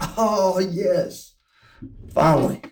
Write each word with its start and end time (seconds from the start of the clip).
Oh 0.00 0.58
yes, 0.58 1.34
finally. 2.12 2.62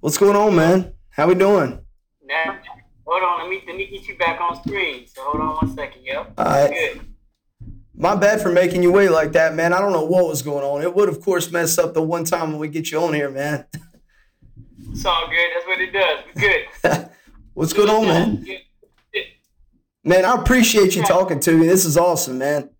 What's 0.00 0.18
going 0.18 0.36
on, 0.36 0.54
man? 0.54 0.92
How 1.10 1.26
we 1.26 1.34
doing? 1.34 1.80
Now, 2.24 2.58
hold 3.04 3.22
on. 3.22 3.40
Let 3.40 3.50
me 3.50 3.62
let 3.66 3.76
me 3.76 3.86
get 3.86 4.06
you 4.06 4.16
back 4.16 4.40
on 4.40 4.62
screen. 4.62 5.06
So 5.06 5.22
hold 5.22 5.40
on 5.40 5.56
one 5.56 5.74
second. 5.74 6.02
Yep. 6.04 6.32
All 6.38 6.44
right. 6.44 6.70
Good. 6.70 7.00
My 7.94 8.14
bad 8.14 8.40
for 8.40 8.52
making 8.52 8.82
you 8.84 8.92
wait 8.92 9.10
like 9.10 9.32
that, 9.32 9.54
man. 9.54 9.72
I 9.72 9.80
don't 9.80 9.92
know 9.92 10.04
what 10.04 10.28
was 10.28 10.42
going 10.42 10.64
on. 10.64 10.82
It 10.82 10.94
would, 10.94 11.08
of 11.08 11.20
course, 11.20 11.50
mess 11.50 11.78
up 11.78 11.94
the 11.94 12.02
one 12.02 12.24
time 12.24 12.52
when 12.52 12.60
we 12.60 12.68
get 12.68 12.92
you 12.92 13.00
on 13.00 13.12
here, 13.12 13.30
man. 13.30 13.66
It's 14.92 15.04
all 15.04 15.26
good. 15.28 15.50
That's 15.54 15.66
what 15.66 15.80
it 15.80 15.92
does. 15.92 16.20
We're 16.34 16.40
good. 16.40 17.10
What's 17.54 17.72
going 17.72 17.90
on, 17.90 18.06
man? 18.06 18.46
Man, 20.04 20.24
I 20.24 20.36
appreciate 20.36 20.94
you 20.94 21.02
talking 21.02 21.40
to 21.40 21.52
me. 21.52 21.66
This 21.66 21.84
is 21.84 21.96
awesome, 21.96 22.38
man. 22.38 22.70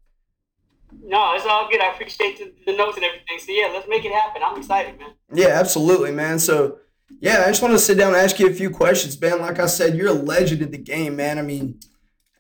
No, 1.09 1.33
it's 1.35 1.47
all 1.47 1.67
good. 1.71 1.81
I 1.81 1.95
appreciate 1.95 2.37
the, 2.37 2.53
the 2.67 2.77
notes 2.77 2.99
and 2.99 3.05
everything. 3.05 3.39
So 3.39 3.51
yeah, 3.51 3.71
let's 3.73 3.89
make 3.89 4.05
it 4.05 4.13
happen. 4.13 4.43
I'm 4.45 4.59
excited, 4.59 4.99
man. 4.99 5.09
Yeah, 5.33 5.49
absolutely, 5.49 6.13
man. 6.13 6.39
So, 6.39 6.81
yeah, 7.21 7.45
I 7.47 7.49
just 7.49 7.63
want 7.63 7.73
to 7.73 7.79
sit 7.79 7.97
down 7.97 8.09
and 8.09 8.19
ask 8.19 8.39
you 8.39 8.47
a 8.47 8.53
few 8.53 8.69
questions, 8.69 9.19
man. 9.19 9.41
Like 9.41 9.59
I 9.59 9.67
said, 9.67 9.97
you're 9.97 10.09
a 10.09 10.13
legend 10.13 10.61
in 10.61 10.71
the 10.71 10.77
game, 10.79 11.17
man. 11.17 11.39
I 11.39 11.43
mean, 11.43 11.81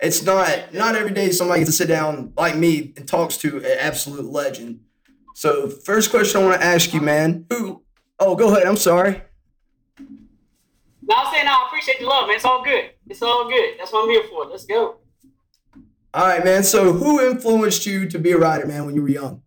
it's 0.02 0.23
not 0.23 0.74
not 0.74 0.96
every 0.96 1.12
day 1.12 1.30
somebody 1.30 1.60
gets 1.60 1.70
to 1.70 1.76
sit 1.78 1.88
down 1.88 2.34
like 2.36 2.56
me 2.56 2.92
and 2.98 3.09
talks 3.09 3.38
to 3.38 3.56
an 3.56 3.78
absolute 3.80 4.26
legend. 4.26 4.80
So, 5.34 5.70
first 5.70 6.10
question 6.10 6.42
I 6.42 6.45
want 6.45 6.60
to 6.60 6.66
ask 6.66 6.92
you, 6.92 7.00
man. 7.00 7.46
Who? 7.48 7.82
Oh, 8.20 8.37
go 8.37 8.54
ahead. 8.54 8.66
I'm 8.66 8.76
sorry. 8.76 9.23
No, 9.98 11.16
I'm 11.16 11.32
saying 11.32 11.46
no, 11.46 11.52
I 11.52 11.64
appreciate 11.68 12.00
the 12.00 12.06
love, 12.06 12.26
man. 12.26 12.37
It's 12.37 12.45
all 12.45 12.62
good. 12.62 12.90
It's 13.09 13.23
all 13.23 13.48
good. 13.48 13.76
That's 13.78 13.90
what 13.95 14.04
I'm 14.04 14.10
here 14.10 14.24
for. 14.28 14.45
Let's 14.45 14.66
go. 14.66 14.98
All 16.14 16.26
right, 16.26 16.42
man. 16.44 16.64
So, 16.64 16.92
who 16.92 17.20
influenced 17.20 17.84
you 17.84 18.08
to 18.08 18.18
be 18.18 18.32
a 18.32 18.38
writer, 18.38 18.66
man, 18.66 18.86
when 18.86 18.94
you 18.94 19.02
were 19.02 19.08
young? 19.08 19.42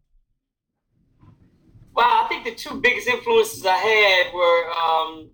Well, 1.94 2.06
I 2.08 2.28
think 2.30 2.46
the 2.46 2.56
two 2.56 2.80
biggest 2.80 3.08
influences 3.08 3.66
I 3.66 3.78
had 3.78 4.34
were 4.34 4.70
um, 4.72 5.32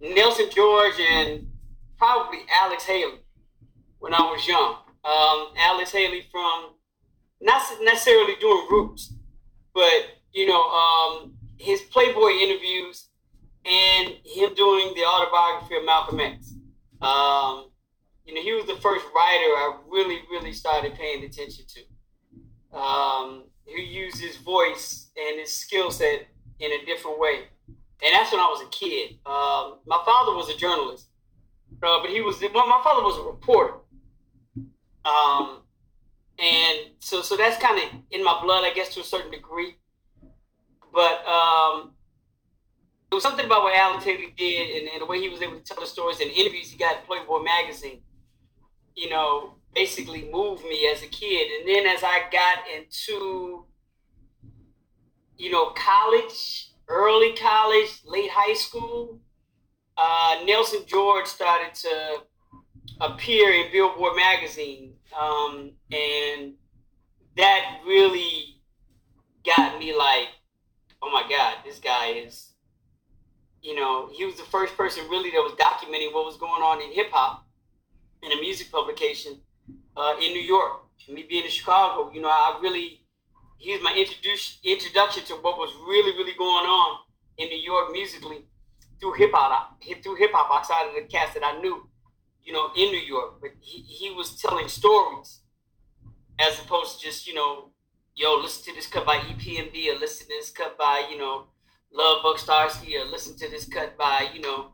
Nelson 0.00 0.46
George 0.54 0.94
and 1.00 1.48
probably 1.98 2.40
Alex 2.62 2.84
Haley 2.84 3.20
when 3.98 4.14
I 4.14 4.22
was 4.22 4.46
young. 4.46 4.76
Um, 5.04 5.48
Alex 5.56 5.92
Haley 5.92 6.24
from 6.30 6.74
not 7.40 7.62
necessarily 7.82 8.34
doing 8.40 8.66
roots, 8.70 9.12
but 9.74 10.06
you 10.32 10.46
know 10.46 10.62
um, 10.62 11.34
his 11.58 11.80
Playboy 11.82 12.30
interviews 12.30 13.08
and 13.64 14.14
him 14.24 14.54
doing 14.54 14.92
the 14.94 15.04
autobiography 15.04 15.76
of 15.76 15.84
Malcolm 15.84 16.20
X. 16.20 16.54
Um, 17.00 17.66
you 18.26 18.34
know, 18.34 18.42
he 18.42 18.52
was 18.52 18.66
the 18.66 18.80
first 18.82 19.04
writer 19.14 19.50
I 19.54 19.78
really, 19.88 20.20
really 20.30 20.52
started 20.52 20.94
paying 20.94 21.24
attention 21.24 21.64
to. 21.68 22.76
Um, 22.76 23.44
who 23.66 23.80
used 23.80 24.20
his 24.20 24.36
voice 24.36 25.10
and 25.16 25.40
his 25.40 25.52
skill 25.52 25.90
set 25.90 26.26
in 26.60 26.72
a 26.72 26.84
different 26.84 27.18
way. 27.18 27.44
And 27.68 28.14
that's 28.14 28.30
when 28.30 28.40
I 28.40 28.44
was 28.44 28.62
a 28.62 28.70
kid. 28.70 29.18
Um, 29.26 29.78
my 29.86 30.00
father 30.04 30.32
was 30.34 30.48
a 30.48 30.56
journalist, 30.56 31.08
uh, 31.82 32.00
but 32.00 32.10
he 32.10 32.20
was 32.20 32.40
well. 32.40 32.68
My 32.68 32.80
father 32.84 33.02
was 33.02 33.18
a 33.18 33.22
reporter, 33.22 33.74
um, 35.04 35.62
and 36.38 36.78
so 36.98 37.22
so 37.22 37.36
that's 37.36 37.60
kind 37.60 37.78
of 37.78 38.00
in 38.10 38.22
my 38.22 38.38
blood, 38.42 38.64
I 38.64 38.72
guess, 38.74 38.94
to 38.94 39.00
a 39.00 39.04
certain 39.04 39.30
degree. 39.30 39.76
But 40.92 41.26
um, 41.26 41.92
it 43.10 43.14
was 43.14 43.22
something 43.22 43.46
about 43.46 43.62
what 43.62 43.76
Alex 43.76 44.04
Haley 44.04 44.34
did 44.36 44.76
and, 44.76 44.88
and, 44.88 45.02
the 45.02 45.06
way 45.06 45.20
he 45.20 45.28
was 45.28 45.40
able 45.42 45.56
to 45.56 45.62
tell 45.62 45.80
the 45.80 45.86
stories 45.86 46.20
and 46.20 46.30
interviews 46.30 46.70
he 46.70 46.78
got 46.78 46.96
in 46.96 47.02
Playboy 47.06 47.42
magazine. 47.42 48.02
You 48.96 49.10
know, 49.10 49.56
basically 49.76 50.28
moved 50.32 50.64
me 50.64 50.90
as 50.92 51.02
a 51.02 51.06
kid. 51.06 51.48
And 51.60 51.68
then 51.68 51.86
as 51.86 52.02
I 52.02 52.22
got 52.32 52.64
into, 52.74 53.66
you 55.36 55.50
know, 55.52 55.70
college, 55.76 56.72
early 56.88 57.34
college, 57.34 58.00
late 58.06 58.30
high 58.30 58.54
school, 58.54 59.20
uh, 59.98 60.40
Nelson 60.46 60.80
George 60.86 61.26
started 61.26 61.74
to 61.74 62.22
appear 63.00 63.52
in 63.52 63.70
Billboard 63.70 64.16
magazine. 64.16 64.94
Um, 65.18 65.72
and 65.92 66.54
that 67.36 67.80
really 67.86 68.62
got 69.44 69.78
me 69.78 69.94
like, 69.94 70.28
oh 71.02 71.10
my 71.12 71.24
God, 71.28 71.56
this 71.66 71.78
guy 71.78 72.12
is, 72.12 72.54
you 73.60 73.74
know, 73.74 74.08
he 74.10 74.24
was 74.24 74.36
the 74.36 74.44
first 74.44 74.74
person 74.74 75.04
really 75.10 75.30
that 75.30 75.36
was 75.36 75.52
documenting 75.52 76.14
what 76.14 76.24
was 76.24 76.38
going 76.38 76.62
on 76.62 76.80
in 76.80 76.92
hip 76.92 77.10
hop 77.12 77.45
in 78.22 78.32
a 78.32 78.40
music 78.40 78.70
publication 78.70 79.40
uh, 79.96 80.14
in 80.20 80.32
New 80.32 80.42
York. 80.42 80.82
Me 81.08 81.24
being 81.28 81.44
in 81.44 81.50
Chicago, 81.50 82.10
you 82.12 82.20
know, 82.20 82.28
I 82.28 82.58
really 82.60 83.02
he 83.58 83.72
was 83.72 83.82
my 83.82 83.94
introduce, 83.94 84.58
introduction 84.64 85.24
to 85.24 85.34
what 85.34 85.56
was 85.58 85.72
really 85.88 86.12
really 86.16 86.34
going 86.36 86.66
on 86.66 86.98
in 87.38 87.48
New 87.48 87.58
York 87.58 87.92
musically 87.92 88.46
through 89.00 89.14
hip 89.14 89.30
hop, 89.32 89.80
through 90.02 90.16
hip 90.16 90.30
hop 90.32 90.50
outside 90.52 90.88
of 90.88 90.94
the 90.94 91.08
cast 91.08 91.34
that 91.34 91.44
I 91.44 91.60
knew, 91.60 91.88
you 92.42 92.52
know, 92.52 92.70
in 92.76 92.90
New 92.90 93.00
York. 93.00 93.40
But 93.40 93.50
he, 93.60 93.82
he 93.82 94.10
was 94.10 94.40
telling 94.40 94.68
stories 94.68 95.40
as 96.38 96.58
opposed 96.60 96.98
to 96.98 97.06
just 97.06 97.26
you 97.26 97.34
know, 97.34 97.70
yo, 98.14 98.36
listen 98.36 98.64
to 98.64 98.74
this 98.74 98.86
cut 98.86 99.06
by 99.06 99.18
EPMD 99.18 99.94
or 99.94 99.98
listen 99.98 100.26
to 100.26 100.34
this 100.38 100.50
cut 100.50 100.76
by 100.76 101.06
you 101.10 101.18
know, 101.18 101.46
Love 101.92 102.22
Bug 102.22 102.36
Starski 102.38 103.00
or 103.00 103.04
listen 103.06 103.36
to 103.38 103.48
this 103.50 103.66
cut 103.66 103.96
by 103.96 104.28
you 104.34 104.40
know. 104.40 104.72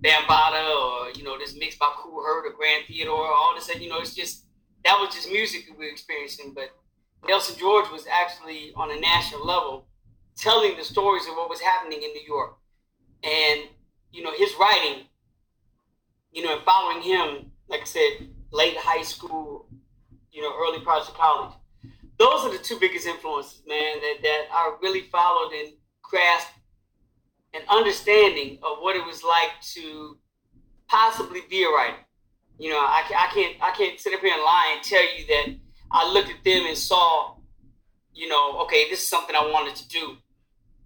Bambaataa 0.00 0.70
or 0.76 1.10
you 1.16 1.24
know 1.24 1.38
this 1.38 1.54
mix 1.56 1.76
by 1.76 1.90
Kool 1.96 2.22
Herc 2.24 2.46
or 2.46 2.56
Grand 2.56 2.84
Theodore, 2.86 3.32
all 3.32 3.54
this, 3.54 3.68
and 3.68 3.82
you 3.82 3.88
know, 3.88 4.00
it's 4.00 4.14
just 4.14 4.44
that 4.84 4.98
was 5.00 5.14
just 5.14 5.30
music 5.30 5.66
that 5.66 5.78
we 5.78 5.86
were 5.86 5.90
experiencing. 5.90 6.52
But 6.54 6.70
Nelson 7.26 7.56
George 7.58 7.90
was 7.90 8.06
actually 8.06 8.72
on 8.76 8.90
a 8.90 9.00
national 9.00 9.46
level 9.46 9.86
telling 10.36 10.76
the 10.76 10.84
stories 10.84 11.26
of 11.26 11.34
what 11.34 11.48
was 11.48 11.60
happening 11.60 12.02
in 12.02 12.12
New 12.12 12.26
York. 12.26 12.56
And, 13.22 13.62
you 14.12 14.22
know, 14.22 14.32
his 14.36 14.52
writing, 14.58 15.04
you 16.32 16.44
know, 16.44 16.54
and 16.54 16.62
following 16.62 17.02
him, 17.02 17.52
like 17.68 17.82
I 17.82 17.84
said, 17.84 18.28
late 18.52 18.76
high 18.76 19.02
school, 19.02 19.68
you 20.30 20.42
know, 20.42 20.52
early 20.58 20.84
parts 20.84 21.08
of 21.08 21.14
college. 21.14 21.54
Those 22.18 22.44
are 22.44 22.52
the 22.52 22.62
two 22.62 22.78
biggest 22.78 23.06
influences, 23.06 23.62
man, 23.66 24.00
that, 24.00 24.16
that 24.22 24.44
I 24.52 24.76
really 24.82 25.02
followed 25.02 25.52
and 25.52 25.72
grasped 26.02 26.52
an 27.54 27.62
understanding 27.68 28.58
of 28.62 28.78
what 28.80 28.96
it 28.96 29.04
was 29.06 29.22
like 29.22 29.60
to 29.74 30.18
possibly 30.88 31.40
be 31.48 31.62
a 31.64 31.68
writer. 31.68 31.96
You 32.58 32.70
know, 32.70 32.78
I, 32.78 33.02
I 33.16 33.34
can't 33.34 33.56
I 33.60 33.70
can't 33.72 33.98
sit 33.98 34.14
up 34.14 34.20
here 34.20 34.34
and 34.34 34.42
lie 34.42 34.74
and 34.76 34.84
tell 34.84 35.02
you 35.02 35.26
that 35.26 35.56
I 35.90 36.12
looked 36.12 36.30
at 36.30 36.44
them 36.44 36.66
and 36.66 36.76
saw, 36.76 37.36
you 38.12 38.28
know, 38.28 38.60
okay, 38.62 38.88
this 38.90 39.00
is 39.02 39.08
something 39.08 39.34
I 39.34 39.50
wanted 39.50 39.76
to 39.76 39.88
do. 39.88 40.16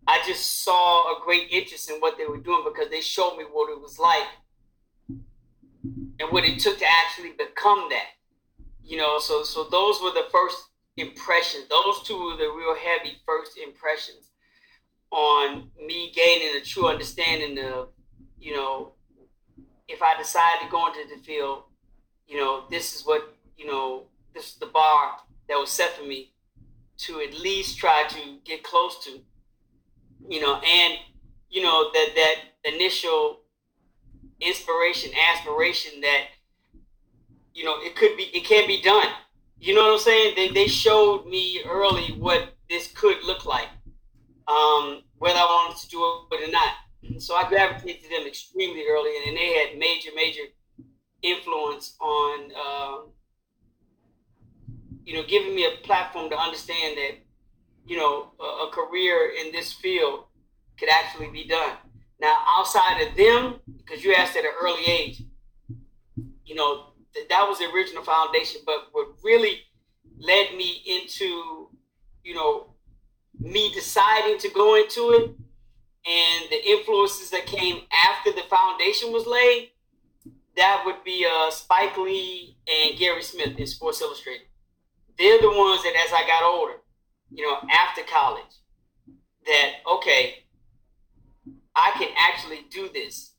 I 0.07 0.23
just 0.27 0.65
saw 0.65 1.15
a 1.15 1.21
great 1.23 1.49
interest 1.51 1.91
in 1.91 1.97
what 1.97 2.17
they 2.17 2.25
were 2.25 2.39
doing 2.39 2.65
because 2.65 2.91
they 2.91 3.03
showed 3.03 3.37
me 3.37 3.45
what 3.45 3.71
it 3.71 3.81
was 3.81 3.99
like 3.99 4.27
and 5.09 6.31
what 6.31 6.45
it 6.45 6.59
took 6.59 6.79
to 6.79 6.87
actually 6.87 7.33
become 7.33 7.89
that. 7.91 8.09
You 8.83 8.97
know, 8.97 9.19
so 9.19 9.43
so 9.43 9.65
those 9.65 10.01
were 10.03 10.11
the 10.11 10.29
first 10.33 10.57
impressions. 10.97 11.69
Those 11.69 12.03
two 12.05 12.17
were 12.17 12.37
the 12.37 12.51
real 12.51 12.75
heavy 12.75 13.19
first 13.27 13.59
impressions 13.59 14.31
on 15.11 15.71
me 15.85 16.13
gaining 16.15 16.57
a 16.57 16.65
true 16.65 16.89
understanding 16.89 17.59
of, 17.65 17.89
you 18.39 18.55
know, 18.55 18.93
if 19.89 20.03
I 20.03 20.17
decide 20.19 20.61
to 20.63 20.71
go 20.71 20.87
into 20.89 21.01
the 21.15 21.23
field, 21.23 21.63
you 22.27 22.37
know, 22.39 22.65
this 22.71 22.95
is 22.95 23.03
what, 23.03 23.35
you 23.57 23.67
know, 23.67 24.05
this 24.35 24.49
is 24.49 24.55
the 24.57 24.67
bar 24.67 25.17
that 25.49 25.57
was 25.57 25.71
set 25.71 25.93
for 25.97 26.05
me 26.05 26.33
to 26.99 27.21
at 27.21 27.39
least 27.39 27.79
try 27.79 28.05
to 28.09 28.19
get 28.45 28.63
close 28.63 29.03
to, 29.05 29.21
you 30.29 30.41
know, 30.41 30.57
and, 30.57 30.95
you 31.49 31.63
know, 31.63 31.91
that, 31.93 32.09
that 32.15 32.75
initial 32.75 33.41
inspiration, 34.41 35.11
aspiration 35.33 36.01
that, 36.03 36.25
you 37.55 37.65
know, 37.65 37.77
it 37.81 37.97
could 37.97 38.17
be, 38.17 38.25
it 38.25 38.45
can 38.45 38.67
be 38.67 38.83
done. 38.83 39.09
You 39.61 39.75
know 39.75 39.83
what 39.87 39.93
I'm 39.95 39.99
saying? 39.99 40.35
They, 40.37 40.49
they 40.51 40.69
showed 40.69 41.27
me 41.27 41.63
early 41.67 42.13
what 42.19 42.55
this 42.69 42.89
could 42.95 43.17
look 43.25 43.45
like, 43.45 43.69
um, 44.49 45.03
whether 45.19 45.39
I 45.39 45.45
wanted 45.45 45.81
to 45.83 45.89
do 45.89 45.99
it 46.33 46.49
or 46.49 46.53
not. 46.53 47.21
So 47.21 47.35
I 47.35 47.49
gravitated 47.49 48.03
to 48.03 48.09
them 48.09 48.27
extremely 48.27 48.85
early, 48.89 49.11
and 49.27 49.37
they 49.37 49.55
had 49.55 49.79
major, 49.79 50.11
major 50.15 50.43
influence 51.23 51.97
on, 52.01 52.51
um, 52.53 53.11
you 55.05 55.15
know, 55.15 55.23
giving 55.27 55.55
me 55.55 55.67
a 55.67 55.85
platform 55.85 56.31
to 56.31 56.37
understand 56.37 56.97
that, 56.97 57.19
you 57.87 57.97
know, 57.97 58.33
a, 58.41 58.67
a, 58.67 58.71
career 58.73 59.33
in 59.41 59.53
this 59.53 59.73
field 59.73 60.25
could 60.79 60.89
actually 60.91 61.29
be 61.29 61.47
done. 61.47 61.73
Now, 62.21 62.43
outside 62.47 63.01
of 63.01 63.17
them, 63.17 63.61
because 63.79 64.05
you 64.05 64.15
asked 64.15 64.37
at 64.37 64.45
an 64.45 64.51
early 64.63 64.85
age, 64.87 65.23
you 66.45 66.55
know, 66.55 66.93
th- 67.15 67.29
that 67.29 67.47
was 67.49 67.59
the 67.59 67.71
original 67.75 68.03
foundation. 68.03 68.61
But 68.67 68.89
what 68.93 69.09
really 69.23 69.61
led 70.19 70.55
me 70.57 70.83
into, 70.87 71.71
you 72.25 72.35
know, 72.35 72.75
me 73.39 73.73
deciding 73.73 74.39
to 74.39 74.51
go 74.51 74.75
into 74.75 75.13
it 75.13 75.31
and 76.07 76.51
the 76.51 76.69
influences 76.69 77.31
that 77.31 77.47
came 77.47 77.83
after 77.93 78.33
the 78.33 78.43
foundation 78.49 79.13
was 79.13 79.27
laid, 79.27 79.71
that 80.57 80.83
would 80.85 81.05
be 81.05 81.27
uh, 81.27 81.51
Spike 81.51 81.97
Lee 81.97 82.57
and 82.67 82.99
Gary 82.99 83.23
Smith 83.23 83.59
in 83.59 83.67
Sports 83.67 84.01
Illustrated. 84.01 84.47
They're 85.17 85.41
the 85.41 85.49
ones 85.49 85.83
that, 85.83 85.95
as 86.07 86.13
I 86.13 86.27
got 86.27 86.43
older, 86.43 86.75
you 87.31 87.45
know, 87.45 87.59
after 87.71 88.03
college, 88.03 88.45
that 89.47 89.73
okay, 89.87 90.45
I 91.75 91.93
can 91.99 92.09
actually 92.17 92.67
do 92.71 92.89
this. 92.93 93.35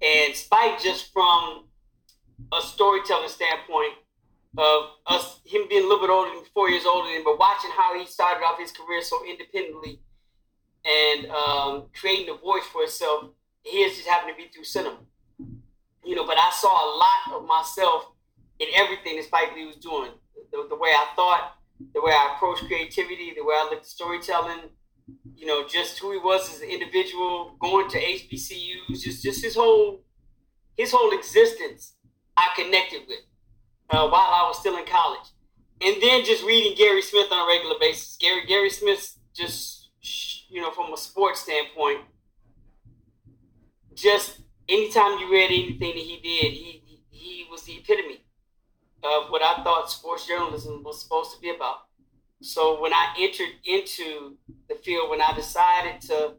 And 0.00 0.34
Spike, 0.34 0.80
just 0.80 1.12
from 1.12 1.66
a 2.52 2.60
storytelling 2.60 3.28
standpoint 3.28 3.94
of 4.58 4.90
us, 5.06 5.40
him 5.44 5.62
being 5.68 5.84
a 5.84 5.86
little 5.86 6.00
bit 6.00 6.10
older 6.10 6.30
than 6.34 6.44
four 6.52 6.68
years 6.68 6.84
older 6.84 7.08
than, 7.12 7.24
but 7.24 7.38
watching 7.38 7.70
how 7.76 7.98
he 7.98 8.04
started 8.06 8.44
off 8.44 8.58
his 8.58 8.72
career 8.72 9.02
so 9.02 9.24
independently 9.26 10.00
and 10.84 11.26
um, 11.30 11.84
creating 11.98 12.28
a 12.28 12.36
voice 12.36 12.64
for 12.72 12.82
himself. 12.82 13.30
His 13.64 13.96
just 13.96 14.08
happened 14.08 14.34
to 14.36 14.42
be 14.42 14.50
through 14.50 14.64
cinema, 14.64 14.98
you 16.04 16.16
know. 16.16 16.26
But 16.26 16.36
I 16.36 16.50
saw 16.50 16.68
a 16.68 16.88
lot 16.98 17.40
of 17.40 17.46
myself 17.46 18.06
in 18.58 18.66
everything 18.74 19.16
that 19.16 19.24
Spike 19.26 19.54
Lee 19.54 19.66
was 19.66 19.76
doing. 19.76 20.10
The, 20.50 20.66
the 20.68 20.74
way 20.74 20.90
I 20.90 21.06
thought, 21.14 21.54
the 21.94 22.02
way 22.02 22.12
I 22.12 22.34
approached 22.34 22.64
creativity, 22.66 23.32
the 23.36 23.44
way 23.44 23.54
I 23.56 23.68
looked 23.70 23.84
at 23.84 23.86
storytelling, 23.86 24.70
you 25.36 25.46
know, 25.46 25.66
just 25.66 25.98
who 26.00 26.10
he 26.10 26.18
was 26.18 26.52
as 26.52 26.60
an 26.60 26.70
individual, 26.70 27.56
going 27.60 27.88
to 27.90 28.00
HBCUs, 28.00 29.00
just 29.00 29.22
just 29.22 29.44
his 29.44 29.54
whole 29.54 30.02
his 30.76 30.90
whole 30.90 31.12
existence, 31.12 31.94
I 32.36 32.48
connected 32.56 33.02
with 33.06 33.18
uh, 33.92 34.08
while 34.08 34.20
I 34.20 34.44
was 34.48 34.58
still 34.58 34.76
in 34.76 34.86
college, 34.86 35.28
and 35.80 36.02
then 36.02 36.24
just 36.24 36.44
reading 36.44 36.74
Gary 36.76 37.02
Smith 37.02 37.30
on 37.30 37.46
a 37.46 37.46
regular 37.46 37.76
basis. 37.78 38.16
Gary 38.20 38.46
Gary 38.46 38.70
Smith 38.70 39.18
just 39.34 39.90
you 40.48 40.60
know 40.60 40.70
from 40.70 40.92
a 40.92 40.96
sports 40.96 41.40
standpoint, 41.40 42.00
just 43.94 44.40
anytime 44.68 45.18
you 45.18 45.30
read 45.30 45.46
anything 45.46 45.78
that 45.78 45.96
he 45.96 46.20
did, 46.22 46.52
he 46.52 46.82
he, 47.10 47.46
was 47.50 47.62
the 47.64 47.74
epitome 47.74 48.24
of 49.04 49.28
what 49.28 49.42
I 49.42 49.62
thought 49.62 49.90
sports 49.90 50.26
journalism 50.26 50.82
was 50.82 51.02
supposed 51.02 51.34
to 51.34 51.40
be 51.40 51.50
about. 51.50 51.76
So 52.40 52.80
when 52.80 52.94
I 52.94 53.14
entered 53.18 53.50
into 53.64 54.38
the 54.68 54.74
field, 54.76 55.10
when 55.10 55.20
I 55.20 55.34
decided 55.34 56.00
to, 56.02 56.34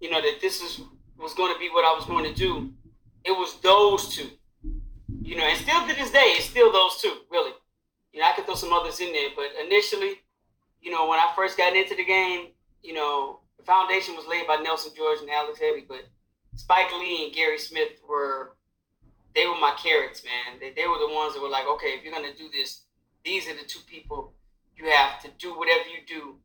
you 0.00 0.10
know, 0.10 0.20
that 0.20 0.40
this 0.40 0.62
is 0.62 0.80
was 1.18 1.34
going 1.34 1.52
to 1.52 1.58
be 1.58 1.68
what 1.70 1.84
I 1.84 1.94
was 1.94 2.04
going 2.04 2.24
to 2.24 2.34
do, 2.34 2.72
it 3.24 3.32
was 3.32 3.60
those 3.60 4.14
two. 4.14 4.28
You 5.32 5.38
know, 5.38 5.44
and 5.44 5.56
still 5.56 5.80
to 5.88 5.94
this 5.96 6.10
day, 6.10 6.36
it's 6.36 6.44
still 6.44 6.70
those 6.70 7.00
two, 7.00 7.16
really. 7.30 7.52
You 8.12 8.20
know, 8.20 8.26
I 8.26 8.32
could 8.32 8.44
throw 8.44 8.54
some 8.54 8.70
others 8.70 9.00
in 9.00 9.14
there, 9.14 9.30
but 9.34 9.46
initially, 9.64 10.20
you 10.82 10.90
know, 10.90 11.08
when 11.08 11.18
I 11.18 11.32
first 11.34 11.56
got 11.56 11.74
into 11.74 11.96
the 11.96 12.04
game, 12.04 12.48
you 12.82 12.92
know, 12.92 13.40
the 13.56 13.64
foundation 13.64 14.14
was 14.14 14.26
laid 14.28 14.46
by 14.46 14.56
Nelson 14.56 14.92
George 14.94 15.20
and 15.22 15.30
Alex 15.30 15.58
Haley, 15.58 15.86
but 15.88 16.04
Spike 16.56 16.92
Lee 16.92 17.24
and 17.24 17.34
Gary 17.34 17.58
Smith 17.58 18.02
were 18.06 18.56
they 19.34 19.46
were 19.46 19.58
my 19.58 19.74
carrots, 19.82 20.22
man. 20.22 20.60
They, 20.60 20.74
they 20.76 20.86
were 20.86 20.98
the 20.98 21.14
ones 21.14 21.32
that 21.32 21.40
were 21.40 21.48
like, 21.48 21.66
okay, 21.66 21.94
if 21.96 22.04
you're 22.04 22.12
gonna 22.12 22.36
do 22.36 22.50
this, 22.52 22.82
these 23.24 23.48
are 23.48 23.54
the 23.54 23.64
two 23.66 23.80
people 23.86 24.34
you 24.76 24.90
have 24.90 25.18
to 25.22 25.30
do 25.38 25.56
whatever 25.58 25.88
you 25.88 26.04
do 26.06 26.36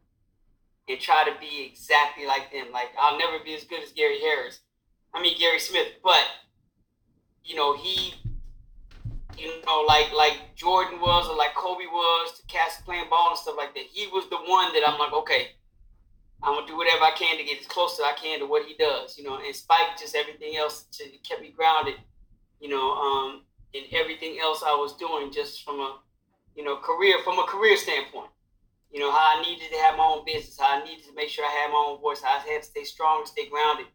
and 0.87 0.97
try 0.97 1.25
to 1.25 1.37
be 1.41 1.69
exactly 1.69 2.25
like 2.25 2.53
them. 2.53 2.67
Like 2.71 2.91
I'll 2.97 3.19
never 3.19 3.43
be 3.43 3.53
as 3.53 3.65
good 3.65 3.83
as 3.83 3.91
Gary 3.91 4.21
Harris. 4.21 4.61
I 5.13 5.21
mean 5.21 5.37
Gary 5.37 5.59
Smith, 5.59 5.87
but 6.01 6.23
you 7.43 7.57
know 7.57 7.75
he, 7.75 8.13
you 9.37 9.61
know, 9.65 9.85
like 9.87 10.11
like 10.13 10.55
Jordan 10.55 10.99
was 10.99 11.27
or 11.29 11.37
like 11.37 11.55
Kobe 11.55 11.85
was 11.85 12.39
to 12.39 12.45
cast 12.47 12.85
playing 12.85 13.09
ball 13.09 13.29
and 13.29 13.37
stuff 13.37 13.55
like 13.57 13.73
that. 13.75 13.83
He 13.91 14.07
was 14.07 14.29
the 14.29 14.37
one 14.37 14.73
that 14.73 14.83
I'm 14.87 14.99
like, 14.99 15.13
okay, 15.13 15.49
I'm 16.43 16.55
gonna 16.55 16.67
do 16.67 16.77
whatever 16.77 17.03
I 17.03 17.11
can 17.15 17.37
to 17.37 17.43
get 17.43 17.59
as 17.59 17.67
close 17.67 17.99
as 17.99 18.05
I 18.05 18.13
can 18.13 18.39
to 18.39 18.45
what 18.45 18.65
he 18.65 18.75
does. 18.75 19.17
You 19.17 19.23
know, 19.23 19.37
and 19.37 19.55
Spike 19.55 19.97
just 19.99 20.15
everything 20.15 20.57
else 20.57 20.83
to 20.93 21.03
kept 21.27 21.41
me 21.41 21.53
grounded. 21.55 21.95
You 22.59 22.69
know, 22.69 22.91
um, 22.91 23.43
in 23.73 23.83
everything 23.93 24.39
else 24.41 24.63
I 24.65 24.73
was 24.73 24.95
doing, 24.97 25.31
just 25.31 25.63
from 25.63 25.79
a 25.79 25.99
you 26.57 26.63
know, 26.63 26.77
career 26.77 27.17
from 27.23 27.37
a 27.39 27.43
career 27.43 27.77
standpoint. 27.77 28.31
You 28.91 28.99
know, 28.99 29.11
how 29.11 29.37
I 29.37 29.41
needed 29.43 29.69
to 29.69 29.77
have 29.85 29.95
my 29.95 30.03
own 30.03 30.25
business, 30.25 30.57
how 30.59 30.81
I 30.81 30.83
needed 30.83 31.05
to 31.05 31.13
make 31.13 31.29
sure 31.29 31.45
I 31.45 31.49
had 31.49 31.71
my 31.71 31.85
own 31.87 32.01
voice, 32.01 32.21
how 32.21 32.39
I 32.39 32.51
had 32.51 32.63
to 32.63 32.67
stay 32.67 32.83
strong, 32.83 33.25
stay 33.25 33.47
grounded. 33.47 33.85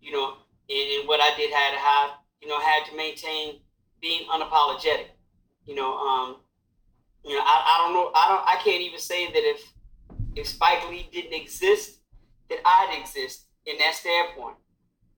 You 0.00 0.12
know, 0.12 0.34
and, 0.68 1.08
what 1.08 1.20
I 1.20 1.36
did 1.36 1.52
had 1.52 1.72
to 1.72 1.78
have, 1.78 2.10
you 2.42 2.48
know, 2.48 2.58
had 2.58 2.84
to 2.90 2.96
maintain 2.96 3.60
being 4.04 4.28
unapologetic. 4.28 5.08
You 5.64 5.74
know, 5.74 5.96
um, 5.96 6.36
you 7.24 7.34
know, 7.34 7.42
I, 7.42 7.56
I 7.72 7.74
don't 7.82 7.94
know, 7.94 8.10
I 8.14 8.24
don't, 8.28 8.44
I 8.46 8.56
can't 8.62 8.82
even 8.82 9.00
say 9.00 9.20
that 9.34 9.44
if 9.52 9.60
if 10.36 10.46
Spike 10.46 10.82
Lee 10.90 11.08
didn't 11.10 11.32
exist, 11.32 12.00
that 12.50 12.58
I'd 12.66 12.98
exist 13.00 13.46
in 13.64 13.78
that 13.78 13.94
standpoint, 13.94 14.56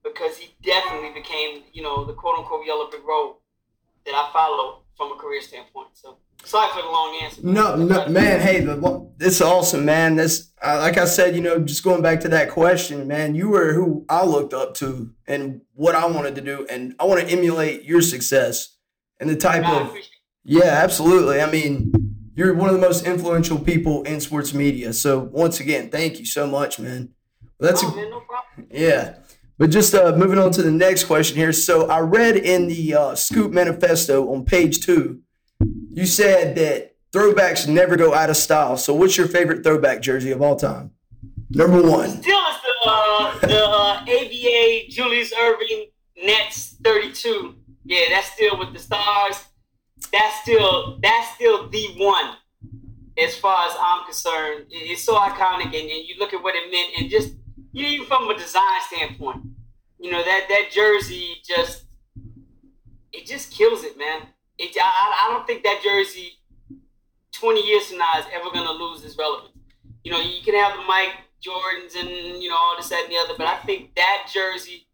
because 0.03 0.37
he 0.37 0.55
definitely 0.63 1.11
became, 1.21 1.63
you 1.73 1.83
know, 1.83 2.05
the 2.05 2.13
quote 2.13 2.37
unquote 2.39 2.65
yellow 2.65 2.89
brick 2.89 3.05
road 3.05 3.35
that 4.05 4.15
I 4.15 4.29
follow 4.31 4.83
from 4.95 5.11
a 5.11 5.15
career 5.15 5.41
standpoint. 5.41 5.89
So. 5.93 6.19
Sorry 6.45 6.69
for 6.71 6.83
the 6.83 6.87
long 6.87 7.19
answer. 7.23 7.41
No, 7.43 7.75
no, 7.75 8.07
man. 8.07 8.39
Hey, 8.39 8.65
it's 9.19 9.41
awesome, 9.41 9.83
man. 9.85 10.15
This, 10.15 10.51
uh, 10.61 10.77
like 10.79 10.97
I 10.97 11.05
said, 11.05 11.35
you 11.35 11.41
know, 11.41 11.59
just 11.59 11.83
going 11.83 12.03
back 12.03 12.19
to 12.21 12.29
that 12.29 12.51
question, 12.51 13.07
man. 13.07 13.33
You 13.33 13.49
were 13.49 13.73
who 13.73 14.05
I 14.07 14.23
looked 14.23 14.53
up 14.53 14.75
to, 14.75 15.11
and 15.25 15.61
what 15.73 15.95
I 15.95 16.05
wanted 16.05 16.35
to 16.35 16.41
do, 16.41 16.65
and 16.69 16.95
I 16.99 17.05
want 17.05 17.21
to 17.21 17.27
emulate 17.27 17.83
your 17.83 18.01
success 18.01 18.76
and 19.19 19.29
the 19.29 19.35
type 19.35 19.63
no, 19.63 19.81
of. 19.81 19.97
Yeah, 20.43 20.63
absolutely. 20.63 21.41
I 21.41 21.49
mean, 21.51 21.91
you're 22.35 22.53
one 22.53 22.69
of 22.69 22.75
the 22.75 22.81
most 22.81 23.05
influential 23.05 23.59
people 23.59 24.03
in 24.03 24.21
sports 24.21 24.53
media. 24.53 24.93
So 24.93 25.19
once 25.19 25.59
again, 25.59 25.89
thank 25.89 26.19
you 26.19 26.25
so 26.25 26.47
much, 26.47 26.79
man. 26.79 27.09
that's 27.59 27.83
oh, 27.83 27.89
a, 27.89 27.95
man, 27.95 28.09
no 28.09 28.21
problem. 28.21 28.67
Yeah. 28.71 29.15
But 29.57 29.71
just 29.71 29.93
uh, 29.95 30.15
moving 30.15 30.37
on 30.37 30.51
to 30.51 30.61
the 30.61 30.71
next 30.71 31.05
question 31.05 31.35
here. 31.35 31.51
So 31.51 31.89
I 31.89 31.99
read 31.99 32.37
in 32.37 32.67
the 32.67 32.93
uh, 32.93 33.15
Scoop 33.15 33.51
Manifesto 33.51 34.31
on 34.31 34.45
page 34.45 34.85
two 34.85 35.21
you 35.97 36.05
said 36.05 36.55
that 36.55 36.95
throwbacks 37.11 37.67
never 37.67 37.95
go 37.95 38.13
out 38.13 38.29
of 38.29 38.37
style. 38.37 38.77
So, 38.77 38.93
what's 38.93 39.17
your 39.17 39.27
favorite 39.27 39.63
throwback 39.63 40.01
jersey 40.01 40.31
of 40.31 40.41
all 40.41 40.55
time? 40.55 40.91
Number 41.49 41.81
one. 41.81 42.09
Still 42.09 42.39
is 42.39 42.55
the 42.61 42.89
uh, 42.89 43.39
the 43.39 43.65
uh, 43.65 44.01
ABA 44.01 44.89
Julius 44.89 45.33
Erving 45.33 45.91
Nets 46.23 46.75
32. 46.83 47.55
Yeah, 47.87 48.05
that's 48.09 48.31
still 48.33 48.57
with 48.59 48.73
the 48.73 48.79
stars. 48.79 49.43
That's 50.11 50.41
still 50.41 50.99
that's 51.01 51.35
still 51.35 51.69
the 51.69 51.87
one 51.97 52.35
as 53.17 53.35
far 53.37 53.67
as 53.67 53.73
I'm 53.79 54.05
concerned. 54.05 54.65
It's 54.69 55.03
so 55.03 55.15
iconic, 55.15 55.65
and, 55.65 55.73
and 55.75 56.07
you 56.07 56.15
look 56.19 56.33
at 56.33 56.43
what 56.43 56.55
it 56.55 56.71
meant, 56.71 56.93
and 56.99 57.09
just 57.09 57.33
you 57.71 57.83
know, 57.83 57.89
even 57.89 58.05
from 58.05 58.29
a 58.29 58.37
design 58.37 58.81
standpoint, 58.87 59.43
you 59.99 60.11
know 60.11 60.23
that 60.23 60.45
that 60.49 60.69
jersey 60.71 61.35
just 61.47 61.85
it 63.11 63.25
just 63.25 63.51
kills 63.51 63.83
it, 63.83 63.97
man 63.97 64.27
it, 64.57 64.75
I, 64.81 65.27
I 65.27 65.33
don't 65.33 65.45
think 65.45 65.63
that 65.63 65.81
jersey 65.83 66.33
20 67.33 67.65
years 67.67 67.87
from 67.87 67.99
now 67.99 68.19
is 68.19 68.25
ever 68.33 68.49
going 68.51 68.65
to 68.65 68.71
lose 68.71 69.03
its 69.03 69.17
relevance. 69.17 69.53
You 70.03 70.11
know, 70.11 70.19
you 70.19 70.41
can 70.43 70.55
have 70.55 70.77
the 70.77 70.83
Mike 70.83 71.13
Jordans 71.45 71.95
and, 71.99 72.41
you 72.41 72.49
know, 72.49 72.55
all 72.55 72.75
this, 72.77 72.89
that, 72.89 73.03
and 73.03 73.11
the 73.11 73.17
other, 73.17 73.33
but 73.37 73.47
I 73.47 73.57
think 73.57 73.95
that 73.95 74.29
jersey, 74.33 74.87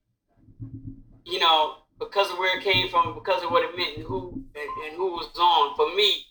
you 1.25 1.39
know, 1.39 1.75
because 2.03 2.31
of 2.31 2.37
where 2.37 2.57
it 2.57 2.63
came 2.63 2.89
from, 2.89 3.13
because 3.13 3.43
of 3.43 3.51
what 3.51 3.63
it 3.63 3.75
meant 3.77 3.97
and 3.97 4.05
who 4.05 4.43
and, 4.55 4.87
and 4.87 4.95
who 4.95 5.11
was 5.11 5.29
on, 5.39 5.75
for 5.75 5.95
me, 5.95 6.25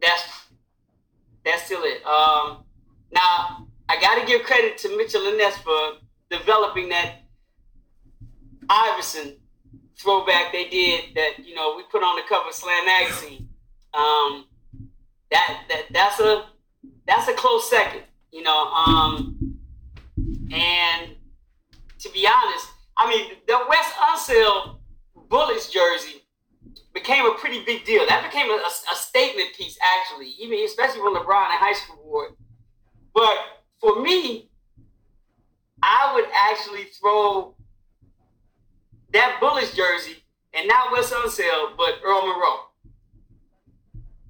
that's 0.00 0.22
that's 1.44 1.64
still 1.64 1.82
it. 1.82 2.04
Um, 2.04 2.64
now, 3.12 3.68
I 3.88 4.00
got 4.00 4.20
to 4.20 4.26
give 4.26 4.42
credit 4.42 4.78
to 4.78 4.96
Mitchell 4.96 5.26
and 5.26 5.38
Ness 5.38 5.56
for 5.58 5.98
developing 6.30 6.88
that 6.88 7.22
Iverson 8.68 9.36
throwback 9.98 10.52
they 10.52 10.68
did 10.68 11.14
that 11.14 11.38
you 11.42 11.54
know 11.54 11.74
we 11.76 11.82
put 11.84 12.02
on 12.02 12.16
the 12.16 12.22
cover 12.28 12.48
of 12.48 12.54
Slam 12.54 12.84
magazine. 12.86 13.48
Um, 13.94 14.46
that 15.30 15.64
that 15.68 15.82
that's 15.90 16.20
a 16.20 16.46
that's 17.06 17.28
a 17.28 17.34
close 17.34 17.68
second, 17.70 18.02
you 18.32 18.42
know. 18.42 18.66
Um, 18.66 19.58
and 20.52 21.12
to 21.98 22.08
be 22.10 22.26
honest, 22.26 22.68
I 22.96 23.08
mean 23.08 23.38
the 23.46 23.58
Wes 23.68 23.92
Unseld 24.10 24.78
Bullets 25.28 25.70
jersey 25.70 26.22
became 26.94 27.26
a 27.26 27.34
pretty 27.34 27.64
big 27.64 27.84
deal. 27.84 28.06
That 28.06 28.24
became 28.24 28.50
a, 28.50 28.54
a, 28.54 28.70
a 28.92 28.96
statement 28.96 29.48
piece, 29.54 29.78
actually, 29.82 30.34
even 30.40 30.58
especially 30.64 31.02
when 31.02 31.14
LeBron 31.14 31.50
in 31.50 31.58
high 31.58 31.74
school 31.74 32.02
wore 32.04 32.26
it. 32.26 32.32
But 33.14 33.36
for 33.80 34.00
me, 34.00 34.48
I 35.82 36.12
would 36.14 36.26
actually 36.34 36.84
throw 36.84 37.54
that 39.12 39.38
Bullets 39.40 39.74
jersey, 39.74 40.16
and 40.52 40.66
not 40.68 40.92
Wes 40.92 41.12
Unseld, 41.12 41.76
but 41.76 42.00
Earl 42.04 42.26
Monroe. 42.26 42.60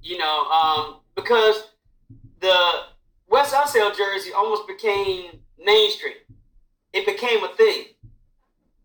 You 0.02 0.18
know, 0.18 0.44
um, 0.46 1.00
because 1.14 1.70
the 2.40 2.56
Wes 3.28 3.52
Unseld 3.52 3.96
jersey 3.96 4.32
almost 4.32 4.66
became 4.66 5.40
mainstream. 5.58 6.14
It 6.92 7.06
became 7.06 7.42
a 7.44 7.48
thing. 7.48 7.86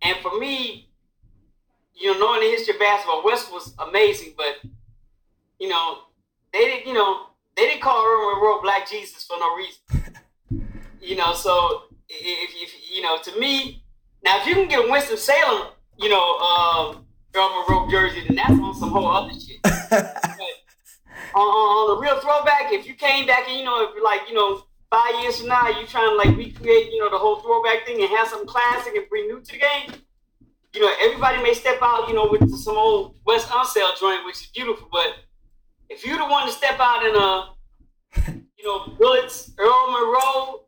And 0.01 0.17
for 0.21 0.37
me, 0.39 0.89
you 1.93 2.13
know, 2.13 2.19
knowing 2.19 2.41
the 2.41 2.47
history 2.47 2.73
of 2.73 2.79
basketball, 2.79 3.23
Wes 3.23 3.49
was 3.51 3.75
amazing, 3.79 4.33
but 4.35 4.69
you 5.59 5.67
know, 5.67 5.99
they 6.53 6.65
didn't, 6.65 6.87
you 6.87 6.93
know, 6.93 7.27
they 7.55 7.63
didn't 7.63 7.81
call 7.81 8.03
Earl 8.03 8.33
Monroe 8.33 8.61
Black 8.61 8.89
Jesus 8.89 9.23
for 9.23 9.37
no 9.37 9.55
reason. 9.55 10.67
you 11.01 11.15
know, 11.15 11.33
so 11.33 11.83
if, 12.09 12.51
if 12.55 12.91
you 12.91 13.01
know, 13.01 13.19
to 13.21 13.39
me, 13.39 13.83
now 14.23 14.39
if 14.41 14.47
you 14.47 14.55
can 14.55 14.67
get 14.67 14.85
a 14.85 14.91
Winston 14.91 15.17
Salem 15.17 15.67
you 16.01 16.09
know, 16.09 16.37
um, 16.39 17.05
Earl 17.35 17.65
Monroe 17.67 17.89
jersey, 17.89 18.23
then 18.27 18.35
that's 18.35 18.59
on 18.59 18.75
some 18.75 18.89
whole 18.89 19.07
other 19.07 19.33
shit. 19.33 19.59
on, 21.35 21.41
on 21.41 21.95
the 21.95 22.01
real 22.01 22.19
throwback, 22.19 22.71
if 22.73 22.87
you 22.87 22.95
came 22.95 23.27
back 23.27 23.47
and 23.47 23.57
you 23.57 23.63
know, 23.63 23.83
if 23.83 24.03
like 24.03 24.21
you 24.27 24.33
know, 24.33 24.63
five 24.91 25.23
years 25.23 25.39
from 25.39 25.47
now, 25.47 25.67
you 25.69 25.87
trying 25.87 26.09
to 26.09 26.15
like 26.15 26.37
recreate, 26.37 26.91
you 26.91 26.99
know, 26.99 27.09
the 27.09 27.17
whole 27.17 27.37
throwback 27.37 27.85
thing 27.85 28.01
and 28.01 28.09
have 28.09 28.27
some 28.27 28.45
classic 28.45 28.93
and 28.95 29.07
bring 29.09 29.27
new 29.27 29.39
to 29.39 29.51
the 29.51 29.57
game. 29.57 30.01
You 30.73 30.81
know, 30.81 30.93
everybody 31.03 31.41
may 31.41 31.53
step 31.53 31.79
out, 31.81 32.07
you 32.07 32.13
know, 32.13 32.27
with 32.29 32.47
some 32.57 32.77
old 32.77 33.15
Wes 33.25 33.45
Unseld 33.45 33.99
joint, 33.99 34.25
which 34.25 34.35
is 34.35 34.47
beautiful. 34.53 34.87
But 34.91 35.15
if 35.89 36.05
you're 36.05 36.17
the 36.17 36.25
one 36.25 36.45
to 36.45 36.51
step 36.51 36.77
out 36.79 37.05
in 37.05 37.15
a, 37.15 38.37
you 38.57 38.65
know, 38.65 38.93
Bullets, 38.99 39.51
Earl 39.57 39.91
Monroe, 39.91 40.65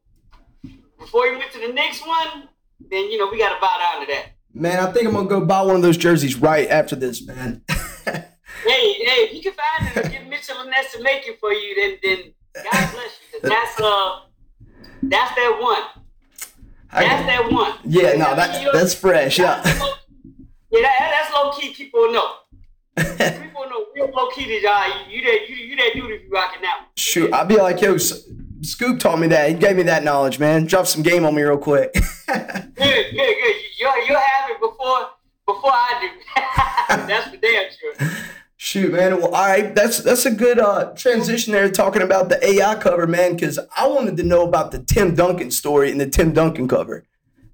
before 0.99 1.27
you 1.27 1.37
went 1.37 1.51
to 1.51 1.59
the 1.59 1.73
next 1.73 2.05
one, 2.07 2.49
then 2.89 3.11
you 3.11 3.17
know 3.17 3.29
we 3.29 3.37
got 3.37 3.53
to 3.53 3.61
bow 3.61 3.77
down 3.77 4.05
to 4.05 4.13
that. 4.13 4.25
Man, 4.53 4.79
I 4.79 4.91
think 4.91 5.07
I'm 5.07 5.13
gonna 5.13 5.27
go 5.27 5.41
buy 5.45 5.61
one 5.61 5.75
of 5.75 5.81
those 5.81 5.97
jerseys 5.97 6.35
right 6.35 6.69
after 6.69 6.95
this, 6.95 7.25
man. 7.25 7.61
hey, 7.69 8.23
hey, 8.63 9.27
if 9.27 9.33
you 9.33 9.41
can 9.41 9.53
find 9.53 9.97
it 9.97 10.03
and 10.03 10.13
get 10.13 10.29
Mitchell 10.29 10.59
and 10.59 10.69
Ness 10.69 10.93
to 10.93 11.01
make 11.01 11.27
it 11.27 11.39
for 11.39 11.51
you, 11.51 11.75
then 11.75 11.97
then 12.03 12.33
God 12.55 12.91
bless 12.91 13.19
you. 13.33 13.39
That's 13.41 13.79
uh, 13.79 14.19
that's 15.03 15.35
that 15.35 15.59
one. 15.61 16.03
That's 16.91 17.25
that 17.25 17.51
one. 17.51 17.73
Yeah, 17.83 18.13
no, 18.13 18.35
that 18.35 18.71
that's 18.73 18.93
fresh. 18.93 19.39
Yeah. 19.39 19.61
Yeah, 20.73 20.81
that, 20.81 21.29
that's 21.29 21.33
low 21.33 21.51
key. 21.51 21.73
People 21.73 22.11
know. 22.11 22.35
people 22.97 23.69
know 23.69 23.85
real 23.95 24.11
low 24.15 24.29
key 24.29 24.61
that 24.61 24.69
uh, 24.69 25.09
you 25.09 25.21
that 25.23 25.49
you 25.49 25.55
you 25.55 25.75
that 25.75 25.91
dude 25.93 26.11
if 26.11 26.23
you 26.23 26.29
rocking 26.29 26.61
that 26.61 26.79
one. 26.79 26.89
Shoot, 26.95 27.33
I'd 27.33 27.47
be 27.47 27.57
like, 27.57 27.81
yo, 27.81 27.97
Scoop 27.97 28.99
taught 28.99 29.19
me 29.19 29.27
that. 29.27 29.49
He 29.49 29.55
gave 29.55 29.75
me 29.75 29.83
that 29.83 30.03
knowledge, 30.03 30.39
man. 30.39 30.65
Drop 30.65 30.87
some 30.87 31.03
game 31.03 31.25
on 31.25 31.35
me 31.35 31.41
real 31.41 31.57
quick. 31.57 31.93
good, 32.27 32.73
good, 32.75 33.13
good. 33.13 33.55
You 33.79 33.87
you 34.07 34.15
have 34.15 34.49
it 34.49 34.59
before 34.59 35.09
before 35.45 35.71
I 35.71 35.99
do. 36.01 36.97
that's 37.07 37.29
for 37.29 37.37
damn 37.37 37.69
sure. 37.71 38.09
Shoot, 38.63 38.93
man. 38.93 39.17
Well, 39.17 39.35
all 39.35 39.45
right. 39.45 39.75
That's 39.75 39.97
that's 39.97 40.25
a 40.25 40.31
good 40.31 40.57
uh, 40.57 40.93
transition 40.95 41.51
there, 41.51 41.69
talking 41.69 42.01
about 42.01 42.29
the 42.29 42.41
AI 42.47 42.75
cover, 42.75 43.05
man. 43.05 43.33
Because 43.33 43.59
I 43.75 43.85
wanted 43.87 44.15
to 44.15 44.23
know 44.23 44.47
about 44.47 44.71
the 44.71 44.79
Tim 44.79 45.15
Duncan 45.15 45.51
story 45.51 45.91
and 45.91 45.99
the 45.99 46.07
Tim 46.07 46.31
Duncan 46.31 46.69
cover. 46.69 47.03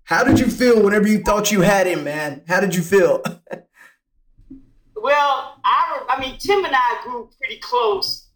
How 0.03 0.23
did 0.23 0.39
you 0.39 0.45
feel 0.45 0.83
whenever 0.83 1.07
you 1.07 1.23
thought 1.23 1.51
you 1.51 1.61
had 1.61 1.87
him, 1.87 2.03
man? 2.03 2.43
How 2.47 2.59
did 2.59 2.75
you 2.75 2.83
feel? 2.83 3.23
well, 4.95 5.59
I 5.65 6.05
I 6.09 6.19
mean, 6.19 6.37
Tim 6.37 6.63
and 6.63 6.75
I 6.75 7.01
grew 7.03 7.27
pretty 7.39 7.57
close 7.57 8.27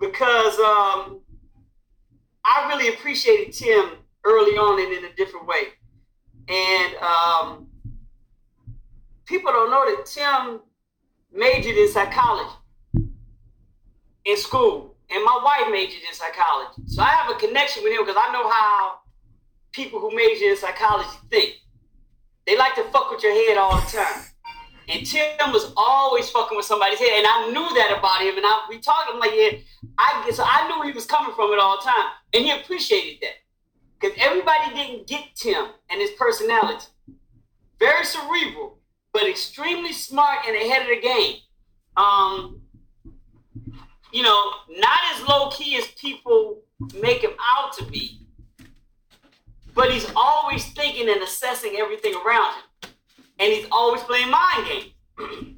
because 0.00 0.54
um, 0.60 1.20
I 2.44 2.68
really 2.68 2.94
appreciated 2.94 3.52
Tim 3.52 3.94
early 4.24 4.56
on 4.56 4.80
and 4.80 4.92
in 4.92 5.10
a 5.10 5.14
different 5.16 5.48
way, 5.48 5.62
and 6.46 6.94
um, 6.98 7.66
people 9.26 9.50
don't 9.50 9.72
know 9.72 9.84
that 9.96 10.06
Tim 10.06 10.60
majored 11.38 11.76
in 11.76 11.88
psychology 11.88 12.54
in 14.24 14.36
school, 14.36 14.94
and 15.10 15.24
my 15.24 15.40
wife 15.42 15.72
majored 15.72 16.02
in 16.06 16.12
psychology. 16.12 16.82
So 16.86 17.02
I 17.02 17.08
have 17.08 17.30
a 17.30 17.38
connection 17.38 17.82
with 17.82 17.92
him 17.92 18.04
because 18.04 18.20
I 18.20 18.32
know 18.32 18.50
how 18.50 18.98
people 19.72 20.00
who 20.00 20.14
major 20.14 20.46
in 20.46 20.56
psychology 20.56 21.08
think. 21.30 21.54
They 22.46 22.56
like 22.56 22.74
to 22.74 22.84
fuck 22.84 23.10
with 23.10 23.22
your 23.22 23.32
head 23.32 23.58
all 23.58 23.76
the 23.76 23.86
time. 23.86 24.24
And 24.88 25.04
Tim 25.04 25.52
was 25.52 25.70
always 25.76 26.30
fucking 26.30 26.56
with 26.56 26.64
somebody's 26.64 26.98
head, 26.98 27.10
and 27.18 27.26
I 27.26 27.50
knew 27.52 27.74
that 27.76 27.94
about 27.98 28.22
him. 28.22 28.36
And 28.36 28.44
I, 28.44 28.66
we 28.70 28.78
talked. 28.78 29.10
I'm 29.12 29.18
like, 29.18 29.32
yeah, 29.34 29.58
I 29.98 30.30
so 30.32 30.42
I 30.46 30.66
knew 30.66 30.82
he 30.88 30.92
was 30.92 31.04
coming 31.04 31.34
from 31.34 31.52
it 31.52 31.58
all 31.58 31.76
the 31.76 31.84
time, 31.84 32.08
and 32.32 32.44
he 32.44 32.50
appreciated 32.50 33.20
that 33.20 33.36
because 34.00 34.16
everybody 34.18 34.74
didn't 34.74 35.06
get 35.06 35.24
Tim 35.34 35.66
and 35.90 36.00
his 36.00 36.10
personality. 36.12 36.86
Very 37.78 38.04
cerebral, 38.04 38.77
but 39.18 39.28
extremely 39.28 39.92
smart 39.92 40.46
and 40.46 40.54
ahead 40.54 40.82
of 40.82 40.88
the 40.88 41.00
game. 41.00 41.36
Um, 41.96 42.62
you 44.12 44.22
know, 44.22 44.52
not 44.70 45.00
as 45.12 45.28
low 45.28 45.50
key 45.50 45.76
as 45.76 45.88
people 46.00 46.60
make 46.94 47.22
him 47.22 47.32
out 47.42 47.72
to 47.78 47.84
be, 47.84 48.20
but 49.74 49.90
he's 49.90 50.06
always 50.14 50.64
thinking 50.66 51.08
and 51.08 51.20
assessing 51.20 51.74
everything 51.78 52.14
around 52.24 52.54
him, 52.54 52.90
and 53.40 53.52
he's 53.52 53.66
always 53.72 54.00
playing 54.02 54.30
mind 54.30 54.68
games. 54.68 54.92
and 55.18 55.56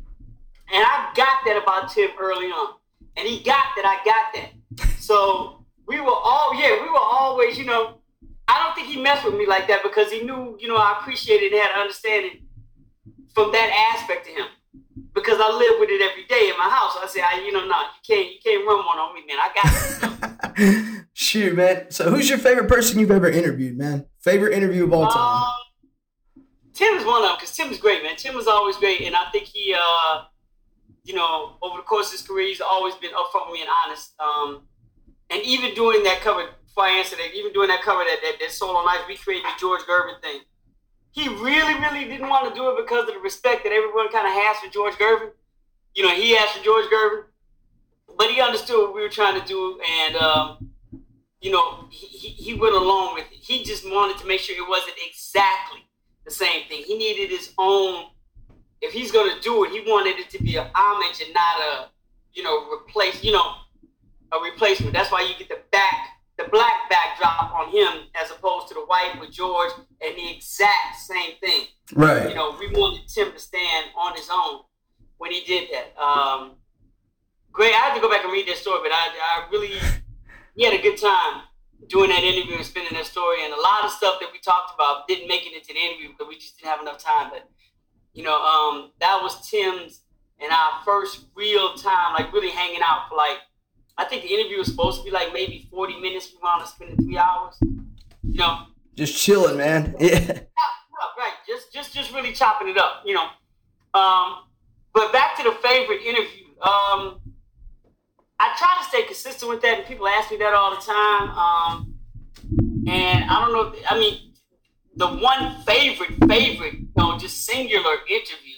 I 0.72 1.12
got 1.14 1.44
that 1.44 1.60
about 1.62 1.92
Tim 1.92 2.08
early 2.18 2.46
on, 2.46 2.76
and 3.18 3.28
he 3.28 3.42
got 3.42 3.66
that 3.76 3.84
I 3.84 4.02
got 4.06 4.32
that. 4.78 4.96
So 4.98 5.66
we 5.86 6.00
were 6.00 6.08
all, 6.08 6.54
yeah, 6.54 6.82
we 6.82 6.88
were 6.88 6.98
always, 6.98 7.58
you 7.58 7.66
know. 7.66 7.98
I 8.48 8.64
don't 8.64 8.74
think 8.74 8.88
he 8.88 9.00
messed 9.00 9.24
with 9.24 9.34
me 9.34 9.46
like 9.46 9.68
that 9.68 9.84
because 9.84 10.10
he 10.10 10.22
knew, 10.22 10.56
you 10.58 10.66
know, 10.66 10.76
I 10.76 10.98
appreciated 10.98 11.52
and 11.52 11.60
had 11.60 11.70
an 11.70 11.82
understanding 11.82 12.48
from 13.34 13.52
that 13.52 13.94
aspect 13.94 14.26
to 14.26 14.32
him 14.32 14.46
because 15.14 15.38
I 15.40 15.50
live 15.50 15.80
with 15.80 15.90
it 15.90 16.02
every 16.02 16.24
day 16.24 16.50
in 16.50 16.58
my 16.58 16.68
house. 16.68 16.96
I 17.00 17.06
say, 17.08 17.20
I, 17.20 17.42
you 17.44 17.52
know, 17.52 17.66
nah, 17.66 17.82
you 17.82 18.14
can't, 18.14 18.32
you 18.32 18.38
can't 18.42 18.66
run 18.66 18.84
one 18.86 18.98
on 18.98 19.14
me, 19.14 19.22
man. 19.26 19.38
I 19.40 19.50
got 19.54 20.58
it. 20.58 21.06
Shoot, 21.12 21.56
man. 21.56 21.90
So, 21.90 22.10
who's 22.10 22.28
your 22.28 22.38
favorite 22.38 22.68
person 22.68 22.98
you've 22.98 23.10
ever 23.10 23.28
interviewed, 23.28 23.76
man? 23.76 24.06
Favorite 24.20 24.54
interview 24.54 24.84
of 24.84 24.92
all 24.92 25.08
time? 25.08 25.42
Um, 25.42 26.44
Tim 26.74 26.94
is 26.94 27.04
one 27.04 27.22
of 27.22 27.28
them 27.28 27.36
because 27.38 27.54
Tim 27.54 27.70
is 27.70 27.78
great, 27.78 28.02
man. 28.02 28.16
Tim 28.16 28.36
is 28.36 28.46
always 28.46 28.76
great, 28.76 29.02
and 29.02 29.16
I 29.16 29.30
think 29.32 29.46
he, 29.46 29.74
uh, 29.74 30.24
you 31.04 31.14
know, 31.14 31.56
over 31.62 31.76
the 31.76 31.82
course 31.82 32.06
of 32.06 32.12
his 32.12 32.22
career, 32.22 32.48
he's 32.48 32.60
always 32.60 32.94
been 32.96 33.10
upfront 33.12 33.50
with 33.50 33.54
me 33.54 33.62
and 33.62 33.70
honest. 33.84 34.14
Um, 34.20 34.62
and 35.30 35.42
even 35.42 35.74
doing 35.74 36.02
that 36.04 36.20
cover, 36.20 36.48
before 36.66 36.84
I 36.84 36.90
answer 36.90 37.16
that, 37.16 37.34
even 37.34 37.52
doing 37.52 37.68
that 37.68 37.82
cover 37.82 38.02
that 38.04 38.18
that, 38.22 38.36
that 38.40 38.50
Soul 38.50 38.76
on 38.76 38.88
Ice, 38.88 39.00
we 39.08 39.16
created 39.16 39.44
the 39.44 39.60
George 39.60 39.82
Gervin 39.82 40.20
thing 40.22 40.40
he 41.12 41.28
really, 41.28 41.74
really 41.74 42.04
didn't 42.04 42.28
want 42.28 42.48
to 42.48 42.54
do 42.54 42.70
it 42.70 42.76
because 42.76 43.08
of 43.08 43.14
the 43.14 43.20
respect 43.20 43.64
that 43.64 43.72
everyone 43.72 44.10
kind 44.10 44.26
of 44.26 44.32
has 44.32 44.58
for 44.58 44.70
George 44.70 44.94
Gervin. 44.94 45.30
You 45.94 46.04
know, 46.04 46.14
he 46.14 46.36
asked 46.36 46.58
for 46.58 46.64
George 46.64 46.86
Gervin, 46.86 47.24
but 48.16 48.30
he 48.30 48.40
understood 48.40 48.78
what 48.78 48.94
we 48.94 49.02
were 49.02 49.08
trying 49.08 49.40
to 49.40 49.46
do, 49.46 49.80
and 50.04 50.16
um, 50.16 50.70
you 51.40 51.50
know, 51.50 51.86
he, 51.90 52.28
he 52.28 52.54
went 52.54 52.74
along 52.74 53.14
with 53.14 53.24
it. 53.32 53.38
He 53.38 53.64
just 53.64 53.84
wanted 53.84 54.18
to 54.18 54.26
make 54.26 54.40
sure 54.40 54.56
it 54.56 54.68
wasn't 54.68 54.96
exactly 55.08 55.80
the 56.24 56.30
same 56.30 56.68
thing. 56.68 56.84
He 56.86 56.96
needed 56.96 57.30
his 57.30 57.52
own. 57.58 58.04
If 58.80 58.92
he's 58.92 59.10
going 59.10 59.34
to 59.34 59.40
do 59.42 59.64
it, 59.64 59.72
he 59.72 59.80
wanted 59.90 60.18
it 60.18 60.30
to 60.30 60.42
be 60.42 60.56
an 60.56 60.68
homage 60.74 61.20
and 61.20 61.34
not 61.34 61.60
a, 61.60 61.88
you 62.32 62.42
know, 62.42 62.70
replace. 62.70 63.22
You 63.24 63.32
know, 63.32 63.54
a 64.32 64.42
replacement. 64.42 64.92
That's 64.92 65.10
why 65.10 65.22
you 65.22 65.34
get 65.38 65.48
the 65.48 65.58
back 65.72 65.99
black 66.50 66.88
backdrop 66.88 67.52
on 67.54 67.70
him 67.70 68.08
as 68.20 68.30
opposed 68.30 68.68
to 68.68 68.74
the 68.74 68.80
white 68.80 69.14
with 69.20 69.30
George 69.30 69.70
and 70.00 70.16
the 70.16 70.36
exact 70.36 70.96
same 71.06 71.36
thing. 71.40 71.66
Right. 71.94 72.28
You 72.28 72.34
know, 72.34 72.56
we 72.58 72.68
wanted 72.68 73.08
Tim 73.08 73.32
to 73.32 73.38
stand 73.38 73.86
on 73.96 74.14
his 74.14 74.28
own 74.32 74.60
when 75.18 75.32
he 75.32 75.42
did 75.44 75.68
that. 75.72 76.00
Um, 76.00 76.56
great. 77.52 77.72
I 77.72 77.78
had 77.78 77.94
to 77.94 78.00
go 78.00 78.10
back 78.10 78.24
and 78.24 78.32
read 78.32 78.48
that 78.48 78.56
story, 78.56 78.80
but 78.82 78.92
I, 78.92 79.08
I 79.08 79.48
really, 79.50 79.78
he 80.54 80.64
had 80.64 80.74
a 80.74 80.82
good 80.82 80.98
time 80.98 81.42
doing 81.88 82.10
that 82.10 82.22
interview 82.22 82.56
and 82.56 82.64
spinning 82.64 82.92
that 82.92 83.06
story. 83.06 83.44
And 83.44 83.52
a 83.52 83.60
lot 83.60 83.84
of 83.84 83.90
stuff 83.90 84.20
that 84.20 84.28
we 84.32 84.38
talked 84.40 84.74
about 84.74 85.08
didn't 85.08 85.28
make 85.28 85.46
it 85.46 85.54
into 85.54 85.72
the 85.72 85.80
interview 85.80 86.08
because 86.08 86.28
we 86.28 86.36
just 86.36 86.58
didn't 86.58 86.70
have 86.70 86.80
enough 86.80 86.98
time. 86.98 87.30
But, 87.30 87.48
you 88.12 88.22
know, 88.22 88.40
um, 88.40 88.92
that 89.00 89.20
was 89.22 89.48
Tim's 89.48 90.02
and 90.40 90.52
our 90.52 90.82
first 90.84 91.26
real 91.34 91.74
time, 91.74 92.14
like 92.14 92.32
really 92.32 92.50
hanging 92.50 92.80
out 92.82 93.08
for 93.08 93.16
like 93.16 93.38
I 94.00 94.04
think 94.06 94.22
the 94.22 94.32
interview 94.32 94.56
was 94.56 94.68
supposed 94.68 95.00
to 95.00 95.04
be 95.04 95.10
like 95.10 95.30
maybe 95.34 95.68
40 95.70 96.00
minutes. 96.00 96.32
We 96.32 96.38
wound 96.42 96.62
up 96.62 96.68
spending 96.68 96.96
three 96.96 97.18
hours. 97.18 97.58
You 97.62 98.38
know, 98.38 98.60
just 98.96 99.20
chilling, 99.22 99.58
man. 99.58 99.94
Yeah. 100.00 100.40
right. 101.18 101.34
Just, 101.46 101.70
just, 101.70 101.92
just 101.92 102.14
really 102.14 102.32
chopping 102.32 102.68
it 102.68 102.78
up. 102.78 103.02
You 103.04 103.14
know. 103.14 103.28
Um, 103.92 104.44
but 104.94 105.12
back 105.12 105.36
to 105.36 105.42
the 105.42 105.52
favorite 105.62 106.00
interview. 106.00 106.46
Um, 106.62 107.20
I 108.38 108.54
try 108.56 108.74
to 108.80 108.88
stay 108.88 109.02
consistent 109.02 109.50
with 109.50 109.60
that, 109.60 109.78
and 109.80 109.86
people 109.86 110.08
ask 110.08 110.30
me 110.30 110.38
that 110.38 110.54
all 110.54 110.70
the 110.74 110.80
time. 110.80 111.28
Um, 111.36 111.94
and 112.88 113.24
I 113.30 113.40
don't 113.40 113.52
know. 113.52 113.78
I 113.90 113.98
mean, 113.98 114.32
the 114.96 115.08
one 115.08 115.60
favorite, 115.66 116.12
favorite, 116.26 116.74
you 116.74 116.88
know, 116.96 117.18
just 117.18 117.44
singular 117.44 117.96
interview 118.08 118.56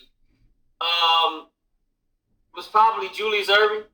um, 0.80 1.49
was 2.54 2.68
probably 2.68 3.08
Julius 3.08 3.50
Erving 3.50 3.84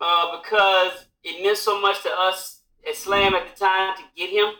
uh, 0.00 0.38
because 0.38 1.06
it 1.24 1.42
meant 1.42 1.58
so 1.58 1.80
much 1.80 2.02
to 2.02 2.10
us 2.10 2.62
at 2.86 2.94
Slam 2.94 3.34
at 3.34 3.48
the 3.48 3.58
time 3.58 3.96
to 3.96 4.02
get 4.16 4.30
him. 4.30 4.54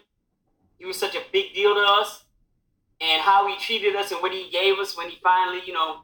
He 0.79 0.85
was 0.85 0.99
such 0.99 1.15
a 1.15 1.23
big 1.33 1.55
deal 1.55 1.75
to 1.75 1.81
us, 1.81 2.25
and 3.01 3.23
how 3.23 3.49
he 3.49 3.57
treated 3.59 3.97
us 3.97 4.13
and 4.13 4.21
what 4.21 4.33
he 4.33 4.51
gave 4.51 4.79
us 4.79 4.97
when 4.97 5.11
he 5.11 5.19
finally, 5.23 5.61
you 5.67 5.73
know, 5.73 6.03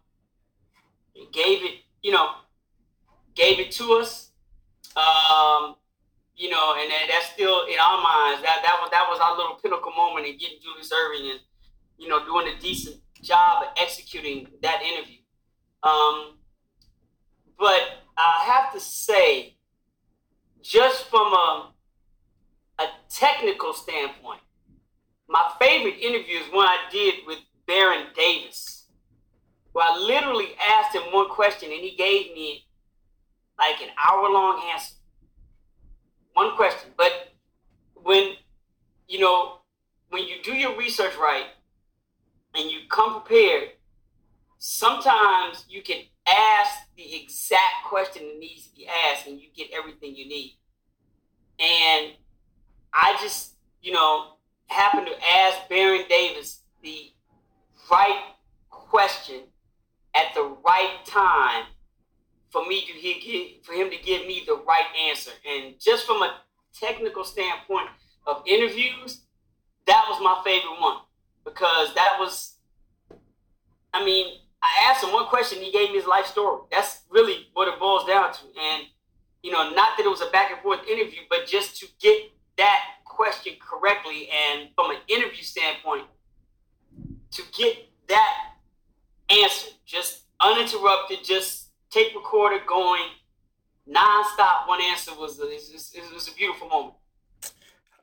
gave 1.32 1.62
it, 1.62 1.80
you 2.02 2.12
know, 2.12 2.30
gave 3.34 3.58
it 3.58 3.70
to 3.72 3.92
us. 3.94 4.30
Um, 4.96 5.76
you 6.36 6.50
know, 6.50 6.74
and 6.78 6.90
that, 6.90 7.06
that's 7.08 7.26
still 7.26 7.66
in 7.66 7.78
our 7.78 8.02
minds. 8.02 8.42
That 8.42 8.62
that 8.64 8.78
was 8.80 8.90
that 8.90 9.06
was 9.08 9.20
our 9.20 9.36
little 9.36 9.56
pinnacle 9.56 9.92
moment 9.96 10.26
in 10.26 10.36
getting 10.38 10.58
Julius 10.62 10.92
Erving 10.92 11.30
and 11.30 11.40
you 11.98 12.08
know 12.08 12.24
doing 12.24 12.48
a 12.48 12.60
decent 12.60 12.96
job 13.22 13.64
of 13.64 13.68
executing 13.80 14.48
that 14.62 14.82
interview. 14.82 15.18
Um, 15.82 16.38
but 17.58 18.03
I 18.16 18.44
have 18.46 18.72
to 18.72 18.80
say, 18.80 19.56
just 20.62 21.08
from 21.08 21.32
a, 21.32 21.72
a 22.78 22.86
technical 23.10 23.72
standpoint, 23.72 24.40
my 25.28 25.50
favorite 25.58 25.98
interview 25.98 26.38
is 26.38 26.52
one 26.52 26.66
I 26.66 26.78
did 26.90 27.14
with 27.26 27.38
Baron 27.66 28.06
Davis, 28.14 28.86
where 29.72 29.86
I 29.86 29.98
literally 29.98 30.50
asked 30.78 30.94
him 30.94 31.02
one 31.12 31.28
question 31.28 31.70
and 31.72 31.80
he 31.80 31.96
gave 31.96 32.34
me 32.34 32.66
like 33.58 33.80
an 33.82 33.88
hour 34.04 34.30
long 34.30 34.62
answer. 34.72 34.94
One 36.34 36.56
question. 36.56 36.90
But 36.96 37.32
when, 37.94 38.32
you 39.08 39.20
know, 39.20 39.60
when 40.10 40.24
you 40.24 40.36
do 40.42 40.52
your 40.52 40.76
research 40.76 41.16
right 41.16 41.46
and 42.54 42.70
you 42.70 42.80
come 42.88 43.22
prepared, 43.22 43.70
sometimes 44.58 45.64
you 45.68 45.82
can 45.82 45.98
ask 46.26 46.80
the 46.96 47.22
exact 47.22 47.84
question 47.88 48.26
that 48.26 48.38
needs 48.38 48.66
to 48.68 48.74
be 48.74 48.86
asked 48.86 49.26
and 49.26 49.40
you 49.40 49.48
get 49.54 49.68
everything 49.72 50.16
you 50.16 50.28
need. 50.28 50.56
And 51.58 52.12
I 52.92 53.16
just, 53.20 53.54
you 53.82 53.92
know, 53.92 54.34
happened 54.66 55.06
to 55.06 55.36
ask 55.36 55.68
Baron 55.68 56.04
Davis 56.08 56.60
the 56.82 57.12
right 57.90 58.22
question 58.70 59.40
at 60.14 60.34
the 60.34 60.56
right 60.64 60.98
time 61.06 61.64
for 62.50 62.64
me 62.66 62.80
to 62.86 62.92
he, 62.92 63.60
for 63.64 63.72
him 63.72 63.90
to 63.90 63.96
give 63.96 64.26
me 64.26 64.44
the 64.46 64.54
right 64.66 64.86
answer. 65.08 65.32
And 65.48 65.74
just 65.80 66.06
from 66.06 66.22
a 66.22 66.36
technical 66.72 67.24
standpoint 67.24 67.88
of 68.26 68.42
interviews, 68.46 69.22
that 69.86 70.04
was 70.08 70.20
my 70.22 70.40
favorite 70.44 70.80
one 70.80 70.98
because 71.44 71.94
that 71.94 72.16
was, 72.18 72.54
I 73.92 74.04
mean, 74.04 74.38
I 74.64 74.90
asked 74.90 75.04
him 75.04 75.12
one 75.12 75.26
question, 75.26 75.58
he 75.60 75.70
gave 75.70 75.90
me 75.90 75.96
his 75.96 76.06
life 76.06 76.26
story. 76.26 76.62
That's 76.70 77.02
really 77.10 77.48
what 77.52 77.68
it 77.68 77.78
boils 77.78 78.06
down 78.06 78.32
to. 78.32 78.40
And, 78.58 78.84
you 79.42 79.52
know, 79.52 79.70
not 79.70 79.96
that 79.98 80.06
it 80.06 80.08
was 80.08 80.22
a 80.22 80.30
back 80.30 80.50
and 80.50 80.60
forth 80.60 80.80
interview, 80.88 81.20
but 81.28 81.46
just 81.46 81.78
to 81.80 81.86
get 82.00 82.30
that 82.56 82.80
question 83.04 83.54
correctly 83.60 84.28
and 84.30 84.70
from 84.74 84.90
an 84.90 84.96
interview 85.08 85.42
standpoint, 85.42 86.04
to 87.32 87.42
get 87.56 87.76
that 88.08 88.54
answer, 89.28 89.68
just 89.84 90.22
uninterrupted, 90.40 91.18
just 91.22 91.68
tape 91.90 92.14
recorder 92.14 92.60
going 92.66 93.04
nonstop. 93.88 94.66
One 94.66 94.80
answer 94.82 95.12
was 95.14 95.38
it 95.38 95.46
was, 95.46 95.92
it 95.94 96.14
was 96.14 96.28
a 96.28 96.34
beautiful 96.34 96.68
moment. 96.68 96.94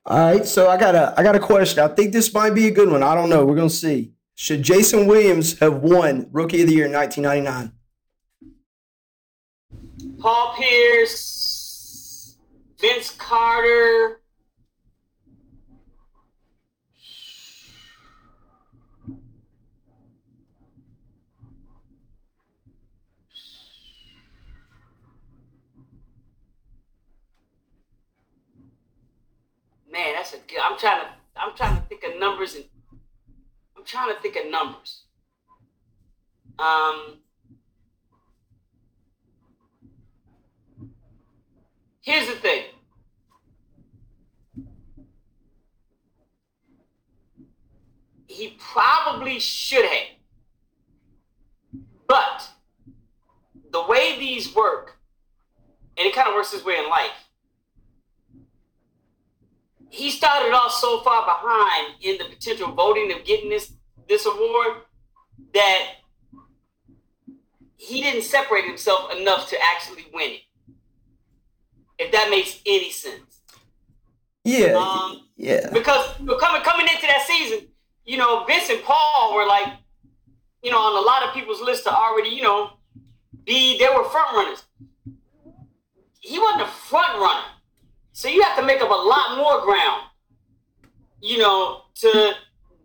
All 0.06 0.18
right, 0.18 0.46
so 0.46 0.70
I 0.70 0.78
got 0.78 0.96
a 0.96 1.14
I 1.16 1.22
got 1.22 1.36
a 1.36 1.40
question. 1.40 1.84
I 1.84 1.88
think 1.88 2.12
this 2.12 2.34
might 2.34 2.56
be 2.56 2.68
a 2.68 2.72
good 2.72 2.90
one. 2.90 3.04
I 3.04 3.14
don't 3.14 3.30
know. 3.30 3.46
We're 3.46 3.56
gonna 3.56 3.70
see. 3.70 4.14
Should 4.42 4.64
Jason 4.64 5.06
Williams 5.06 5.60
have 5.60 5.84
won 5.84 6.28
Rookie 6.32 6.64
of 6.64 6.68
the 6.68 6.74
Year 6.74 6.88
in 6.88 6.94
1999? 6.94 7.74
Paul 10.20 10.56
Pierce, 10.58 12.40
Vince 12.80 13.12
Carter. 13.12 14.22
Man, 29.88 30.16
that's 30.16 30.34
a 30.34 30.38
good. 30.38 30.58
I'm 30.64 30.80
trying 30.80 31.02
to. 31.02 31.08
I'm 31.36 31.56
trying 31.56 31.76
to 31.76 31.84
think 31.84 32.04
of 32.04 32.20
numbers 32.20 32.56
and 32.56 32.66
I'm 33.82 33.88
trying 33.88 34.16
to 34.16 34.22
think 34.22 34.36
of 34.36 34.52
numbers. 34.52 35.06
Um, 36.60 37.18
here's 42.02 42.28
the 42.28 42.36
thing. 42.36 42.66
He 48.28 48.56
probably 48.60 49.40
should 49.40 49.84
have. 49.84 50.08
But 52.08 52.50
the 53.72 53.84
way 53.88 54.20
these 54.20 54.54
work, 54.54 55.00
and 55.98 56.06
it 56.06 56.14
kind 56.14 56.28
of 56.28 56.36
works 56.36 56.52
this 56.52 56.64
way 56.64 56.78
in 56.78 56.88
life, 56.88 57.21
he 59.92 60.10
started 60.10 60.54
off 60.54 60.72
so 60.72 61.02
far 61.02 61.26
behind 61.26 61.96
in 62.02 62.18
the 62.18 62.24
potential 62.24 62.72
voting 62.72 63.12
of 63.12 63.26
getting 63.26 63.50
this 63.50 63.74
this 64.08 64.26
award 64.26 64.78
that 65.54 65.96
he 67.76 68.02
didn't 68.02 68.24
separate 68.24 68.64
himself 68.64 69.14
enough 69.14 69.50
to 69.50 69.58
actually 69.62 70.06
win 70.14 70.32
it. 70.32 70.42
If 72.00 72.12
that 72.14 72.30
makes 72.30 72.60
any 72.66 72.90
sense. 72.90 73.42
Yeah. 74.46 74.78
Um, 74.78 75.28
yeah. 75.36 75.70
Because 75.74 76.16
coming 76.40 76.62
coming 76.62 76.88
into 76.88 77.08
that 77.08 77.26
season, 77.28 77.68
you 78.06 78.18
know, 78.18 78.46
Vince 78.46 78.70
and 78.70 78.82
Paul 78.84 79.36
were 79.36 79.46
like, 79.46 79.74
you 80.64 80.72
know, 80.72 80.80
on 80.80 81.04
a 81.04 81.06
lot 81.06 81.28
of 81.28 81.34
people's 81.34 81.60
list 81.60 81.84
to 81.84 81.94
already, 81.94 82.30
you 82.30 82.44
know, 82.44 82.78
be 83.44 83.78
they 83.78 83.90
were 83.94 84.06
front 84.06 84.34
runners. 84.34 84.64
He 86.22 86.40
wasn't 86.40 86.62
a 86.62 86.68
front 86.68 87.20
runner. 87.20 87.46
So 88.14 88.28
you 88.28 88.42
have 88.44 88.58
to 88.58 88.66
make 88.66 88.82
up 88.82 88.90
a 88.90 88.94
lot 88.94 89.38
more 89.38 89.62
ground, 89.62 90.04
you 91.22 91.38
know, 91.38 91.84
to 91.96 92.34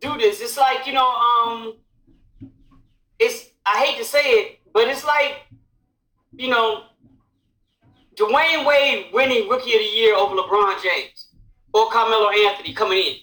do 0.01 0.17
this. 0.19 0.41
It's 0.41 0.57
like, 0.57 0.87
you 0.87 0.93
know, 0.93 1.09
um, 1.09 1.75
it's, 3.19 3.51
I 3.65 3.85
hate 3.85 3.99
to 3.99 4.05
say 4.05 4.21
it, 4.21 4.61
but 4.73 4.89
it's 4.89 5.05
like, 5.05 5.47
you 6.33 6.49
know, 6.49 6.85
Dwyane 8.17 8.65
Wade 8.65 9.07
winning 9.13 9.49
Rookie 9.49 9.75
of 9.75 9.81
the 9.81 9.85
Year 9.85 10.15
over 10.15 10.35
LeBron 10.37 10.83
James 10.83 11.29
or 11.75 11.91
Carmelo 11.91 12.31
Anthony 12.31 12.73
coming 12.73 12.99
in. 12.99 13.15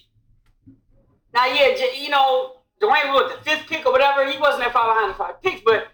Now, 1.32 1.46
yeah, 1.46 1.74
you 1.96 2.10
know, 2.10 2.58
Dwyane 2.80 3.12
was 3.12 3.32
the 3.32 3.50
fifth 3.50 3.66
pick 3.66 3.86
or 3.86 3.92
whatever. 3.92 4.30
He 4.30 4.38
wasn't 4.38 4.62
that 4.64 4.72
far 4.72 4.94
behind 4.94 5.10
the 5.10 5.14
five 5.14 5.42
picks, 5.42 5.62
but 5.64 5.88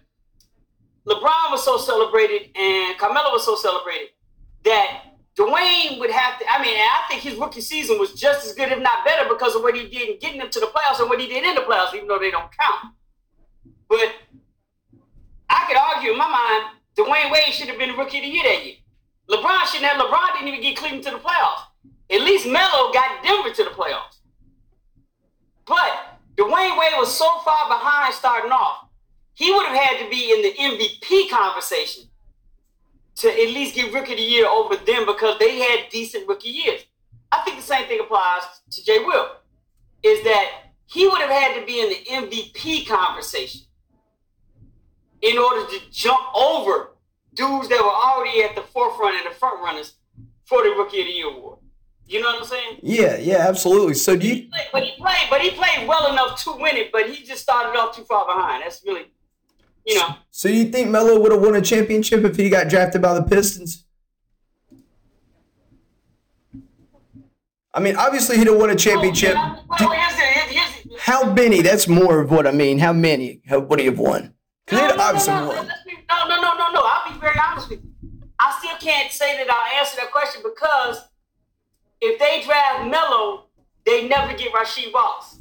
LeBron 1.07 1.51
was 1.51 1.63
so 1.63 1.77
celebrated 1.77 2.49
and 2.55 2.97
Carmelo 2.97 3.31
was 3.31 3.43
so 3.43 3.55
celebrated 3.55 4.09
that 4.65 5.05
Dwyane 5.37 5.99
would 5.99 6.11
have 6.11 6.39
to. 6.39 6.45
I 6.49 6.61
mean, 6.61 6.75
I 6.75 7.07
think 7.07 7.21
his 7.21 7.35
rookie 7.35 7.61
season 7.61 7.97
was 7.99 8.13
just 8.13 8.45
as 8.45 8.53
good, 8.53 8.71
if 8.71 8.79
not 8.79 9.05
better, 9.05 9.29
because 9.29 9.55
of 9.55 9.61
what 9.61 9.75
he 9.75 9.87
did 9.87 10.09
in 10.09 10.19
getting 10.19 10.39
them 10.39 10.49
to 10.49 10.59
the 10.59 10.65
playoffs 10.67 10.99
and 10.99 11.09
what 11.09 11.21
he 11.21 11.27
did 11.27 11.43
in 11.43 11.55
the 11.55 11.61
playoffs, 11.61 11.93
even 11.95 12.07
though 12.07 12.19
they 12.19 12.31
don't 12.31 12.51
count. 12.57 12.93
But 13.87 14.13
I 15.49 15.65
could 15.67 15.77
argue 15.77 16.11
in 16.11 16.17
my 16.17 16.27
mind, 16.27 16.77
Dwyane 16.97 17.31
Wade 17.31 17.53
should 17.53 17.69
have 17.69 17.77
been 17.77 17.95
rookie 17.95 18.17
of 18.17 18.23
the 18.23 18.29
year 18.29 18.43
that 18.43 18.65
year. 18.65 18.75
LeBron 19.29 19.65
shouldn't 19.67 19.89
have. 19.89 20.01
LeBron 20.01 20.33
didn't 20.33 20.49
even 20.49 20.61
get 20.61 20.75
Cleveland 20.75 21.03
to 21.05 21.11
the 21.11 21.17
playoffs. 21.17 21.63
At 22.09 22.21
least 22.21 22.45
Melo 22.45 22.91
got 22.91 23.23
Denver 23.23 23.53
to 23.53 23.63
the 23.63 23.69
playoffs. 23.69 24.19
But 25.65 26.19
Dwyane 26.35 26.77
Wade 26.77 26.97
was 26.97 27.15
so 27.15 27.39
far 27.45 27.69
behind 27.69 28.13
starting 28.13 28.51
off, 28.51 28.89
he 29.33 29.53
would 29.53 29.65
have 29.67 29.77
had 29.77 30.03
to 30.03 30.09
be 30.09 30.31
in 30.33 30.41
the 30.41 30.53
MVP 30.53 31.29
conversation 31.29 32.10
to 33.21 33.29
at 33.29 33.53
least 33.53 33.75
get 33.75 33.93
rookie 33.93 34.13
of 34.13 34.17
the 34.17 34.23
year 34.23 34.47
over 34.47 34.75
them 34.75 35.05
because 35.05 35.37
they 35.39 35.59
had 35.59 35.89
decent 35.91 36.27
rookie 36.27 36.49
years. 36.49 36.81
I 37.31 37.41
think 37.41 37.57
the 37.57 37.63
same 37.63 37.87
thing 37.87 37.99
applies 37.99 38.41
to 38.71 38.83
Jay 38.83 38.99
Will, 38.99 39.27
is 40.03 40.23
that 40.23 40.73
he 40.87 41.07
would 41.07 41.21
have 41.21 41.29
had 41.29 41.59
to 41.59 41.65
be 41.65 41.79
in 41.79 41.89
the 41.89 42.27
MVP 42.27 42.87
conversation 42.87 43.61
in 45.21 45.37
order 45.37 45.69
to 45.69 45.79
jump 45.91 46.19
over 46.35 46.91
dudes 47.33 47.69
that 47.69 47.79
were 47.79 47.89
already 47.89 48.43
at 48.43 48.55
the 48.55 48.61
forefront 48.61 49.15
and 49.15 49.31
the 49.31 49.37
front 49.37 49.61
runners 49.63 49.93
for 50.45 50.63
the 50.63 50.71
Rookie 50.71 51.01
of 51.01 51.07
the 51.07 51.13
Year 51.13 51.27
award. 51.27 51.59
You 52.07 52.19
know 52.19 52.27
what 52.27 52.41
I'm 52.41 52.47
saying? 52.47 52.79
Yeah, 52.81 53.17
yeah, 53.17 53.47
absolutely. 53.47 53.93
So 53.93 54.17
do 54.17 54.27
you? 54.27 54.33
He 54.33 54.41
played, 54.47 54.67
but 54.73 54.83
he 54.83 54.91
played, 54.97 55.27
but 55.29 55.41
he 55.41 55.51
played 55.51 55.87
well 55.87 56.11
enough 56.11 56.43
to 56.43 56.51
win 56.59 56.75
it. 56.75 56.91
But 56.91 57.09
he 57.09 57.23
just 57.23 57.41
started 57.41 57.77
off 57.79 57.95
too 57.95 58.03
far 58.03 58.25
behind. 58.25 58.63
That's 58.63 58.83
really 58.85 59.05
you 59.85 59.95
know. 59.95 60.15
So 60.29 60.47
you 60.49 60.65
think 60.65 60.89
Melo 60.89 61.19
would 61.19 61.31
have 61.31 61.41
won 61.41 61.55
a 61.55 61.61
championship 61.61 62.23
if 62.23 62.35
he 62.35 62.49
got 62.49 62.69
drafted 62.69 63.01
by 63.01 63.13
the 63.13 63.23
Pistons? 63.23 63.85
I 67.73 67.79
mean, 67.79 67.95
obviously 67.95 68.37
he'd 68.37 68.47
have 68.47 68.57
won 68.57 68.69
a 68.69 68.75
championship. 68.75 69.35
Oh, 69.37 69.95
how 70.99 71.31
many? 71.33 71.61
That's 71.61 71.87
more 71.87 72.19
of 72.19 72.29
what 72.29 72.45
I 72.45 72.51
mean. 72.51 72.79
How 72.79 72.93
many 72.93 73.41
would 73.49 73.79
he 73.79 73.85
have 73.85 73.97
won? 73.97 74.33
Because 74.65 74.79
no, 74.79 74.87
he'd 74.87 74.97
no, 74.97 75.03
obviously 75.03 75.33
no, 75.33 75.39
no. 75.39 75.47
won. 75.47 75.67
No, 75.67 76.27
no, 76.27 76.41
no, 76.41 76.53
no, 76.57 76.71
no. 76.73 76.81
I'll 76.83 77.13
be 77.13 77.19
very 77.19 77.35
honest 77.43 77.69
with 77.69 77.83
you. 77.83 77.91
I 78.39 78.55
still 78.59 78.77
can't 78.77 79.11
say 79.11 79.37
that 79.37 79.49
I'll 79.49 79.79
answer 79.79 79.95
that 79.97 80.11
question 80.11 80.41
because 80.43 81.03
if 82.01 82.19
they 82.19 82.43
draft 82.45 82.89
Melo, 82.89 83.45
they 83.85 84.07
never 84.07 84.33
get 84.33 84.51
Rasheed 84.51 84.91
Wallace. 84.93 85.37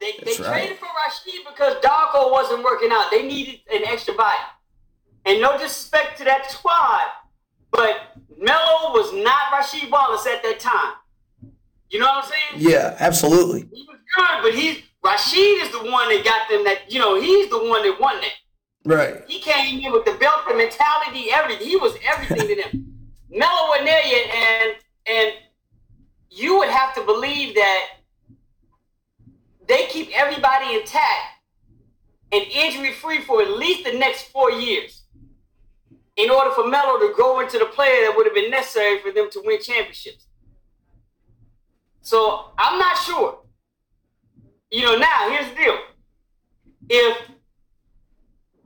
They, 0.00 0.12
they 0.24 0.42
right. 0.42 0.50
traded 0.50 0.78
for 0.78 0.86
Rasheed 0.86 1.46
because 1.46 1.76
Darko 1.84 2.32
wasn't 2.32 2.64
working 2.64 2.88
out. 2.90 3.10
They 3.10 3.26
needed 3.26 3.60
an 3.72 3.82
extra 3.86 4.14
body. 4.14 4.38
And 5.26 5.40
no 5.40 5.52
disrespect 5.52 6.16
to 6.18 6.24
that 6.24 6.50
squad, 6.50 7.02
but 7.70 8.16
Melo 8.38 8.92
was 8.92 9.12
not 9.12 9.52
Rasheed 9.52 9.90
Wallace 9.90 10.26
at 10.26 10.42
that 10.42 10.58
time. 10.58 10.94
You 11.90 11.98
know 11.98 12.06
what 12.06 12.24
I'm 12.24 12.30
saying? 12.30 12.70
Yeah, 12.70 12.96
absolutely. 12.98 13.68
He 13.72 13.86
was 13.86 13.98
good, 14.16 14.42
but 14.42 14.54
he's 14.54 14.78
Rasheed 15.04 15.62
is 15.62 15.72
the 15.72 15.90
one 15.90 16.08
that 16.08 16.22
got 16.24 16.48
them 16.48 16.64
that, 16.64 16.90
you 16.90 16.98
know, 16.98 17.20
he's 17.20 17.50
the 17.50 17.58
one 17.58 17.82
that 17.82 18.00
won 18.00 18.16
that. 18.20 18.32
Right. 18.84 19.22
He 19.28 19.40
came 19.40 19.80
in 19.84 19.92
with 19.92 20.06
the 20.06 20.12
belt, 20.12 20.42
the 20.48 20.54
mentality, 20.54 21.26
everything. 21.30 21.66
He 21.66 21.76
was 21.76 21.94
everything 22.04 22.48
to 22.48 22.62
them. 22.62 22.86
Melo 23.30 23.68
wasn't 23.68 23.86
there 23.86 24.06
yet, 24.06 24.34
and 24.34 24.76
and 25.06 25.32
you 26.30 26.58
would 26.58 26.68
have 26.68 26.94
to 26.94 27.02
believe 27.02 27.54
that 27.54 27.86
they 29.70 29.86
keep 29.86 30.10
everybody 30.12 30.74
intact 30.76 31.40
and 32.32 32.44
injury 32.52 32.92
free 32.92 33.20
for 33.22 33.40
at 33.42 33.50
least 33.52 33.84
the 33.84 33.98
next 33.98 34.24
four 34.32 34.50
years. 34.52 35.04
in 36.16 36.30
order 36.30 36.50
for 36.50 36.66
Melo 36.68 36.98
to 36.98 37.14
grow 37.14 37.40
into 37.40 37.58
the 37.58 37.64
player 37.66 38.02
that 38.02 38.14
would 38.16 38.26
have 38.26 38.34
been 38.34 38.50
necessary 38.50 38.98
for 39.00 39.10
them 39.12 39.30
to 39.30 39.42
win 39.44 39.60
championships. 39.62 40.26
So 42.02 42.52
I'm 42.58 42.78
not 42.78 42.98
sure. 42.98 43.38
You 44.70 44.82
know, 44.84 44.96
now 44.98 45.30
here's 45.30 45.48
the 45.50 45.56
deal. 45.56 45.78
If 46.90 47.18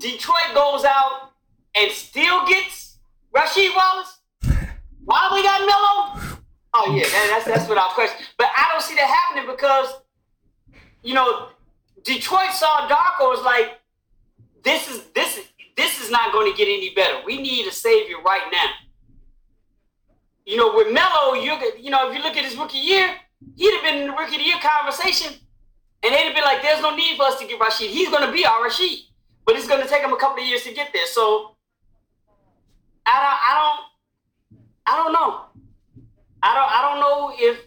Detroit 0.00 0.54
goes 0.54 0.84
out 0.84 1.30
and 1.76 1.92
still 1.92 2.46
gets 2.46 2.98
Rasheed 3.34 3.74
Wallace, 3.76 4.20
why 5.04 5.28
do 5.28 5.34
we 5.36 5.42
got 5.42 5.60
Melo? 5.60 6.38
Oh 6.74 6.96
yeah, 6.96 7.04
that, 7.04 7.26
that's 7.30 7.44
that's 7.46 7.68
without 7.68 7.90
question. 7.90 8.18
But 8.36 8.48
I 8.56 8.68
don't 8.72 8.82
see 8.82 8.96
that 8.96 9.06
happening 9.06 9.54
because, 9.54 9.88
you 11.04 11.14
know, 11.14 11.48
Detroit 12.02 12.52
saw 12.52 12.88
Darko 12.88 13.30
was 13.30 13.44
like, 13.44 13.78
this 14.64 14.88
is 14.88 15.04
this 15.14 15.36
is 15.36 15.44
this 15.76 16.02
is 16.02 16.10
not 16.10 16.32
going 16.32 16.50
to 16.50 16.56
get 16.56 16.66
any 16.66 16.94
better. 16.94 17.22
We 17.24 17.40
need 17.40 17.66
a 17.66 17.72
savior 17.72 18.16
right 18.24 18.42
now. 18.50 18.70
You 20.46 20.56
know, 20.56 20.74
with 20.74 20.92
Melo, 20.92 21.34
you 21.34 21.52
you 21.78 21.90
know, 21.90 22.08
if 22.08 22.16
you 22.16 22.22
look 22.22 22.36
at 22.36 22.44
his 22.44 22.56
rookie 22.56 22.78
year, 22.78 23.14
he'd 23.56 23.74
have 23.74 23.82
been 23.82 24.02
in 24.02 24.06
the 24.08 24.12
rookie 24.12 24.36
of 24.36 24.40
the 24.40 24.46
year 24.46 24.56
conversation, 24.62 25.34
and 26.02 26.14
they'd 26.14 26.24
have 26.24 26.34
been 26.34 26.44
like, 26.44 26.62
"There's 26.62 26.80
no 26.80 26.96
need 26.96 27.16
for 27.16 27.24
us 27.24 27.38
to 27.38 27.46
get 27.46 27.60
Rasheed. 27.60 27.88
He's 27.88 28.08
going 28.08 28.26
to 28.26 28.32
be 28.32 28.46
our 28.46 28.66
Rasheed, 28.66 29.04
but 29.44 29.56
it's 29.56 29.68
going 29.68 29.82
to 29.82 29.88
take 29.88 30.02
him 30.02 30.12
a 30.12 30.16
couple 30.16 30.42
of 30.42 30.48
years 30.48 30.62
to 30.64 30.72
get 30.72 30.90
there." 30.94 31.06
So, 31.06 31.56
I 33.04 33.12
don't, 33.24 33.40
I 33.50 33.52
don't, 33.60 34.60
I 34.86 35.02
don't 35.02 35.12
know. 35.12 35.40
I 36.42 36.54
don't, 36.54 36.70
I 36.70 36.80
don't 36.82 37.00
know 37.00 37.32
if 37.36 37.58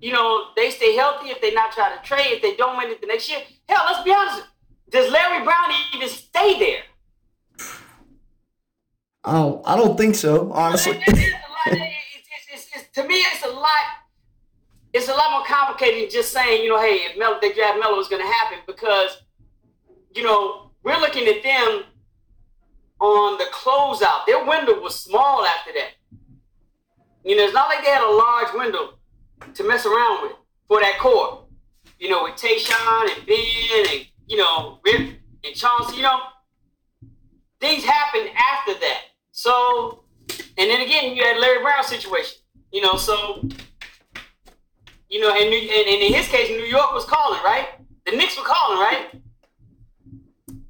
you 0.00 0.12
know 0.12 0.48
they 0.56 0.70
stay 0.70 0.94
healthy, 0.94 1.30
if 1.30 1.40
they 1.40 1.52
not 1.52 1.72
try 1.72 1.94
to 1.94 2.02
trade, 2.02 2.32
if 2.32 2.42
they 2.42 2.56
don't 2.56 2.76
win 2.76 2.90
it 2.90 3.00
the 3.00 3.06
next 3.06 3.28
year. 3.28 3.40
Hell, 3.68 3.84
let's 3.86 4.04
be 4.04 4.12
honest. 4.12 4.42
Does 4.90 5.10
Larry 5.12 5.44
Brown 5.44 5.66
even 5.94 6.08
stay 6.08 6.58
there? 6.58 6.82
I 9.24 9.32
don't, 9.32 9.66
I 9.66 9.76
don't 9.76 9.96
think 9.96 10.14
so, 10.14 10.52
honestly. 10.52 10.94
to 10.94 11.00
me, 13.06 13.16
it's 13.16 13.44
a 13.44 13.50
lot. 13.50 13.64
It's 14.94 15.08
a 15.08 15.12
lot 15.12 15.32
more 15.32 15.44
complicated 15.44 16.04
than 16.04 16.10
just 16.10 16.32
saying, 16.32 16.62
you 16.62 16.70
know, 16.70 16.80
hey, 16.80 17.08
if 17.10 17.18
Mel, 17.18 17.38
they 17.42 17.52
draft 17.52 17.78
Melo, 17.78 18.00
is 18.00 18.08
going 18.08 18.22
to 18.22 18.32
happen 18.32 18.60
because, 18.66 19.20
you 20.14 20.22
know, 20.22 20.70
we're 20.82 20.98
looking 20.98 21.28
at 21.28 21.42
them 21.42 21.82
on 22.98 23.36
the 23.36 23.44
closeout. 23.52 24.24
Their 24.26 24.42
window 24.46 24.80
was 24.80 24.98
small 24.98 25.44
after 25.44 25.72
that. 25.74 25.90
You 27.22 27.36
know, 27.36 27.44
it's 27.44 27.52
not 27.52 27.68
like 27.68 27.84
they 27.84 27.90
had 27.90 28.02
a 28.02 28.10
large 28.10 28.54
window 28.54 28.97
to 29.54 29.64
mess 29.64 29.86
around 29.86 30.22
with 30.22 30.32
for 30.66 30.80
that 30.80 30.98
core. 30.98 31.44
You 31.98 32.08
know, 32.08 32.24
with 32.24 32.34
Tayshaun 32.34 33.16
and 33.16 33.26
Ben 33.26 33.86
and 33.96 34.06
you 34.26 34.36
know 34.36 34.80
Rip 34.84 35.18
and 35.44 35.54
Chauncey. 35.54 35.96
You 35.96 36.02
know, 36.02 36.20
things 37.60 37.84
happened 37.84 38.30
after 38.36 38.74
that. 38.74 39.00
So, 39.32 40.04
and 40.56 40.70
then 40.70 40.80
again, 40.80 41.16
you 41.16 41.24
had 41.24 41.38
Larry 41.38 41.62
Brown 41.62 41.84
situation. 41.84 42.38
You 42.70 42.82
know, 42.82 42.96
so 42.96 43.42
you 45.08 45.20
know, 45.20 45.30
and, 45.30 45.52
and, 45.52 45.88
and 45.88 46.02
in 46.02 46.12
his 46.12 46.28
case, 46.28 46.50
New 46.50 46.64
York 46.64 46.92
was 46.92 47.04
calling, 47.04 47.40
right? 47.42 47.68
The 48.04 48.12
Knicks 48.12 48.36
were 48.36 48.44
calling, 48.44 48.78
right? 48.78 49.08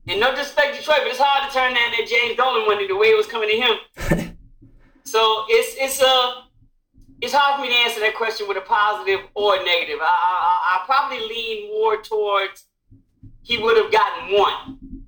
And 0.06 0.20
no 0.20 0.30
disrespect 0.30 0.74
to 0.74 0.80
Detroit, 0.80 1.00
but 1.02 1.08
it's 1.08 1.18
hard 1.20 1.50
to 1.50 1.54
turn 1.54 1.74
down 1.74 1.90
that 1.90 2.06
James 2.08 2.36
Dolan 2.36 2.66
money 2.66 2.86
the 2.86 2.96
way 2.96 3.08
it 3.08 3.16
was 3.16 3.26
coming 3.26 3.50
to 3.50 3.56
him. 3.56 4.36
so 5.04 5.44
it's 5.48 5.76
it's 5.78 6.00
a 6.00 6.06
uh, 6.06 6.30
it's 7.20 7.32
hard 7.32 7.56
for 7.56 7.62
me 7.62 7.68
to 7.68 7.74
answer 7.74 8.00
that 8.00 8.14
question 8.14 8.46
with 8.46 8.56
a 8.56 8.62
positive 8.62 9.20
or 9.34 9.56
a 9.56 9.64
negative. 9.64 9.98
I, 10.00 10.04
I, 10.04 10.76
I 10.76 10.86
probably 10.86 11.20
lean 11.20 11.68
more 11.68 12.00
towards 12.00 12.64
he 13.42 13.58
would 13.58 13.76
have 13.76 13.90
gotten 13.90 14.38
one. 14.38 15.04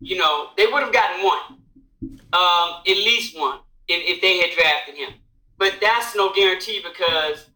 You 0.00 0.18
know, 0.18 0.50
they 0.56 0.66
would 0.66 0.82
have 0.82 0.92
gotten 0.92 1.24
one 1.24 1.58
um, 2.32 2.80
at 2.86 2.96
least 2.96 3.38
one 3.38 3.58
if, 3.88 4.16
if 4.16 4.20
they 4.20 4.38
had 4.38 4.50
drafted 4.56 4.96
him. 4.96 5.10
But 5.58 5.74
that's 5.80 6.16
no 6.16 6.32
guarantee 6.32 6.82
because, 6.82 7.46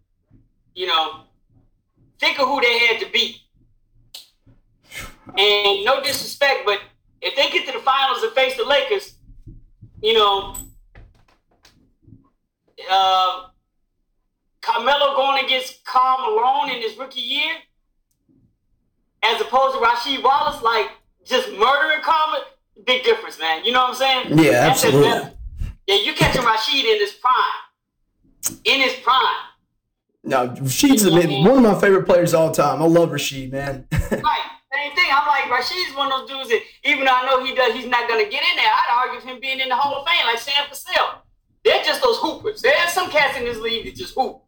you 0.74 0.86
know, 0.86 1.24
think 2.20 2.38
of 2.38 2.48
who 2.48 2.60
they 2.60 2.78
had 2.78 3.00
to 3.00 3.10
beat. 3.10 3.36
And 5.36 5.84
no 5.84 6.02
disrespect, 6.02 6.62
but 6.64 6.80
if 7.20 7.36
they 7.36 7.50
get 7.50 7.66
to 7.66 7.72
the 7.72 7.84
finals 7.84 8.22
and 8.22 8.32
face 8.32 8.56
the 8.56 8.64
Lakers, 8.64 9.14
you 10.02 10.14
know, 10.14 10.56
uh, 12.90 13.46
Carmelo 14.60 15.14
going 15.14 15.44
against 15.44 15.84
Karl 15.84 16.18
Malone 16.18 16.70
in 16.70 16.82
his 16.82 16.96
rookie 16.96 17.20
year, 17.20 17.52
as 19.22 19.40
opposed 19.40 19.76
to 19.76 19.84
Rasheed 19.84 20.22
Wallace, 20.22 20.62
like 20.62 20.90
just 21.24 21.50
murdering 21.52 22.02
Carmelo 22.02 22.44
big 22.84 23.04
difference, 23.04 23.38
man. 23.38 23.64
You 23.64 23.72
know 23.72 23.80
what 23.82 23.90
I'm 23.90 23.96
saying? 23.96 24.38
Yeah, 24.38 24.52
That's 24.52 24.84
absolutely. 24.84 25.32
Yeah, 25.86 25.96
you 25.96 26.14
catching 26.14 26.42
Rasheed 26.42 26.84
in 26.84 26.98
his 27.00 27.12
prime. 27.12 28.58
In 28.64 28.80
his 28.80 28.94
prime. 29.02 29.48
No, 30.24 30.48
Rasheed's 30.48 31.04
you 31.04 31.10
know 31.10 31.50
one 31.50 31.64
of 31.64 31.72
my 31.72 31.80
favorite 31.80 32.04
players 32.04 32.34
all 32.34 32.50
time. 32.50 32.82
I 32.82 32.86
love 32.86 33.10
Rasheed, 33.10 33.52
man. 33.52 33.86
right. 33.92 34.44
Same 34.72 34.94
thing. 34.94 35.06
I'm 35.10 35.26
like 35.26 35.44
Rasheed's 35.44 35.96
one 35.96 36.12
of 36.12 36.20
those 36.20 36.30
dudes 36.30 36.48
that 36.50 36.60
even 36.84 37.04
though 37.04 37.14
I 37.14 37.26
know 37.26 37.44
he 37.44 37.54
does, 37.54 37.72
he's 37.72 37.86
not 37.86 38.08
gonna 38.08 38.24
get 38.24 38.42
in 38.42 38.56
there. 38.56 38.66
I'd 38.66 39.08
argue 39.08 39.26
him 39.26 39.40
being 39.40 39.60
in 39.60 39.68
the 39.68 39.76
Hall 39.76 40.00
of 40.00 40.06
Fame, 40.06 40.26
like 40.26 40.38
Sam 40.38 40.66
Cassell. 40.68 41.22
They're 41.68 41.84
just 41.84 42.00
those 42.02 42.16
hoopers. 42.16 42.62
There's 42.62 42.92
some 42.94 43.10
cats 43.10 43.36
in 43.36 43.44
this 43.44 43.58
league 43.58 43.84
that 43.84 43.94
just 43.94 44.14
hoop. 44.14 44.40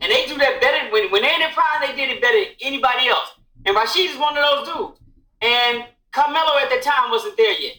And 0.00 0.12
they 0.12 0.26
do 0.26 0.38
that 0.38 0.60
better 0.60 0.92
when 0.92 1.10
when 1.10 1.22
they're 1.22 1.34
in 1.34 1.40
their 1.40 1.50
prime, 1.50 1.82
they 1.84 1.96
did 1.96 2.08
it 2.08 2.22
better 2.22 2.38
than 2.38 2.54
anybody 2.60 3.08
else. 3.08 3.30
And 3.66 3.76
Rasheed 3.76 4.10
is 4.10 4.16
one 4.16 4.36
of 4.38 4.44
those 4.44 4.68
dudes. 4.68 5.00
And 5.40 5.84
Carmelo 6.12 6.58
at 6.62 6.70
the 6.70 6.78
time 6.80 7.10
wasn't 7.10 7.36
there 7.36 7.58
yet. 7.58 7.74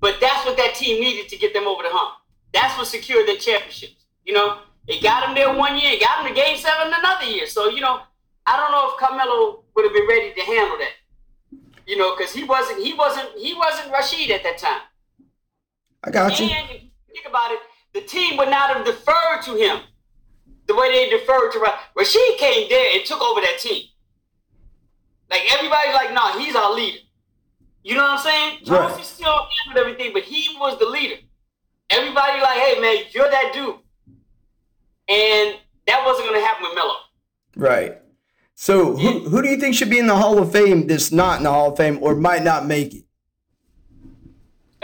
But 0.00 0.20
that's 0.20 0.44
what 0.44 0.58
that 0.58 0.74
team 0.74 1.00
needed 1.00 1.30
to 1.30 1.38
get 1.38 1.54
them 1.54 1.66
over 1.66 1.82
the 1.82 1.88
hump. 1.90 2.16
That's 2.52 2.76
what 2.76 2.86
secured 2.86 3.26
their 3.26 3.38
championships. 3.38 4.04
You 4.26 4.34
know, 4.34 4.58
it 4.86 5.02
got 5.02 5.24
them 5.24 5.34
there 5.34 5.54
one 5.54 5.78
year, 5.78 5.92
it 5.92 6.00
got 6.00 6.22
them 6.22 6.28
to 6.28 6.38
game 6.38 6.58
seven 6.58 6.92
another 6.92 7.24
year. 7.24 7.46
So, 7.46 7.70
you 7.70 7.80
know, 7.80 8.00
I 8.46 8.58
don't 8.58 8.72
know 8.72 8.90
if 8.92 9.00
Carmelo 9.00 9.64
would 9.74 9.84
have 9.86 9.94
been 9.94 10.06
ready 10.06 10.34
to 10.34 10.40
handle 10.42 10.76
that. 10.76 10.92
You 11.86 11.96
know, 11.96 12.14
because 12.14 12.34
he 12.34 12.44
wasn't 12.44 12.84
he 12.84 12.92
wasn't 12.92 13.30
he 13.38 13.54
wasn't 13.54 13.90
Rasheed 13.90 14.28
at 14.28 14.42
that 14.42 14.58
time. 14.58 14.82
I 16.04 16.10
got 16.10 16.38
you. 16.38 16.44
And 16.44 16.70
if 16.70 16.82
you 16.82 16.90
think 17.14 17.26
about 17.26 17.52
it, 17.52 17.60
the 17.98 18.06
team 18.06 18.36
would 18.36 18.48
not 18.48 18.76
have 18.76 18.86
deferred 18.86 19.42
to 19.44 19.56
him 19.56 19.80
the 20.66 20.74
way 20.76 20.90
they 20.90 21.10
deferred 21.10 21.50
to. 21.52 21.58
Rasheed 21.96 22.38
came 22.38 22.68
there 22.68 22.96
and 22.96 23.04
took 23.04 23.20
over 23.20 23.40
that 23.40 23.58
team. 23.58 23.84
Like 25.30 25.42
everybody's 25.52 25.94
like, 25.94 26.10
no, 26.10 26.14
nah, 26.14 26.38
he's 26.38 26.54
our 26.54 26.72
leader. 26.74 26.98
You 27.82 27.94
know 27.94 28.02
what 28.02 28.18
I'm 28.18 28.18
saying? 28.18 28.58
Right. 28.66 29.04
still 29.04 29.48
handled 29.64 29.86
everything, 29.86 30.12
but 30.12 30.22
he 30.22 30.56
was 30.58 30.78
the 30.78 30.86
leader. 30.86 31.16
Everybody 31.90 32.40
like, 32.40 32.58
hey 32.58 32.80
man, 32.80 33.04
you're 33.10 33.30
that 33.30 33.52
dude. 33.52 33.76
And 35.08 35.56
that 35.86 36.04
wasn't 36.04 36.28
gonna 36.28 36.44
happen 36.44 36.64
with 36.64 36.74
Melo. 36.74 36.94
Right. 37.56 37.98
So 38.54 38.96
who 38.96 39.28
who 39.28 39.42
do 39.42 39.48
you 39.48 39.56
think 39.56 39.74
should 39.74 39.90
be 39.90 39.98
in 39.98 40.06
the 40.06 40.16
Hall 40.16 40.38
of 40.38 40.52
Fame 40.52 40.86
that's 40.86 41.10
not 41.10 41.38
in 41.38 41.44
the 41.44 41.50
Hall 41.50 41.72
of 41.72 41.78
Fame 41.78 41.98
or 42.02 42.14
might 42.14 42.42
not 42.42 42.66
make 42.66 42.94
it? 42.94 43.04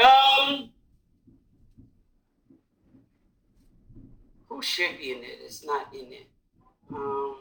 Um 0.02 0.70
who 4.54 4.62
should 4.62 4.98
be 4.98 5.10
in 5.10 5.20
there 5.20 5.30
that's 5.42 5.64
not 5.64 5.92
in 5.92 6.10
there? 6.10 6.96
Um 6.96 7.36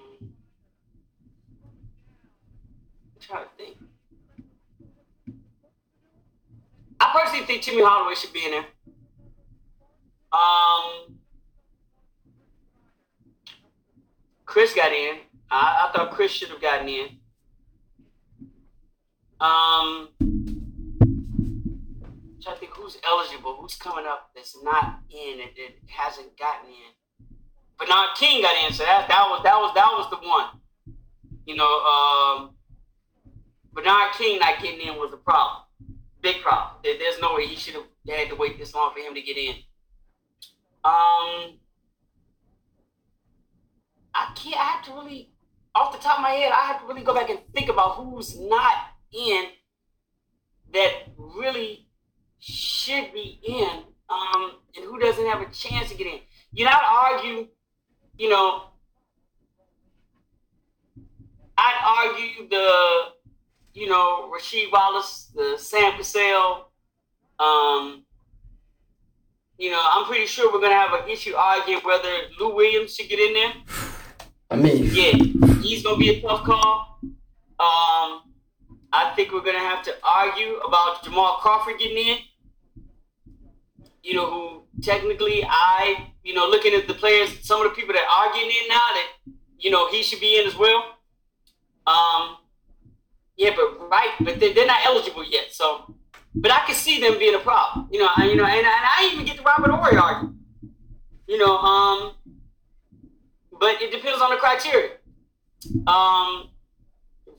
I'm 3.13 3.21
trying 3.21 3.43
to 3.43 3.49
think. 3.55 3.77
I 6.99 7.11
personally 7.13 7.45
think 7.45 7.61
Timmy 7.61 7.83
Hardaway 7.83 8.15
should 8.15 8.33
be 8.33 8.45
in 8.45 8.51
there. 8.51 8.65
Um, 10.31 11.19
Chris 14.45 14.73
got 14.73 14.91
in. 14.91 15.17
I, 15.51 15.87
I 15.87 15.91
thought 15.95 16.11
Chris 16.11 16.31
should 16.31 16.49
have 16.49 16.61
gotten 16.61 16.89
in. 16.89 17.07
Um, 19.39 20.09
trying 22.41 22.55
to 22.55 22.59
think 22.59 22.71
who's 22.71 22.97
eligible, 23.05 23.57
who's 23.59 23.75
coming 23.75 24.05
up 24.07 24.31
that's 24.33 24.57
not 24.63 25.01
in 25.11 25.41
and 25.41 25.49
hasn't 25.87 26.35
gotten 26.37 26.69
in. 26.69 27.02
Bernard 27.79 28.15
King 28.15 28.41
got 28.41 28.55
in, 28.65 28.73
so 28.73 28.83
that 28.83 29.07
that 29.07 29.27
was 29.29 29.41
that 29.43 29.55
was 29.55 29.73
that 29.75 29.85
was 29.85 30.09
the 30.09 30.27
one. 30.27 30.47
You 31.45 31.55
know, 31.55 31.65
um, 31.65 32.55
Bernard 33.73 34.13
King 34.13 34.39
not 34.39 34.61
getting 34.61 34.87
in 34.87 34.95
was 34.95 35.11
a 35.13 35.17
problem. 35.17 35.63
Big 36.21 36.41
problem. 36.41 36.77
There's 36.83 37.19
no 37.19 37.35
way 37.35 37.47
he 37.47 37.55
should 37.55 37.73
have 37.73 37.83
had 38.07 38.29
to 38.29 38.35
wait 38.35 38.57
this 38.57 38.73
long 38.73 38.93
for 38.93 38.99
him 38.99 39.13
to 39.13 39.21
get 39.21 39.37
in. 39.37 39.55
Um, 40.85 41.59
I 44.13 44.31
can't. 44.35 44.57
I 44.57 44.63
have 44.63 44.85
to 44.85 44.91
really, 44.93 45.31
off 45.75 45.91
the 45.91 45.99
top 45.99 46.19
of 46.19 46.23
my 46.23 46.31
head, 46.31 46.51
I 46.51 46.65
have 46.65 46.81
to 46.81 46.87
really 46.87 47.03
go 47.03 47.13
back 47.13 47.29
and 47.29 47.39
think 47.53 47.69
about 47.69 47.95
who's 47.95 48.39
not 48.39 48.73
in 49.11 49.45
that 50.73 50.91
really 51.17 51.87
should 52.39 53.13
be 53.13 53.39
in, 53.47 53.83
um, 54.09 54.51
and 54.75 54.85
who 54.85 54.99
doesn't 54.99 55.25
have 55.25 55.41
a 55.41 55.49
chance 55.51 55.89
to 55.89 55.95
get 55.95 56.07
in. 56.07 56.19
You 56.51 56.65
know, 56.65 56.71
I'd 56.71 57.13
argue, 57.15 57.47
you 58.17 58.29
know, 58.29 58.63
I'd 61.57 62.07
argue 62.07 62.49
the 62.49 63.13
you 63.73 63.89
know, 63.89 64.31
Rasheed 64.31 64.71
Wallace, 64.71 65.31
the 65.33 65.57
Sam 65.57 65.93
Cassell, 65.93 66.69
um, 67.39 68.05
you 69.57 69.71
know, 69.71 69.81
I'm 69.81 70.05
pretty 70.05 70.25
sure 70.25 70.51
we're 70.51 70.61
gonna 70.61 70.75
have 70.75 70.93
an 70.93 71.09
issue 71.09 71.33
arguing 71.35 71.81
whether 71.83 72.09
Lou 72.39 72.55
Williams 72.55 72.95
should 72.95 73.09
get 73.09 73.19
in 73.19 73.33
there. 73.33 73.53
I 74.49 74.55
mean, 74.55 74.89
yeah, 74.91 75.11
he's 75.61 75.83
gonna 75.83 75.97
be 75.97 76.09
a 76.09 76.21
tough 76.21 76.43
call. 76.43 76.99
Um, 77.59 78.33
I 78.91 79.13
think 79.15 79.31
we're 79.31 79.43
gonna 79.43 79.59
have 79.59 79.83
to 79.83 79.95
argue 80.03 80.57
about 80.57 81.03
Jamal 81.03 81.37
Crawford 81.37 81.79
getting 81.79 81.97
in. 81.97 82.17
You 84.03 84.15
know, 84.15 84.29
who 84.29 84.81
technically 84.81 85.45
I, 85.47 86.12
you 86.23 86.33
know, 86.33 86.47
looking 86.47 86.73
at 86.73 86.87
the 86.87 86.93
players, 86.93 87.45
some 87.45 87.61
of 87.61 87.69
the 87.69 87.75
people 87.75 87.93
that 87.93 88.05
are 88.09 88.33
getting 88.33 88.49
in 88.49 88.67
now, 88.69 88.75
that 88.75 89.07
you 89.57 89.69
know 89.69 89.89
he 89.91 90.01
should 90.01 90.19
be 90.19 90.39
in 90.39 90.47
as 90.47 90.55
well. 90.55 90.95
Um, 91.85 92.37
yeah, 93.35 93.51
but 93.55 93.89
right, 93.89 94.11
but 94.21 94.39
they're, 94.39 94.53
they're 94.53 94.67
not 94.67 94.85
eligible 94.85 95.23
yet, 95.23 95.51
so 95.51 95.95
but 96.33 96.51
I 96.51 96.65
can 96.65 96.75
see 96.75 96.99
them 96.99 97.19
being 97.19 97.35
a 97.35 97.39
problem. 97.39 97.89
You 97.91 97.99
know, 97.99 98.09
I, 98.15 98.25
you 98.25 98.35
know, 98.35 98.45
and, 98.45 98.57
and 98.57 98.65
I 98.65 99.11
even 99.13 99.25
get 99.25 99.37
the 99.37 99.43
Robert 99.43 99.69
Horry 99.69 99.97
argument. 99.97 100.37
You 101.27 101.37
know, 101.37 101.57
um, 101.57 102.15
but 103.59 103.81
it 103.81 103.91
depends 103.91 104.21
on 104.21 104.31
the 104.31 104.37
criteria. 104.37 104.91
Um, 105.87 106.49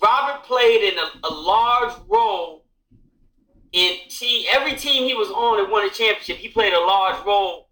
Robert 0.03 0.45
played 0.45 0.93
in 0.93 0.99
a, 0.99 1.11
a 1.25 1.33
large 1.33 1.95
role 2.09 2.67
in. 3.73 3.99
Every 4.51 4.75
team 4.75 5.05
he 5.05 5.15
was 5.15 5.29
on 5.31 5.61
and 5.61 5.71
won 5.71 5.87
a 5.87 5.91
championship, 5.91 6.37
he 6.37 6.49
played 6.49 6.73
a 6.73 6.81
large 6.81 7.25
role 7.27 7.64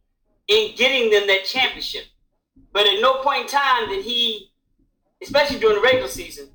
in 0.53 0.75
getting 0.77 1.11
them 1.11 1.27
that 1.27 1.45
championship. 1.45 2.05
But 2.73 2.87
at 2.87 3.01
no 3.01 3.23
point 3.23 3.43
in 3.43 3.49
time 3.49 3.88
did 3.88 4.05
he, 4.05 4.51
especially 5.23 5.59
during 5.59 5.77
the 5.77 5.83
regular 5.83 6.09
season, 6.09 6.51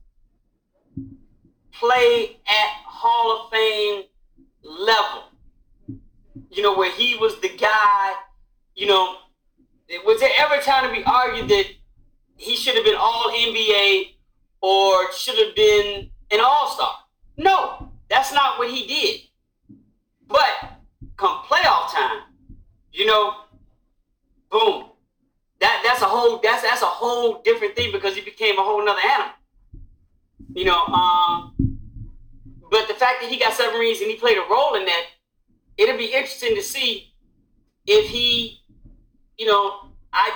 play 1.72 2.38
at 2.48 2.70
Hall 2.86 3.46
of 3.46 3.52
Fame 3.52 4.04
level. 4.64 5.24
You 6.50 6.64
know, 6.64 6.76
where 6.76 6.92
he 6.92 7.16
was 7.16 7.40
the 7.40 7.50
guy, 7.50 8.14
you 8.76 8.88
know, 8.88 9.18
was 10.06 10.20
there 10.20 10.32
ever 10.38 10.56
a 10.56 10.62
time 10.62 10.88
to 10.88 10.96
be 10.96 11.04
argued 11.04 11.50
that 11.50 11.66
he 12.36 12.56
should 12.56 12.76
have 12.76 12.86
been 12.86 12.96
all 12.98 13.32
NBA 13.32 14.16
or 14.62 15.12
should 15.14 15.38
have 15.46 15.56
been 15.56 16.10
an 16.32 16.40
all 16.44 16.70
star? 16.70 16.94
No, 17.38 17.92
that's 18.10 18.34
not 18.34 18.58
what 18.58 18.72
he 18.72 18.88
did. 18.88 19.22
But 20.28 20.80
come 21.16 21.44
playoff 21.44 21.94
time, 21.94 22.22
you 22.92 23.06
know, 23.06 23.34
boom. 24.50 24.86
That 25.60 25.82
that's 25.86 26.02
a 26.02 26.06
whole 26.06 26.40
that's 26.42 26.62
that's 26.62 26.82
a 26.82 26.86
whole 26.86 27.42
different 27.42 27.76
thing 27.76 27.92
because 27.92 28.16
he 28.16 28.22
became 28.22 28.58
a 28.60 28.64
whole 28.64 28.84
nother 28.84 29.02
animal. 29.02 29.34
You 30.54 30.66
know, 30.66 30.86
um, 30.86 31.56
but 32.70 32.88
the 32.88 32.94
fact 32.94 33.22
that 33.22 33.30
he 33.30 33.38
got 33.38 33.54
submarines 33.54 34.02
and 34.02 34.10
he 34.10 34.18
played 34.18 34.38
a 34.38 34.46
role 34.50 34.76
in 34.76 34.86
that, 34.86 35.04
it'll 35.78 35.98
be 35.98 36.06
interesting 36.06 36.56
to 36.56 36.64
see 36.64 37.14
if 37.86 38.10
he, 38.10 38.62
you 39.38 39.46
know, 39.46 39.90
I, 40.14 40.32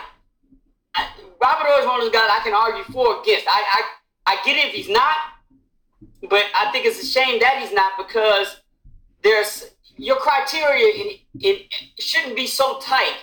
I 0.95 1.07
Robert 1.41 1.67
is 1.79 1.85
one 1.85 1.99
of 1.99 2.01
those 2.01 2.13
guys 2.13 2.29
I 2.29 2.41
can 2.43 2.53
argue 2.53 2.83
for 2.85 3.15
or 3.15 3.21
against. 3.21 3.47
I, 3.47 3.83
I, 4.25 4.33
I 4.33 4.45
get 4.45 4.57
it 4.57 4.69
if 4.69 4.73
he's 4.73 4.89
not, 4.89 5.15
but 6.29 6.43
I 6.55 6.71
think 6.71 6.85
it's 6.85 7.01
a 7.01 7.05
shame 7.05 7.39
that 7.39 7.59
he's 7.61 7.73
not 7.73 7.93
because 7.97 8.61
there's 9.23 9.71
your 9.97 10.17
criteria 10.17 10.87
in, 10.93 11.17
it 11.39 11.73
shouldn't 11.99 12.35
be 12.35 12.47
so 12.47 12.79
tight 12.79 13.17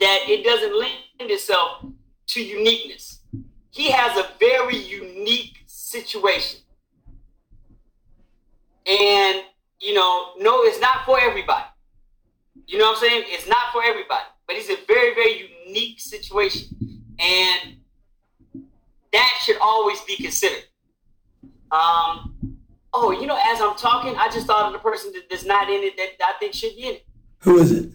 that 0.00 0.18
it 0.28 0.44
doesn't 0.44 0.78
lend 0.78 1.30
itself 1.30 1.84
to 2.28 2.42
uniqueness. 2.42 3.20
He 3.70 3.90
has 3.90 4.16
a 4.18 4.28
very 4.38 4.76
unique 4.76 5.58
situation. 5.66 6.60
And, 8.86 9.42
you 9.80 9.94
know, 9.94 10.32
no, 10.38 10.62
it's 10.62 10.80
not 10.80 11.04
for 11.06 11.20
everybody. 11.20 11.64
You 12.66 12.78
know 12.78 12.86
what 12.86 13.02
I'm 13.02 13.08
saying? 13.08 13.24
It's 13.26 13.48
not 13.48 13.72
for 13.72 13.82
everybody. 13.84 14.24
But 14.46 14.56
it's 14.56 14.68
a 14.68 14.84
very, 14.86 15.14
very 15.14 15.50
unique 15.66 16.00
situation. 16.00 17.02
And 17.18 17.76
that 19.12 19.30
should 19.42 19.58
always 19.60 20.00
be 20.02 20.16
considered. 20.16 20.64
Um, 21.70 22.58
oh, 22.92 23.16
you 23.18 23.26
know, 23.26 23.38
as 23.46 23.60
I'm 23.60 23.76
talking, 23.76 24.16
I 24.16 24.28
just 24.28 24.46
thought 24.46 24.66
of 24.66 24.72
the 24.72 24.78
person 24.78 25.12
that, 25.12 25.30
that's 25.30 25.44
not 25.44 25.68
in 25.70 25.82
it 25.82 25.96
that 25.96 26.26
I 26.26 26.38
think 26.38 26.54
should 26.54 26.76
be 26.76 26.82
in 26.82 26.94
it. 26.96 27.06
Who 27.38 27.58
is 27.58 27.72
it? 27.72 27.92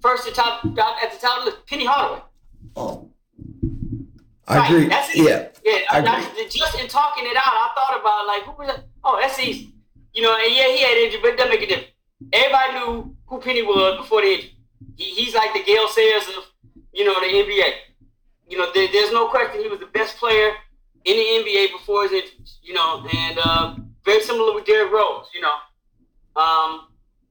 First 0.00 0.26
at, 0.26 0.34
top, 0.34 0.64
at 0.64 1.12
the 1.12 1.18
top 1.18 1.38
of 1.38 1.44
the 1.44 1.50
list, 1.50 1.66
Penny 1.66 1.84
Hardaway. 1.84 2.22
Oh. 2.76 3.10
I 4.50 4.58
right. 4.58 4.70
agree. 4.70 4.88
That's 4.88 5.14
easy. 5.14 5.28
Yeah. 5.28 5.48
Yeah. 5.64 5.78
I 5.90 5.98
agree. 5.98 6.48
just 6.48 6.78
in 6.78 6.88
talking 6.88 7.24
it 7.24 7.36
out, 7.36 7.44
I 7.46 7.70
thought 7.74 8.00
about 8.00 8.26
like 8.26 8.42
who 8.42 8.52
was 8.58 8.66
that? 8.68 8.84
Oh, 9.04 9.18
that's 9.20 9.38
easy. 9.38 9.74
You 10.12 10.22
know, 10.22 10.36
and 10.36 10.52
yeah, 10.52 10.66
he 10.68 10.82
had 10.82 10.96
injury, 10.96 11.20
but 11.22 11.30
it 11.30 11.36
doesn't 11.36 11.52
make 11.52 11.62
a 11.62 11.66
difference. 11.66 11.92
Everybody 12.32 12.72
knew 12.74 13.16
who 13.26 13.40
Penny 13.40 13.62
was 13.62 13.98
before 13.98 14.22
the 14.22 14.28
injury. 14.28 14.56
He, 14.96 15.04
he's 15.14 15.34
like 15.34 15.52
the 15.52 15.62
Gale 15.62 15.88
Sayers 15.88 16.26
of, 16.36 16.44
you 16.92 17.04
know, 17.04 17.14
the 17.20 17.26
NBA. 17.26 17.72
You 18.48 18.58
know, 18.58 18.72
there, 18.74 18.88
there's 18.90 19.12
no 19.12 19.28
question 19.28 19.62
he 19.62 19.68
was 19.68 19.78
the 19.78 19.86
best 19.86 20.16
player 20.16 20.50
in 21.04 21.16
the 21.16 21.22
NBA 21.22 21.72
before 21.72 22.02
his 22.02 22.12
injuries. 22.12 22.58
You 22.62 22.74
know, 22.74 23.06
and 23.14 23.38
uh, 23.38 23.76
very 24.04 24.20
similar 24.22 24.52
with 24.52 24.64
Derrick 24.64 24.92
Rose. 24.92 25.26
You 25.32 25.42
know, 25.42 25.54
um, 26.42 26.88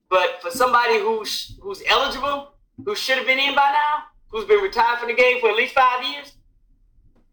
but 0.10 0.42
for 0.42 0.52
somebody 0.52 1.00
who's 1.00 1.58
who's 1.62 1.84
eligible, 1.86 2.54
who 2.86 2.96
should 2.96 3.18
have 3.18 3.28
been 3.28 3.40
in 3.40 3.56
by 3.56 3.72
now, 3.72 4.04
who's 4.30 4.46
been 4.46 4.62
retired 4.62 5.00
from 5.00 5.10
the 5.10 5.16
game 5.16 5.40
for 5.40 5.50
at 5.50 5.56
least 5.56 5.74
five 5.74 6.04
years, 6.04 6.34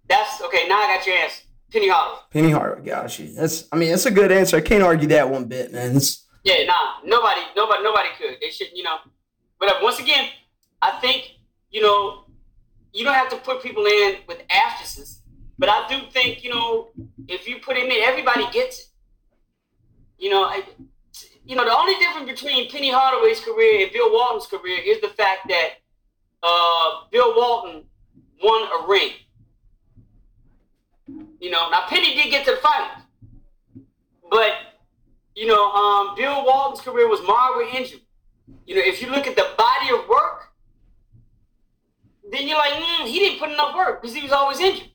that's 0.09 0.41
okay. 0.43 0.69
Now 0.69 0.83
I 0.83 0.97
got 0.97 1.07
your 1.07 1.17
answer. 1.17 1.43
Penny 1.73 1.89
Hardaway. 1.89 2.21
Penny 2.31 2.51
Hardaway, 2.53 2.87
got 2.87 3.19
you. 3.19 3.33
That's, 3.33 3.67
I 3.73 3.77
mean, 3.77 3.91
that's 3.91 4.07
a 4.07 4.11
good 4.11 4.31
answer. 4.31 4.57
I 4.57 4.61
can't 4.61 4.83
argue 4.83 5.09
that 5.09 5.29
one 5.29 5.47
bit, 5.47 5.73
man. 5.73 5.97
It's, 5.97 6.25
yeah, 6.45 6.65
nah, 6.65 6.99
nobody, 7.05 7.41
nobody, 7.57 7.83
nobody 7.83 8.09
could. 8.17 8.37
They 8.41 8.51
should, 8.51 8.69
you 8.73 8.85
know. 8.85 8.99
But 9.59 9.71
uh, 9.71 9.75
once 9.83 9.99
again, 9.99 10.29
I 10.81 10.93
think 11.01 11.33
you 11.71 11.83
know, 11.83 12.25
you 12.93 13.05
don't 13.05 13.15
have 13.15 13.29
to 13.31 13.37
put 13.37 13.63
people 13.63 13.85
in 13.85 14.17
with 14.27 14.43
asterisks. 14.51 15.23
But 15.59 15.69
I 15.69 15.87
do 15.89 16.11
think 16.11 16.45
you 16.45 16.51
know, 16.51 16.91
if 17.29 17.49
you 17.49 17.57
put 17.59 17.77
him 17.77 17.87
in, 17.87 18.03
everybody 18.03 18.45
gets 18.53 18.79
it. 18.81 18.87
You 20.19 20.31
know, 20.31 20.45
I, 20.45 20.63
you 21.47 21.55
know, 21.55 21.65
the 21.65 21.77
only 21.77 21.95
difference 21.97 22.29
between 22.29 22.71
Penny 22.71 22.91
Hardaway's 22.91 23.41
career 23.41 23.85
and 23.85 23.93
Bill 23.93 24.13
Walton's 24.13 24.47
career 24.47 24.81
is 24.85 25.01
the 25.01 25.09
fact 25.09 25.49
that 25.49 25.71
uh, 26.43 27.03
Bill 27.13 27.35
Walton 27.37 27.85
won 28.43 28.69
a 28.83 28.89
ring. 28.89 29.13
You 31.41 31.51
know, 31.51 31.71
now 31.71 31.87
Penny 31.89 32.15
did 32.15 32.31
get 32.31 32.45
to 32.47 32.53
the 32.53 32.57
finals, 32.57 33.03
but 34.29 34.53
you 35.37 35.47
know, 35.47 35.71
um, 35.71 36.17
Bill 36.17 36.45
Walton's 36.45 36.81
career 36.81 37.09
was 37.09 37.21
marred 37.27 37.59
with 37.59 37.75
injury. 37.75 38.03
You 38.67 38.75
know, 38.75 38.83
if 38.85 39.01
you 39.01 39.11
look 39.11 39.27
at 39.27 39.37
the 39.37 39.49
body 39.57 39.91
of 39.93 40.09
work, 40.09 40.49
then 42.33 42.49
you're 42.49 42.59
like, 42.59 42.73
mm, 42.73 43.07
he 43.07 43.21
didn't 43.21 43.39
put 43.39 43.51
enough 43.51 43.75
work 43.77 44.03
because 44.03 44.17
he 44.17 44.23
was 44.23 44.33
always 44.33 44.59
injured. 44.59 44.91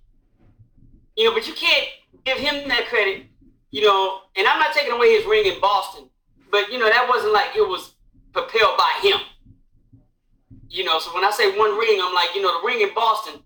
You 1.16 1.26
know, 1.26 1.34
but 1.34 1.48
you 1.48 1.54
can't 1.54 1.88
give 2.26 2.38
him 2.38 2.68
that 2.68 2.88
credit. 2.88 3.28
You 3.70 3.84
know, 3.86 4.20
and 4.36 4.46
I'm 4.48 4.60
not 4.60 4.74
taking 4.74 4.92
away 4.92 5.16
his 5.16 5.26
ring 5.26 5.46
in 5.46 5.62
Boston, 5.62 6.10
but 6.52 6.72
you 6.72 6.78
know 6.78 6.90
that 6.90 7.08
wasn't 7.10 7.34
like 7.34 7.56
it 7.56 7.68
was 7.68 7.94
propelled 8.34 8.78
by 8.78 9.00
him. 9.02 9.20
You 10.70 10.86
know, 10.86 11.00
so 11.00 11.14
when 11.14 11.26
I 11.26 11.32
say 11.32 11.58
one 11.58 11.78
ring, 11.78 12.00
I'm 12.02 12.14
like, 12.14 12.30
you 12.34 12.42
know, 12.42 12.62
the 12.62 12.66
ring 12.66 12.82
in 12.82 12.94
Boston. 12.94 13.42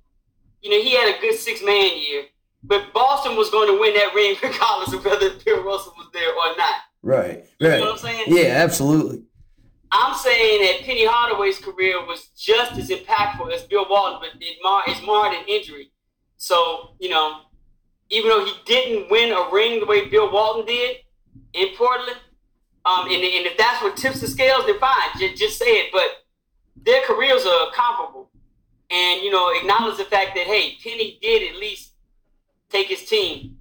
You 0.61 0.71
know, 0.71 0.77
he 0.77 0.95
had 0.95 1.15
a 1.15 1.19
good 1.19 1.35
six 1.35 1.63
man 1.63 1.91
year. 1.97 2.25
But 2.67 2.93
Boston 2.93 3.35
was 3.35 3.49
going 3.49 3.67
to 3.67 3.79
win 3.79 3.93
that 3.95 4.13
ring 4.13 4.35
regardless 4.43 4.93
of 4.93 5.05
whether 5.05 5.31
Bill 5.43 5.63
Russell 5.63 5.93
was 5.97 6.09
there 6.13 6.29
or 6.29 6.57
not. 6.57 6.75
Right. 7.01 7.45
You 7.59 7.69
right. 7.69 7.79
know 7.79 7.85
what 7.85 7.91
I'm 7.93 7.97
saying? 7.97 8.23
Yeah, 8.27 8.63
absolutely. 8.63 9.23
I'm 9.91 10.15
saying 10.15 10.61
that 10.61 10.85
Penny 10.85 11.05
Hardaway's 11.05 11.59
career 11.59 12.05
was 12.05 12.29
just 12.37 12.77
as 12.77 12.89
impactful 12.89 13.53
as 13.53 13.63
Bill 13.63 13.85
Walton, 13.89 14.19
but 14.19 14.41
it 14.41 14.57
mar- 14.63 14.83
it's 14.87 15.05
marred 15.05 15.33
in 15.33 15.47
injury. 15.47 15.91
So, 16.37 16.95
you 16.99 17.09
know, 17.09 17.41
even 18.09 18.29
though 18.29 18.45
he 18.45 18.53
didn't 18.65 19.09
win 19.09 19.31
a 19.31 19.49
ring 19.51 19.79
the 19.79 19.85
way 19.85 20.09
Bill 20.09 20.31
Walton 20.31 20.65
did 20.65 20.97
in 21.53 21.69
Portland, 21.77 22.17
um, 22.85 23.07
and, 23.07 23.15
and 23.15 23.45
if 23.47 23.57
that's 23.57 23.81
what 23.81 23.97
tips 23.97 24.21
the 24.21 24.27
scales, 24.27 24.65
then 24.65 24.79
fine, 24.79 25.09
just, 25.19 25.35
just 25.35 25.59
say 25.59 25.65
it. 25.65 25.89
But 25.91 26.25
their 26.75 27.01
careers 27.05 27.45
are 27.45 27.71
comparable. 27.73 28.29
And, 28.91 29.23
you 29.23 29.31
know, 29.31 29.51
acknowledge 29.51 29.97
the 29.97 30.05
fact 30.05 30.35
that, 30.35 30.45
hey, 30.45 30.75
Penny 30.83 31.17
did 31.21 31.51
at 31.51 31.59
least 31.59 31.93
take 32.69 32.87
his 32.87 33.03
team 33.03 33.57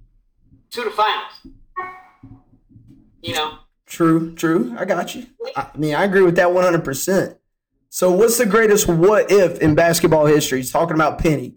to 0.71 0.83
the 0.83 0.91
finals. 0.91 1.47
You 3.23 3.33
know. 3.33 3.57
True, 3.87 4.35
true. 4.35 4.75
I 4.77 4.85
got 4.85 5.15
you. 5.15 5.25
I 5.55 5.69
mean, 5.75 5.95
I 5.95 6.03
agree 6.03 6.21
with 6.21 6.35
that 6.35 6.49
100%. 6.49 7.37
So, 7.89 8.11
what's 8.11 8.37
the 8.37 8.45
greatest 8.45 8.87
what 8.87 9.31
if 9.31 9.59
in 9.59 9.73
basketball 9.73 10.25
history? 10.25 10.59
He's 10.59 10.71
talking 10.71 10.95
about 10.95 11.17
Penny, 11.17 11.55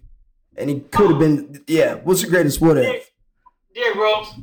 and 0.57 0.71
he 0.71 0.81
could 0.81 1.11
have 1.11 1.19
been, 1.19 1.65
yeah. 1.67 1.95
What's 1.95 2.23
the 2.23 2.29
greatest 2.29 2.61
what 2.61 2.79
if? 2.79 3.11
Derrick 3.75 3.97
Rose. 3.97 4.35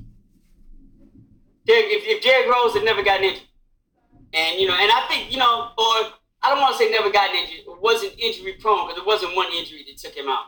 Derrick, 1.65 1.85
if, 1.89 2.03
if 2.05 2.23
Derrick 2.23 2.53
Rose 2.53 2.73
had 2.73 2.83
never 2.83 3.03
gotten 3.03 3.25
injured, 3.25 3.43
and 4.33 4.59
you 4.59 4.67
know, 4.67 4.75
and 4.75 4.91
I 4.91 5.05
think 5.09 5.31
you 5.31 5.37
know, 5.37 5.69
or 5.77 6.11
I 6.41 6.49
don't 6.49 6.59
want 6.59 6.77
to 6.77 6.83
say 6.83 6.91
never 6.91 7.11
gotten 7.11 7.35
injured, 7.35 7.59
it 7.67 7.81
wasn't 7.81 8.13
injury 8.17 8.53
prone 8.53 8.87
because 8.87 9.01
it 9.01 9.07
wasn't 9.07 9.35
one 9.35 9.51
injury 9.53 9.85
that 9.87 9.97
took 9.97 10.15
him 10.15 10.29
out. 10.29 10.45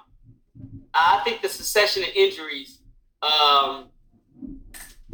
I 0.93 1.21
think 1.23 1.41
the 1.41 1.49
succession 1.49 2.03
of 2.03 2.09
injuries 2.15 2.79
um, 3.21 3.85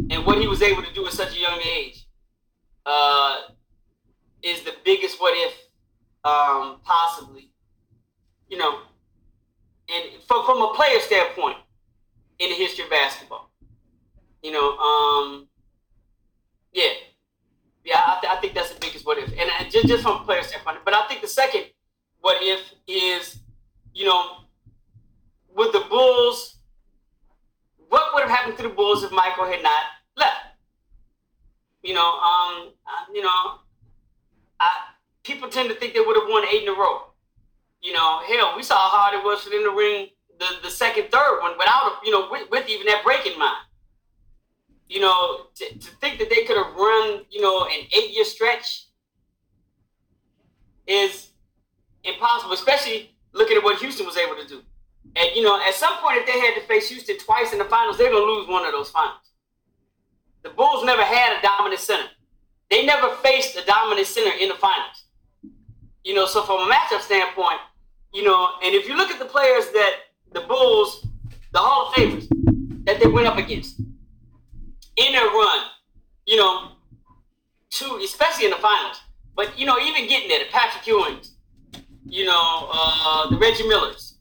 and 0.10 0.26
what 0.26 0.40
he 0.40 0.48
was 0.48 0.62
able 0.62 0.84
to 0.84 0.94
do 0.94 1.06
at 1.06 1.14
such 1.14 1.36
a 1.36 1.40
young 1.40 1.60
age 1.62 2.08
uh, 2.86 3.42
is 4.42 4.62
the 4.62 4.74
biggest 4.84 5.20
what 5.22 5.34
if 5.36 5.54
um, 6.24 6.80
possibly. 6.84 7.50
You 8.50 8.58
know, 8.60 8.80
and 9.90 10.22
from 10.28 10.46
from 10.46 10.62
a 10.62 10.74
player 10.76 11.00
standpoint, 11.00 11.58
in 12.40 12.50
the 12.50 12.56
history 12.56 12.84
of 12.84 12.90
basketball. 12.90 13.50
You 14.42 14.52
know, 14.52 14.78
um, 14.78 15.48
yeah, 16.74 16.92
yeah, 17.86 18.02
I, 18.06 18.18
th- 18.22 18.34
I, 18.34 18.42
think 18.42 18.54
that's 18.54 18.74
the 18.74 18.80
biggest 18.80 19.06
what 19.06 19.18
if, 19.18 19.30
and 19.30 19.50
uh, 19.50 19.70
just 19.88 20.04
from 20.04 20.22
a 20.22 20.26
player 20.26 20.44
standpoint. 20.44 20.80
But 20.86 20.94
I 20.94 21.08
think 21.08 21.22
the 21.22 21.28
second 21.28 21.66
what 22.24 22.38
if 22.42 22.74
is, 22.88 23.40
you 23.94 24.06
know, 24.06 24.38
with 25.54 25.74
the 25.74 25.84
Bulls, 25.90 26.58
what 27.90 28.14
would 28.14 28.22
have 28.22 28.30
happened 28.30 28.58
to 28.58 28.64
the 28.64 28.70
Bulls 28.70 29.04
if 29.04 29.12
Michael 29.12 29.46
had 29.46 29.62
not 29.62 29.84
left? 30.16 30.40
You 31.84 31.94
know, 31.94 32.20
um, 32.20 32.72
you 33.14 33.22
know, 33.22 33.60
I, 34.60 34.72
people 35.24 35.50
tend 35.50 35.70
to 35.70 35.76
think 35.76 35.94
they 35.94 36.00
would 36.00 36.16
have 36.16 36.30
won 36.30 36.46
eight 36.48 36.64
in 36.64 36.70
a 36.70 36.72
row. 36.72 37.02
You 37.82 37.92
know, 37.92 38.22
hell, 38.26 38.54
we 38.56 38.64
saw 38.64 38.76
how 38.76 38.98
hard 38.98 39.20
it 39.20 39.26
was 39.26 39.44
for 39.44 39.50
them 39.50 39.64
to 39.64 39.76
ring 39.76 40.08
the, 40.40 40.48
the 40.64 40.72
second, 40.72 41.12
third 41.12 41.42
one 41.42 41.58
without, 41.58 42.00
you 42.06 42.12
know, 42.12 42.30
with, 42.32 42.50
with 42.50 42.70
even 42.70 42.86
that 42.88 43.04
break 43.04 43.26
in 43.26 43.38
mind. 43.38 43.66
You 44.88 45.02
know, 45.02 45.48
to, 45.56 45.78
to 45.78 45.92
think 45.98 46.20
that 46.20 46.30
they 46.30 46.46
could 46.46 46.56
have 46.56 46.74
run, 46.74 47.26
you 47.30 47.42
know, 47.42 47.66
an 47.66 47.86
eight 47.94 48.12
year 48.12 48.24
stretch 48.24 48.86
is 50.88 51.30
impossible, 52.04 52.54
especially 52.54 53.16
looking 53.32 53.58
at 53.58 53.64
what 53.64 53.80
Houston 53.80 54.06
was 54.06 54.18
able 54.18 54.36
to 54.36 54.48
do. 54.48 54.62
And, 55.16 55.36
you 55.36 55.44
know, 55.44 55.62
at 55.62 55.74
some 55.74 55.98
point, 55.98 56.18
if 56.18 56.26
they 56.26 56.40
had 56.40 56.56
to 56.56 56.62
face 56.62 56.90
Houston 56.90 57.18
twice 57.20 57.52
in 57.52 57.60
the 57.60 57.66
finals, 57.66 57.98
they're 57.98 58.10
going 58.10 58.26
to 58.26 58.32
lose 58.34 58.48
one 58.48 58.66
of 58.66 58.72
those 58.72 58.90
finals. 58.90 59.20
The 60.44 60.50
Bulls 60.50 60.86
never 60.86 61.04
had 61.04 61.38
a 61.38 61.42
dominant 61.42 61.82
center. 61.82 62.10
They 62.70 62.86
never 62.86 63.16
faced 63.18 63.56
a 63.58 63.66
dominant 63.66 64.08
center 64.08 64.36
in 64.38 64.50
the 64.50 64.56
finals. 64.56 65.06
You 66.04 66.16
know, 66.16 66.26
so 66.26 66.44
from 66.44 66.70
a 66.70 66.74
matchup 66.74 67.02
standpoint, 67.02 67.60
you 68.14 68.24
know, 68.24 68.50
and 68.64 68.76
if 68.76 68.88
you 68.88 68.96
look 68.96 69.10
at 69.10 69.20
the 69.20 69.26
players 69.26 69.66
that 69.72 69.96
the 70.34 70.42
Bulls, 70.42 71.06
the 71.52 71.60
Hall 71.60 71.88
of 71.88 71.94
Famers 71.94 72.28
that 72.86 73.00
they 73.00 73.08
went 73.08 73.28
up 73.28 73.38
against 73.38 73.80
in 73.80 75.12
their 75.14 75.26
run, 75.26 75.66
you 76.26 76.36
know, 76.36 76.72
to 77.72 78.00
especially 78.04 78.46
in 78.46 78.52
the 78.52 78.58
finals, 78.58 79.02
but 79.36 79.58
you 79.58 79.66
know, 79.66 79.78
even 79.80 80.08
getting 80.08 80.30
there, 80.30 80.40
the 80.40 80.52
Patrick 80.52 80.84
Ewings, 80.84 81.32
you 82.06 82.26
know, 82.26 82.70
uh, 82.72 83.30
the 83.30 83.38
Reggie 83.38 83.68
Millers, 83.68 84.18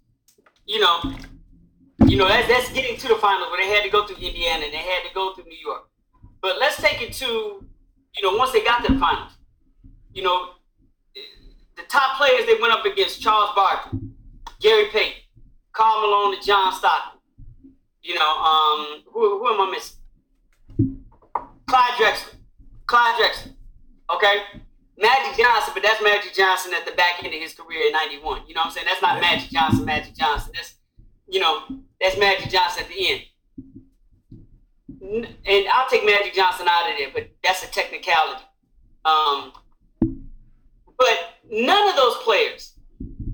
you 0.66 0.80
know, 0.80 1.00
you 2.06 2.16
know, 2.16 2.28
that's 2.28 2.48
that's 2.48 2.72
getting 2.72 2.96
to 2.98 3.08
the 3.08 3.16
finals 3.16 3.50
where 3.50 3.62
they 3.64 3.72
had 3.72 3.84
to 3.84 3.90
go 3.90 4.06
through 4.06 4.16
Indiana 4.16 4.64
and 4.64 4.72
they 4.72 4.78
had 4.78 5.06
to 5.06 5.14
go 5.14 5.34
through 5.34 5.44
New 5.44 5.58
York. 5.58 5.88
But 6.40 6.58
let's 6.58 6.80
take 6.80 7.00
it 7.02 7.12
to, 7.14 7.24
you 7.24 8.22
know, 8.22 8.36
once 8.36 8.52
they 8.52 8.64
got 8.64 8.84
to 8.84 8.92
the 8.92 8.98
finals, 8.98 9.32
you 10.12 10.22
know, 10.22 10.50
the 11.76 11.82
top 11.88 12.16
players 12.16 12.46
they 12.46 12.60
went 12.60 12.72
up 12.72 12.84
against 12.84 13.20
Charles 13.20 13.50
Barkley, 13.54 14.00
Gary 14.60 14.86
Payton, 14.92 15.22
Karl 15.72 16.02
Malone, 16.02 16.34
and 16.34 16.42
John 16.44 16.72
Stockton. 16.72 17.20
You 18.02 18.16
know, 18.16 18.28
um, 18.28 19.02
who, 19.12 19.38
who 19.38 19.54
am 19.54 19.68
I 19.68 19.70
missing? 19.70 19.98
Clyde 21.68 21.92
Drexler. 21.92 22.34
Clyde 22.86 23.20
Drexler. 23.20 23.52
Okay? 24.16 24.42
Magic 24.98 25.36
Johnson, 25.36 25.72
but 25.74 25.82
that's 25.82 26.02
Magic 26.02 26.34
Johnson 26.34 26.72
at 26.74 26.84
the 26.84 26.92
back 26.92 27.24
end 27.24 27.34
of 27.34 27.40
his 27.40 27.54
career 27.54 27.86
in 27.86 27.92
91. 27.92 28.42
You 28.46 28.54
know 28.54 28.60
what 28.60 28.66
I'm 28.66 28.72
saying? 28.72 28.86
That's 28.88 29.02
not 29.02 29.20
Magic 29.20 29.50
Johnson, 29.50 29.84
Magic 29.84 30.14
Johnson. 30.14 30.52
That's, 30.54 30.74
you 31.28 31.40
know, 31.40 31.62
that's 32.00 32.18
Magic 32.18 32.50
Johnson 32.50 32.84
at 32.84 32.88
the 32.88 33.10
end 33.10 33.22
and 35.02 35.66
I'll 35.72 35.88
take 35.88 36.04
Magic 36.04 36.34
Johnson 36.34 36.66
out 36.68 36.90
of 36.90 36.96
there, 36.96 37.08
but 37.12 37.30
that's 37.42 37.64
a 37.64 37.70
technicality. 37.70 38.42
Um, 39.04 39.52
but 40.98 41.18
none 41.50 41.88
of 41.88 41.96
those 41.96 42.16
players, 42.18 42.74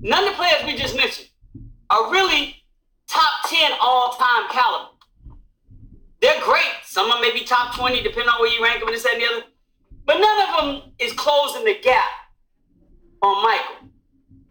none 0.01 0.23
of 0.25 0.31
the 0.31 0.35
players 0.35 0.65
we 0.65 0.75
just 0.75 0.95
mentioned, 0.95 1.29
are 1.89 2.11
really 2.11 2.55
top 3.07 3.29
10 3.47 3.71
all 3.81 4.13
time 4.13 4.49
caliber. 4.49 4.89
They're 6.21 6.41
great. 6.43 6.71
Some 6.83 7.05
of 7.05 7.13
them 7.13 7.21
may 7.21 7.33
be 7.33 7.45
top 7.45 7.75
20, 7.75 8.01
depending 8.01 8.29
on 8.29 8.41
where 8.41 8.51
you 8.51 8.61
rank 8.63 8.79
them, 8.79 8.89
and 8.89 8.95
this 8.95 9.05
and 9.05 9.21
the 9.21 9.25
other. 9.25 9.43
But 10.09 10.21
none 10.21 10.41
of 10.41 10.81
them 10.81 10.91
is 10.97 11.13
closing 11.13 11.65
the 11.65 11.77
gap 11.83 12.09
on 13.21 13.43
Michael. 13.43 13.89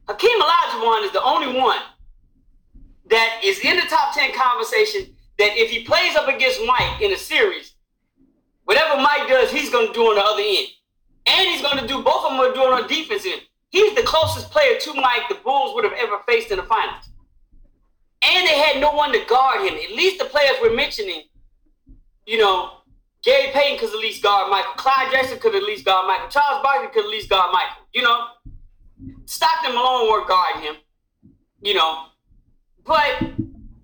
Hakeem 0.07 0.41
Olajuwon 0.41 1.05
is 1.05 1.11
the 1.11 1.21
only 1.21 1.59
one 1.61 1.81
that 3.11 3.41
is 3.43 3.59
in 3.59 3.75
the 3.75 3.83
top 3.83 4.15
10 4.15 4.35
conversation 4.35 5.17
that 5.37 5.57
if 5.57 5.69
he 5.69 5.83
plays 5.83 6.15
up 6.15 6.29
against 6.29 6.61
Mike 6.65 7.03
in 7.03 7.11
a 7.13 7.17
series, 7.17 7.75
whatever 8.67 9.03
Mike 9.03 9.27
does, 9.27 9.51
he's 9.51 9.69
going 9.69 9.89
to 9.89 9.93
do 9.93 10.03
on 10.03 10.15
the 10.15 10.23
other 10.23 10.43
end. 10.47 10.69
And 11.27 11.49
he's 11.49 11.61
going 11.61 11.79
to 11.79 11.89
do, 11.89 12.05
both 12.05 12.25
of 12.25 12.31
them 12.31 12.41
are 12.41 12.55
doing 12.55 12.73
on 12.81 12.87
defense 12.87 13.27
end. 13.27 13.43
He's 13.71 13.97
the 13.97 14.05
closest 14.05 14.53
player 14.53 14.79
to 14.79 14.95
Mike 14.95 15.29
the 15.29 15.41
Bulls 15.43 15.75
would 15.75 15.83
have 15.83 15.95
ever 15.95 16.21
faced 16.29 16.53
in 16.53 16.59
the 16.59 16.63
finals. 16.63 17.11
And 18.23 18.47
they 18.47 18.61
had 18.61 18.81
no 18.81 18.93
one 18.93 19.11
to 19.13 19.25
guard 19.29 19.63
him. 19.63 19.75
At 19.75 19.97
least 19.97 20.21
the 20.21 20.27
players 20.27 20.55
we're 20.63 20.77
mentioning, 20.77 21.25
you 22.27 22.39
know, 22.39 22.78
Gary 23.25 23.51
Payton 23.53 23.79
could 23.79 23.91
at 23.91 23.99
least 24.01 24.23
guard 24.23 24.51
Michael. 24.51 24.73
Clyde 24.75 25.11
Jackson 25.11 25.39
could 25.39 25.55
at 25.55 25.63
least 25.63 25.85
guard 25.85 26.07
Michael. 26.07 26.29
Charles 26.29 26.63
Barkley 26.63 26.89
could 26.93 27.05
at 27.05 27.11
least 27.11 27.29
guard 27.29 27.53
Michael. 27.53 27.85
You 27.93 28.03
know, 28.03 28.27
Stockton 29.27 29.75
Malone 29.75 30.11
were 30.11 30.27
guarding 30.27 30.63
him. 30.63 30.75
You 31.61 31.75
know, 31.75 32.05
but 32.85 33.23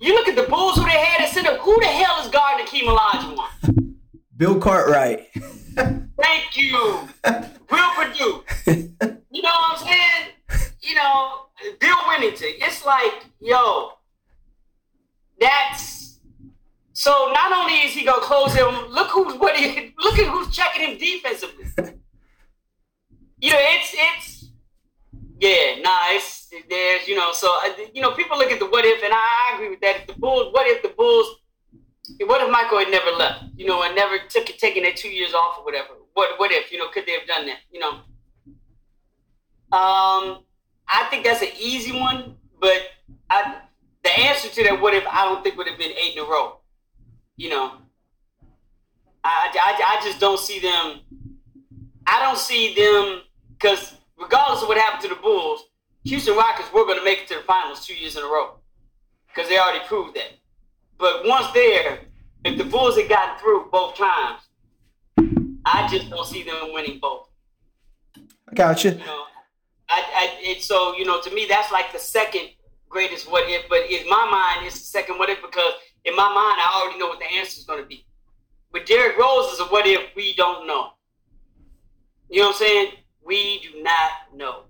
you 0.01 0.15
look 0.15 0.29
at 0.29 0.37
the 0.37 0.45
Bulls 0.45 0.77
who 0.77 0.85
they 0.85 0.91
had 0.91 1.23
at 1.23 1.31
center. 1.33 1.57
Who 1.59 1.81
the 1.81 1.87
hell 1.87 2.25
is 2.25 2.31
guarding 2.31 2.67
Akeem 2.67 2.83
Olajuwon? 2.97 3.95
Bill 4.37 4.59
Cartwright. 4.61 5.29
Thank 5.75 6.57
you. 6.57 7.09
Will 7.71 7.91
Perdue. 7.97 8.45
you 8.67 9.43
know 9.43 9.51
what 9.51 9.79
I'm 9.81 9.87
saying? 9.87 10.71
You 10.81 10.95
know, 10.95 11.47
Bill 11.81 11.97
Wennington. 12.09 12.53
It's 12.61 12.85
like, 12.85 13.27
yo, 13.41 13.93
that's 15.41 15.94
so 16.95 17.31
not 17.35 17.53
only 17.53 17.75
is 17.75 17.93
he 17.93 18.05
gonna 18.05 18.23
close 18.23 18.55
him, 18.55 18.87
look 18.91 19.09
who's 19.09 19.35
what 19.35 19.57
he 19.57 19.93
look 19.99 20.19
at 20.19 20.27
who's 20.27 20.55
checking 20.55 20.89
him 20.89 20.99
defensively. 20.99 21.65
you 23.41 23.51
know, 23.51 23.59
it's 23.61 23.91
it's 23.93 24.35
yeah, 25.41 25.83
nah, 25.83 26.19
there's 26.71 27.09
you 27.09 27.17
know, 27.17 27.33
so 27.33 27.49
you 27.93 28.01
know, 28.01 28.13
people 28.13 28.39
look 28.39 28.53
at 28.53 28.61
the 28.61 28.67
what 28.67 28.85
if, 28.85 29.03
and 29.03 29.13
I, 29.13 29.53
agree 29.57 29.71
with 29.71 29.81
that. 29.81 29.97
If 29.97 30.07
the 30.07 30.13
Bulls, 30.15 30.53
what 30.53 30.69
if 30.69 30.83
the 30.83 30.91
Bulls, 30.91 31.27
what 32.27 32.41
if 32.41 32.51
Michael 32.51 32.79
had 32.79 32.91
never 32.91 33.11
left, 33.11 33.45
you 33.57 33.67
know, 33.67 33.83
and 33.83 33.95
never 33.97 34.19
took 34.29 34.47
taking 34.47 34.85
that 34.85 34.97
two 34.97 35.09
years 35.09 35.35
off 35.35 35.59
or 35.59 35.65
whatever? 35.65 35.89
What 36.15 36.39
what 36.39 36.53
if 36.53 36.71
you 36.71 36.79
know, 36.79 36.89
could 36.91 37.07
they 37.07 37.13
have 37.13 37.27
done 37.27 37.47
that? 37.47 37.59
You 37.73 37.81
know, 37.81 37.91
um, 39.77 40.45
I 40.87 41.09
think 41.11 41.25
that's 41.25 41.43
an 41.43 41.49
easy 41.61 41.93
one, 41.93 42.37
but 42.61 42.83
I 43.29 43.63
the 44.05 44.11
answer 44.11 44.49
to 44.49 44.63
that 44.63 44.81
what 44.81 44.95
if 44.95 45.05
I 45.09 45.25
don't 45.25 45.43
think 45.43 45.57
would 45.57 45.67
have 45.67 45.79
been 45.79 45.91
eight 45.91 46.17
in 46.17 46.21
a 46.21 46.27
row. 46.27 46.61
You 47.37 47.51
know, 47.51 47.73
I 49.23 49.51
I, 49.55 49.99
I 49.99 50.05
just 50.05 50.21
don't 50.21 50.39
see 50.39 50.61
them. 50.61 51.01
I 52.07 52.21
don't 52.23 52.39
see 52.39 52.75
them 52.75 53.23
because 53.59 53.95
regardless 54.17 54.63
of 54.63 54.69
what 54.69 54.79
happened 54.79 55.03
to 55.03 55.09
the 55.09 55.21
Bulls, 55.21 55.65
Houston 56.05 56.37
Rockets 56.37 56.73
were 56.73 56.85
going 56.85 56.99
to 56.99 57.05
make 57.05 57.21
it 57.21 57.29
to 57.29 57.35
the 57.35 57.41
finals 57.41 57.87
two 57.87 57.95
years 57.95 58.17
in 58.17 58.23
a 58.23 58.27
row 58.27 58.59
because 59.29 59.49
they 59.49 59.59
already 59.59 59.85
proved 59.87 60.15
that. 60.17 60.33
But 60.99 61.23
once 61.25 61.51
there, 61.53 62.01
if 62.45 62.59
the 62.59 62.65
Bulls 62.65 62.97
had 62.97 63.09
gotten 63.09 63.39
through 63.39 63.69
both 63.73 63.97
times, 63.97 64.41
I 65.65 65.89
just 65.91 66.11
don't 66.11 66.27
see 66.27 66.43
them 66.43 66.73
winning 66.73 66.99
both. 67.01 67.29
I 68.17 68.55
got 68.55 68.85
you. 68.85 68.93
you 68.93 68.99
know, 68.99 69.25
I, 69.89 70.03
I, 70.15 70.37
it, 70.41 70.63
so 70.63 70.95
you 70.97 71.05
know, 71.05 71.21
to 71.23 71.35
me, 71.35 71.47
that's 71.49 71.73
like 71.73 71.93
the 71.93 71.99
second 71.99 72.51
greatest 72.89 73.31
what 73.31 73.49
if. 73.49 73.69
But 73.69 73.91
in 73.91 74.09
my 74.09 74.29
mind, 74.31 74.67
it's 74.67 74.79
the 74.81 74.87
second 74.87 75.19
what 75.19 75.31
if 75.31 75.41
because 75.41 75.73
in 76.05 76.15
my 76.15 76.29
mind, 76.29 76.61
I 76.61 76.81
already 76.81 76.99
know 76.99 77.09
what 77.09 77.19
the 77.19 77.39
answer 77.39 77.59
is 77.59 77.65
going 77.65 77.83
to 77.83 77.89
be. 77.89 78.07
With 78.73 78.87
Derrick 78.87 79.17
Rose 79.17 79.53
is 79.53 79.61
a 79.61 79.65
what 79.65 79.87
if 79.87 80.15
we 80.15 80.35
don't 80.35 80.67
know. 80.67 80.91
You 82.29 82.41
know 82.41 82.49
what 82.49 82.57
I'm 82.57 82.59
saying? 82.59 82.93
We 83.25 83.61
do 83.61 83.83
not 83.83 84.11
know. 84.35 84.65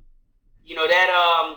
You 0.64 0.76
know 0.76 0.86
that 0.86 1.10
um, 1.10 1.56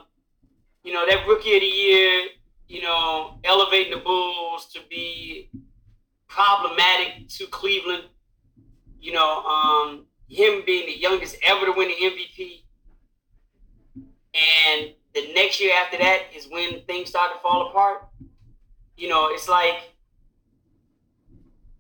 you 0.84 0.94
know 0.94 1.06
that 1.08 1.28
rookie 1.28 1.56
of 1.56 1.62
the 1.62 1.68
year. 1.68 2.24
You 2.68 2.82
know, 2.82 3.40
elevating 3.46 3.94
the 3.94 4.04
Bulls 4.04 4.68
to 4.74 4.80
be 4.90 5.50
problematic 6.28 7.30
to 7.30 7.48
Cleveland. 7.48 8.04
You 9.00 9.14
know, 9.14 9.44
um, 9.44 10.06
him 10.28 10.64
being 10.66 10.86
the 10.88 11.00
youngest 11.00 11.38
ever 11.44 11.66
to 11.66 11.72
win 11.72 11.88
the 11.88 11.96
MVP. 11.96 12.64
And 14.76 14.94
the 15.14 15.34
next 15.34 15.62
year 15.62 15.74
after 15.82 15.98
that 15.98 16.24
is 16.36 16.48
when 16.50 16.82
things 16.84 17.10
start 17.10 17.34
to 17.34 17.40
fall 17.40 17.70
apart. 17.70 18.08
You 18.98 19.10
know, 19.10 19.30
it's 19.32 19.48
like 19.48 19.94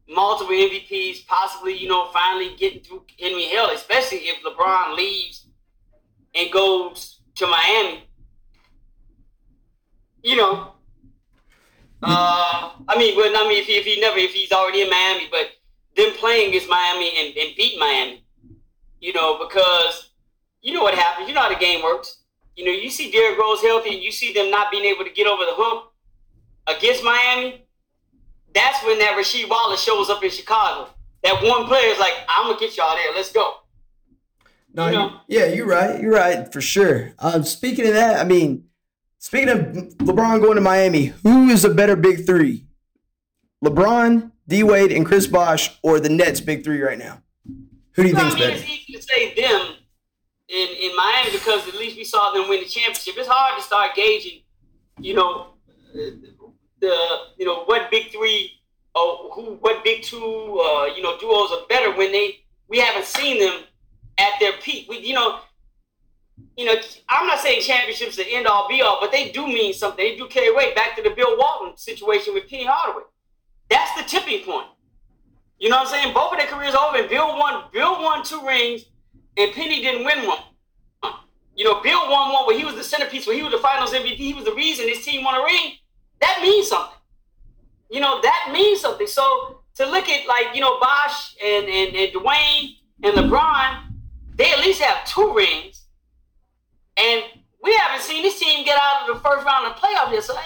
multiple 0.07 0.53
MVPs, 0.53 1.25
possibly, 1.25 1.75
you 1.77 1.89
know, 1.89 2.09
finally 2.11 2.55
getting 2.57 2.81
through 2.81 3.05
Henry 3.19 3.45
Hill, 3.45 3.69
especially 3.73 4.19
if 4.19 4.43
LeBron 4.43 4.95
leaves 4.95 5.47
and 6.35 6.51
goes 6.51 7.19
to 7.35 7.47
Miami. 7.47 8.03
You 10.23 10.35
know, 10.35 10.73
uh, 12.03 12.71
I 12.87 12.97
mean, 12.97 13.15
well, 13.15 13.33
I 13.35 13.47
mean, 13.47 13.59
if 13.59 13.65
he, 13.65 13.77
if 13.77 13.85
he 13.85 13.99
never, 13.99 14.17
if 14.17 14.33
he's 14.33 14.51
already 14.51 14.81
in 14.81 14.89
Miami, 14.89 15.27
but 15.31 15.51
them 15.95 16.13
playing 16.19 16.49
against 16.49 16.69
Miami 16.69 17.11
and, 17.17 17.37
and 17.37 17.55
beat 17.55 17.79
Miami, 17.79 18.23
you 18.99 19.13
know, 19.13 19.39
because 19.39 20.11
you 20.61 20.73
know 20.73 20.83
what 20.83 20.93
happens. 20.93 21.27
You 21.27 21.33
know 21.33 21.41
how 21.41 21.49
the 21.49 21.55
game 21.55 21.83
works. 21.83 22.23
You 22.55 22.65
know, 22.65 22.71
you 22.71 22.89
see 22.89 23.09
Derrick 23.11 23.39
Rose 23.39 23.61
healthy, 23.61 23.93
and 23.95 24.03
you 24.03 24.11
see 24.11 24.33
them 24.33 24.51
not 24.51 24.71
being 24.71 24.85
able 24.85 25.05
to 25.05 25.11
get 25.11 25.27
over 25.27 25.43
the 25.45 25.53
hump 25.53 25.86
against 26.67 27.03
Miami. 27.03 27.65
That's 28.53 28.83
when 28.85 28.99
that 28.99 29.15
Rasheed 29.17 29.49
Wallace 29.49 29.81
shows 29.81 30.09
up 30.09 30.23
in 30.23 30.29
Chicago. 30.29 30.89
That 31.23 31.43
one 31.43 31.65
player 31.65 31.87
is 31.87 31.99
like, 31.99 32.13
"I'm 32.29 32.47
gonna 32.47 32.59
get 32.59 32.77
y'all 32.77 32.95
there. 32.95 33.13
Let's 33.13 33.31
go." 33.31 33.55
No, 34.73 34.85
you 34.87 34.91
know? 34.93 35.19
yeah, 35.27 35.45
you're 35.45 35.67
right. 35.67 35.99
You're 35.99 36.13
right 36.13 36.51
for 36.51 36.61
sure. 36.61 37.13
Um, 37.19 37.43
speaking 37.43 37.87
of 37.87 37.93
that, 37.93 38.19
I 38.19 38.23
mean, 38.23 38.65
speaking 39.17 39.49
of 39.49 39.59
LeBron 39.59 40.41
going 40.41 40.55
to 40.55 40.61
Miami, 40.61 41.07
who 41.23 41.49
is 41.49 41.65
a 41.65 41.69
better 41.69 41.95
big 41.95 42.25
three? 42.25 42.67
LeBron, 43.63 44.31
D 44.47 44.63
Wade, 44.63 44.91
and 44.91 45.05
Chris 45.05 45.25
Bosh, 45.25 45.77
or 45.81 45.99
the 45.99 46.09
Nets 46.09 46.41
big 46.41 46.63
three 46.63 46.81
right 46.81 46.97
now? 46.97 47.21
Who 47.93 48.03
do 48.03 48.09
you 48.09 48.15
think 48.15 48.27
is 48.27 48.35
better? 48.35 48.51
It's 48.51 48.69
easy 48.69 48.93
to 48.93 49.01
say 49.01 49.33
them 49.33 49.75
in, 50.47 50.67
in 50.69 50.95
Miami 50.95 51.31
because 51.31 51.67
at 51.67 51.73
least 51.75 51.97
we 51.97 52.03
saw 52.03 52.31
them 52.31 52.47
win 52.47 52.61
the 52.61 52.69
championship. 52.69 53.15
It's 53.17 53.27
hard 53.27 53.59
to 53.59 53.63
start 53.65 53.95
gauging, 53.95 54.41
you 54.99 55.15
know, 55.15 55.53
the 56.79 56.95
you 57.37 57.45
know 57.45 57.63
what 57.65 57.89
big 57.91 58.11
three 58.11 58.59
or 58.95 59.31
who 59.33 59.57
what 59.61 59.83
big 59.83 60.03
two 60.03 60.17
uh, 60.17 60.85
you 60.85 61.01
know 61.01 61.17
duos 61.19 61.51
are 61.51 61.65
better 61.69 61.95
when 61.97 62.11
they 62.11 62.39
we 62.67 62.79
haven't 62.79 63.05
seen 63.05 63.39
them 63.39 63.63
at 64.17 64.31
their 64.39 64.53
peak. 64.61 64.87
We 64.89 64.99
you 64.99 65.13
know 65.13 65.39
you 66.55 66.65
know, 66.65 66.75
I'm 67.09 67.27
not 67.27 67.39
saying 67.39 67.61
championships 67.61 68.15
the 68.15 68.27
end 68.27 68.47
all 68.47 68.67
be 68.67 68.81
all, 68.81 68.99
but 68.99 69.11
they 69.11 69.31
do 69.31 69.47
mean 69.47 69.73
something. 69.73 70.03
They 70.03 70.15
do 70.17 70.27
carry 70.27 70.53
weight. 70.53 70.75
Back 70.75 70.95
to 70.95 71.03
the 71.03 71.11
Bill 71.11 71.37
Walton 71.37 71.77
situation 71.77 72.33
with 72.33 72.49
Penny 72.49 72.65
Hardaway. 72.65 73.03
That's 73.69 73.95
the 73.95 74.03
tipping 74.03 74.43
point. 74.43 74.67
You 75.59 75.69
know 75.69 75.77
what 75.77 75.87
I'm 75.87 75.93
saying? 75.93 76.13
Both 76.13 76.33
of 76.33 76.39
their 76.39 76.47
careers 76.47 76.75
over. 76.75 76.97
And 76.97 77.09
Bill 77.09 77.27
won. 77.37 77.65
Bill 77.71 78.01
won 78.01 78.23
two 78.23 78.45
rings, 78.45 78.85
and 79.37 79.51
Penny 79.53 79.81
didn't 79.81 80.05
win 80.05 80.27
one. 80.27 80.39
You 81.55 81.63
know, 81.63 81.81
Bill 81.81 82.09
won 82.09 82.33
one 82.33 82.45
where 82.45 82.57
he 82.57 82.65
was 82.65 82.75
the 82.75 82.83
centerpiece, 82.83 83.25
where 83.25 83.35
he 83.35 83.41
was 83.41 83.51
the 83.51 83.59
Finals 83.59 83.91
MVP. 83.91 84.17
He 84.17 84.33
was 84.33 84.45
the 84.45 84.53
reason 84.53 84.87
his 84.87 85.03
team 85.03 85.23
won 85.23 85.35
a 85.35 85.43
ring. 85.43 85.73
That 86.19 86.39
means 86.41 86.67
something. 86.67 86.97
You 87.89 88.01
know, 88.01 88.19
that 88.21 88.49
means 88.51 88.81
something. 88.81 89.07
So 89.07 89.61
to 89.75 89.85
look 89.85 90.09
at 90.09 90.27
like 90.27 90.55
you 90.55 90.61
know 90.61 90.79
Bosh 90.79 91.35
and 91.43 91.65
and, 91.67 91.95
and 91.95 92.13
Dwyane 92.13 92.75
and 93.03 93.15
LeBron, 93.15 93.83
they 94.35 94.51
at 94.51 94.59
least 94.59 94.81
have 94.81 95.05
two 95.05 95.33
rings, 95.33 95.85
and 96.97 97.23
we 97.63 97.75
haven't 97.75 98.01
seen 98.01 98.23
this 98.23 98.39
team 98.39 98.65
get 98.65 98.77
out 98.81 99.07
of 99.09 99.15
the 99.15 99.21
first 99.21 99.45
round 99.45 99.67
of 99.67 99.75
the 99.75 99.81
playoff 99.81 100.11
yet. 100.11 100.23
So 100.23 100.35
I, 100.35 100.41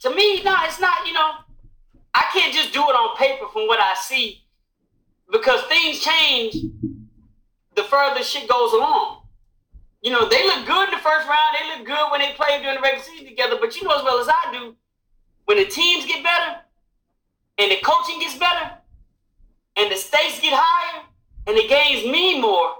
to 0.00 0.10
me, 0.10 0.42
no, 0.42 0.56
it's 0.64 0.80
not. 0.80 1.06
You 1.06 1.14
know, 1.14 1.30
I 2.14 2.24
can't 2.32 2.52
just 2.52 2.72
do 2.72 2.80
it 2.80 2.94
on 2.94 3.16
paper 3.16 3.46
from 3.52 3.66
what 3.66 3.80
I 3.80 3.94
see 3.94 4.42
because 5.30 5.62
things 5.62 6.00
change 6.00 6.56
the 7.74 7.84
further 7.84 8.22
shit 8.22 8.48
goes 8.48 8.72
along. 8.72 9.22
You 10.02 10.10
know, 10.10 10.28
they 10.28 10.44
look 10.44 10.66
good 10.66 10.88
in 10.88 10.94
the 10.94 11.00
first 11.00 11.28
round. 11.28 11.56
They 11.58 11.78
look 11.78 11.86
good 11.86 12.10
when 12.10 12.20
they 12.20 12.32
play 12.32 12.60
during 12.60 12.76
the 12.76 12.82
regular 12.82 13.04
season 13.04 13.26
together. 13.26 13.56
But 13.60 13.76
you 13.76 13.84
know 13.84 13.96
as 13.96 14.02
well 14.02 14.18
as 14.20 14.28
I 14.28 14.52
do, 14.52 14.74
when 15.44 15.58
the 15.58 15.66
teams 15.66 16.06
get 16.06 16.22
better 16.22 16.60
and 17.58 17.70
the 17.70 17.78
coaching 17.82 18.20
gets 18.20 18.36
better 18.38 18.70
and 19.76 19.90
the 19.90 19.96
stakes 19.96 20.40
get 20.40 20.52
higher 20.54 21.02
and 21.46 21.56
the 21.56 21.66
games 21.68 22.04
mean 22.04 22.40
more, 22.40 22.74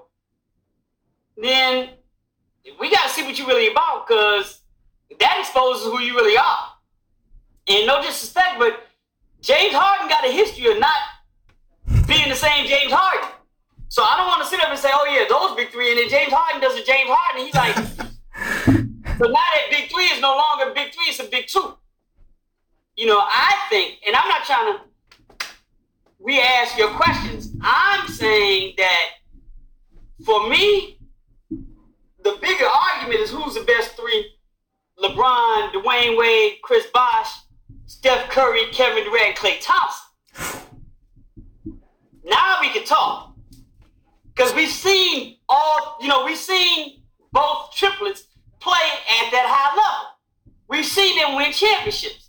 then 1.37 1.91
we 2.79 2.91
got 2.91 3.03
to 3.05 3.09
see 3.09 3.23
what 3.23 3.39
you're 3.39 3.47
really 3.47 3.71
about 3.71 4.07
because 4.07 4.61
that 5.19 5.37
exposes 5.41 5.85
who 5.87 6.01
you 6.01 6.15
really 6.15 6.37
are. 6.37 6.69
And 7.69 7.87
no 7.87 8.03
disrespect, 8.03 8.59
but 8.59 8.87
James 9.41 9.75
Harden 9.75 10.09
got 10.09 10.25
a 10.25 10.33
history 10.33 10.71
of 10.71 10.79
not 10.79 12.07
being 12.07 12.29
the 12.29 12.37
same 12.37 12.67
James 12.67 12.93
Harden. 12.93 13.29
So 13.89 14.03
I 14.03 14.17
don't 14.17 14.27
want 14.27 14.43
to 14.43 14.49
sit 14.49 14.61
up 14.61 14.71
and 14.71 14.79
say, 14.79 14.89
oh, 14.93 15.05
yeah, 15.05 15.27
those 15.29 15.57
big 15.57 15.71
three. 15.71 15.91
And 15.91 15.99
then 15.99 16.09
James 16.09 16.33
Harden 16.33 16.61
does 16.61 16.79
a 16.79 16.85
James 16.85 17.11
Harden. 17.13 17.45
he's 17.45 17.55
like, 17.55 17.77
so 19.19 19.25
now 19.29 19.45
that 19.53 19.67
big 19.71 19.91
three 19.91 20.05
is 20.07 20.21
no 20.21 20.35
longer 20.35 20.73
big 20.75 20.95
three, 20.95 21.07
it's 21.09 21.21
a 21.21 21.25
big 21.25 21.47
two. 21.47 21.77
You 23.03 23.09
know, 23.09 23.19
I 23.21 23.57
think, 23.69 23.99
and 24.07 24.15
I'm 24.15 24.29
not 24.29 24.45
trying 24.45 24.77
to 24.77 25.47
re 26.21 26.41
ask 26.41 26.79
your 26.79 26.91
questions. 26.91 27.53
I'm 27.61 28.07
saying 28.07 28.75
that 28.77 29.07
for 30.25 30.49
me, 30.49 31.01
the 31.51 32.39
bigger 32.41 32.65
argument 32.65 33.19
is 33.19 33.29
who's 33.29 33.55
the 33.55 33.63
best 33.63 33.97
three 33.97 34.37
LeBron, 35.01 35.73
Dwyane 35.73 36.17
Wade, 36.17 36.59
Chris 36.63 36.87
Bosh, 36.95 37.27
Steph 37.87 38.31
Curry, 38.31 38.67
Kevin 38.71 39.03
Durant, 39.03 39.35
Klay 39.35 39.59
Thompson. 39.61 40.61
Now 42.23 42.59
we 42.61 42.69
can 42.69 42.85
talk. 42.85 43.35
Because 44.33 44.55
we've 44.55 44.69
seen 44.69 45.39
all, 45.49 45.99
you 46.01 46.07
know, 46.07 46.25
we've 46.25 46.39
seen 46.39 47.03
both 47.33 47.75
triplets 47.75 48.29
play 48.61 48.75
at 49.25 49.33
that 49.33 49.47
high 49.49 49.75
level. 49.75 50.55
We've 50.69 50.87
seen 50.87 51.19
them 51.19 51.35
win 51.35 51.51
championships. 51.51 52.22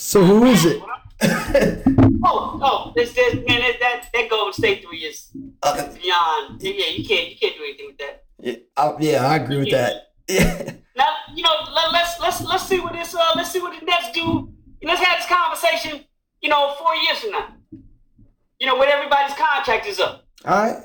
So 0.00 0.24
who 0.24 0.46
is 0.46 0.64
it? 0.64 0.80
oh, 2.24 2.60
oh, 2.62 2.92
this, 2.94 3.12
this 3.14 3.34
man, 3.34 3.60
that, 3.60 3.80
that 3.80 4.08
that 4.14 4.30
Golden 4.30 4.52
State 4.52 4.84
three 4.86 4.98
is 4.98 5.28
uh, 5.60 5.74
beyond. 5.92 6.62
Yeah, 6.62 6.86
you 6.86 7.04
can't, 7.04 7.30
you 7.30 7.36
can't 7.36 7.56
do 7.56 7.64
anything 7.64 7.86
with 7.88 7.98
that. 7.98 8.24
Yeah, 8.38 8.54
I, 8.76 8.96
yeah, 9.00 9.26
I 9.26 9.36
agree 9.36 9.58
with 9.58 9.70
that. 9.72 10.12
Yeah. 10.28 10.72
Now, 10.96 11.14
you 11.32 11.44
know, 11.44 11.50
let, 11.74 11.92
let's 11.92 12.18
let's 12.18 12.40
let's 12.42 12.66
see 12.66 12.80
what 12.80 12.92
this 12.92 13.14
uh, 13.14 13.32
let's 13.36 13.52
see 13.52 13.60
what 13.60 13.78
the 13.78 13.86
Nets 13.86 14.10
do. 14.12 14.52
Let's 14.82 15.00
have 15.00 15.18
this 15.18 15.28
conversation. 15.28 16.04
You 16.40 16.48
know, 16.48 16.74
four 16.76 16.94
years 16.96 17.18
from 17.18 17.30
now. 17.30 17.48
You 18.58 18.66
know, 18.66 18.76
when 18.76 18.88
everybody's 18.88 19.36
contract 19.36 19.86
is 19.86 20.00
up. 20.00 20.26
All 20.44 20.56
right. 20.56 20.84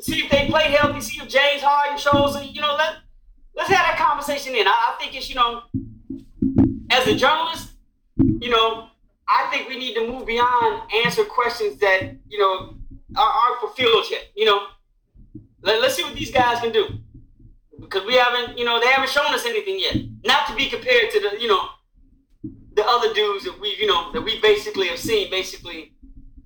See 0.00 0.20
if 0.20 0.30
they 0.30 0.46
play 0.46 0.70
healthy. 0.72 1.02
See 1.02 1.20
if 1.22 1.28
James 1.28 1.62
Harden 1.62 1.98
shows. 1.98 2.42
You 2.50 2.62
know, 2.62 2.74
let 2.76 2.96
let's 3.54 3.70
have 3.70 3.86
that 3.86 3.98
conversation. 3.98 4.54
In 4.54 4.66
I, 4.66 4.70
I 4.70 4.96
think 4.98 5.14
it's 5.14 5.28
you 5.28 5.34
know, 5.34 5.62
as 6.90 7.06
a 7.06 7.14
journalist, 7.14 7.75
you 8.16 8.50
know, 8.50 8.88
I 9.28 9.48
think 9.50 9.68
we 9.68 9.78
need 9.78 9.94
to 9.94 10.06
move 10.06 10.26
beyond 10.26 10.90
answer 11.04 11.24
questions 11.24 11.78
that 11.80 12.14
you 12.28 12.38
know 12.38 12.76
are, 13.16 13.32
aren't 13.32 13.60
fulfilled 13.60 14.06
yet. 14.10 14.28
You 14.34 14.46
know, 14.46 14.66
let, 15.62 15.80
let's 15.80 15.96
see 15.96 16.04
what 16.04 16.14
these 16.14 16.30
guys 16.30 16.60
can 16.60 16.72
do 16.72 17.00
because 17.80 18.06
we 18.06 18.14
haven't, 18.14 18.58
you 18.58 18.64
know, 18.64 18.80
they 18.80 18.88
haven't 18.88 19.10
shown 19.10 19.32
us 19.34 19.44
anything 19.46 19.78
yet. 19.78 19.96
Not 20.24 20.46
to 20.48 20.54
be 20.54 20.68
compared 20.68 21.10
to 21.10 21.20
the, 21.20 21.40
you 21.40 21.48
know, 21.48 21.68
the 22.74 22.84
other 22.84 23.12
dudes 23.14 23.44
that 23.44 23.58
we, 23.60 23.76
you 23.78 23.86
know, 23.86 24.12
that 24.12 24.22
we 24.22 24.40
basically 24.40 24.88
have 24.88 24.98
seen 24.98 25.30
basically 25.30 25.92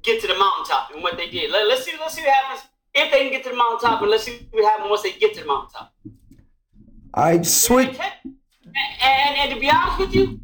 get 0.03 0.21
to 0.21 0.27
the 0.27 0.37
mountaintop 0.37 0.91
and 0.93 1.03
what 1.03 1.17
they 1.17 1.29
did. 1.29 1.51
Let, 1.51 1.71
us 1.71 1.85
see, 1.85 1.93
let's 1.99 2.15
see 2.15 2.23
what 2.23 2.31
happens 2.35 2.69
if 2.95 3.13
they 3.13 3.21
can 3.21 3.31
get 3.31 3.45
to 3.45 3.51
the 3.51 3.57
mountaintop, 3.57 4.03
and 4.03 4.11
let's 4.11 4.25
see 4.25 4.49
what 4.51 4.65
happens 4.65 4.91
once 4.91 5.03
they 5.03 5.13
get 5.13 5.35
to 5.35 5.41
the 5.41 5.47
mountaintop. 5.47 5.93
I 7.15 7.43
switch. 7.43 7.99
And, 7.99 8.37
and, 9.03 9.37
and 9.39 9.55
to 9.55 9.61
be 9.61 9.71
honest 9.71 9.99
with 9.99 10.15
you, 10.15 10.41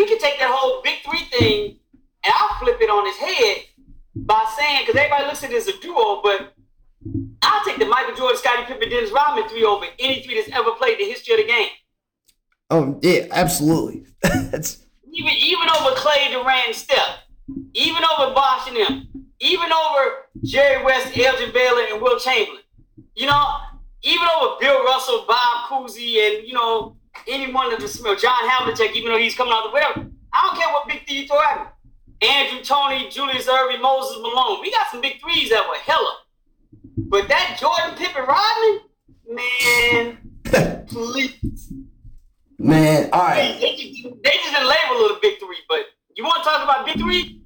we 0.00 0.06
can 0.06 0.18
take 0.18 0.38
that 0.38 0.50
whole 0.50 0.80
big 0.82 1.02
three 1.04 1.24
thing 1.24 1.76
and 2.24 2.34
I'll 2.34 2.58
flip 2.58 2.78
it 2.80 2.88
on 2.88 3.04
his 3.04 3.16
head 3.16 3.64
by 4.16 4.50
saying, 4.58 4.86
because 4.86 4.96
everybody 4.96 5.26
looks 5.26 5.44
at 5.44 5.52
it 5.52 5.56
as 5.56 5.68
a 5.68 5.78
duo, 5.78 6.22
but 6.22 6.54
I'll 7.42 7.64
take 7.66 7.78
the 7.78 7.84
Michael 7.84 8.14
Jordan, 8.14 8.38
Scottie 8.38 8.64
Pippen, 8.64 8.88
Dennis 8.88 9.10
Rodman 9.10 9.46
three 9.50 9.62
over 9.62 9.84
any 9.98 10.22
three 10.22 10.40
that's 10.40 10.56
ever 10.56 10.72
played 10.72 10.98
the 10.98 11.04
history 11.04 11.34
of 11.34 11.40
the 11.40 11.46
game. 11.46 11.68
Oh 12.70 12.98
yeah, 13.02 13.26
absolutely. 13.30 14.06
that's 14.22 14.86
even 15.12 15.32
even 15.32 15.68
over 15.68 15.94
Klay 15.96 16.30
Durant, 16.30 16.74
Steph, 16.74 17.18
even 17.74 18.02
over 18.04 18.34
Bosh 18.34 18.68
and 18.68 18.76
them, 18.76 19.26
even 19.40 19.70
over 19.70 20.12
Jerry 20.44 20.82
West, 20.82 21.16
Elgin 21.16 21.52
Baylor, 21.52 21.82
and 21.92 22.00
Wilt 22.00 22.22
Chamberlain. 22.22 22.62
You 23.16 23.26
know, 23.26 23.56
even 24.02 24.26
over 24.38 24.56
Bill 24.60 24.82
Russell, 24.84 25.24
Bob 25.28 25.68
Cousy, 25.68 26.18
and 26.18 26.46
you 26.46 26.54
know 26.54 26.96
any 27.28 27.52
one 27.52 27.72
of 27.72 27.80
the 27.80 27.88
smell. 27.88 28.16
John 28.16 28.48
Havlicek, 28.48 28.94
even 28.94 29.12
though 29.12 29.18
he's 29.18 29.34
coming 29.34 29.52
out 29.52 29.64
the 29.64 29.70
whatever. 29.70 30.10
I 30.32 30.46
don't 30.46 30.58
care 30.58 30.72
what 30.72 30.88
big 30.88 31.06
three 31.06 31.22
you 31.22 31.26
throw 31.26 31.40
at 31.42 31.58
me. 31.60 32.28
Andrew 32.28 32.62
Toney, 32.62 33.08
Julius 33.08 33.46
Erving, 33.46 33.80
Moses 33.80 34.18
Malone. 34.20 34.60
We 34.60 34.70
got 34.70 34.88
some 34.90 35.00
big 35.00 35.20
threes 35.20 35.50
that 35.50 35.66
were 35.68 35.76
hella. 35.76 36.18
But 36.96 37.28
that 37.28 37.56
Jordan 37.58 37.96
Pippen 37.96 38.24
Rodman, 38.26 38.80
man, 39.28 40.86
please. 40.86 41.72
Man, 42.58 43.08
all 43.12 43.20
right. 43.20 43.58
They, 43.58 43.74
just, 43.74 44.02
they 44.22 44.30
just 44.30 44.52
didn't 44.52 44.68
label 44.68 45.06
it 45.06 45.16
a 45.16 45.18
big 45.22 45.38
three, 45.38 45.56
but 45.66 45.80
you 46.14 46.24
want 46.24 46.44
to 46.44 46.50
talk 46.50 46.62
about 46.62 46.84
big 46.84 46.98
three? 46.98 47.42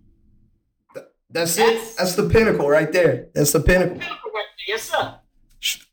That's, 1.30 1.56
that's 1.56 1.58
it. 1.58 1.96
That's 1.96 2.14
the 2.16 2.28
pinnacle 2.28 2.68
right 2.68 2.90
there. 2.90 3.28
That's 3.32 3.52
the 3.52 3.60
pinnacle. 3.60 3.96
pinnacle 3.96 4.30
right 4.34 4.46
there. 4.58 4.76
Yes, 4.76 4.82
sir. 4.90 5.14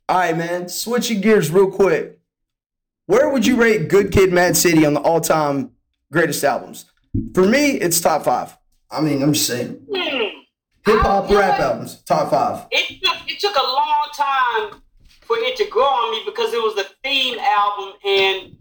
All 0.10 0.18
right, 0.18 0.36
man. 0.36 0.68
Switching 0.70 1.22
gears 1.22 1.52
real 1.52 1.70
quick. 1.70 2.20
Where 3.06 3.30
would 3.30 3.46
you 3.46 3.56
rate 3.56 3.90
Good 3.90 4.12
Kid, 4.12 4.32
Mad 4.32 4.56
City 4.56 4.86
on 4.86 4.94
the 4.94 5.02
all-time 5.02 5.72
greatest 6.12 6.44
albums? 6.44 6.86
For 7.34 7.46
me, 7.46 7.72
it's 7.72 8.00
top 8.00 8.24
five. 8.24 8.58
I 8.90 9.02
mean, 9.02 9.22
I'm 9.22 9.34
just 9.34 9.48
saying. 9.48 9.86
Hmm. 9.94 10.22
Hip 10.86 11.00
hop 11.02 11.30
rap 11.30 11.60
albums, 11.60 12.02
top 12.04 12.32
five. 12.32 12.68
It 12.72 13.02
took, 13.04 13.18
it 13.28 13.40
took 13.40 13.56
a 13.56 13.64
long 13.64 14.08
time 14.16 14.82
for 15.22 15.38
it 15.38 15.56
to 15.58 15.70
grow 15.70 15.84
on 15.84 16.12
me 16.12 16.24
because 16.26 16.54
it 16.54 16.58
was 16.58 16.78
a 16.78 16.90
theme 17.04 17.38
album 17.40 17.94
and 18.04 18.58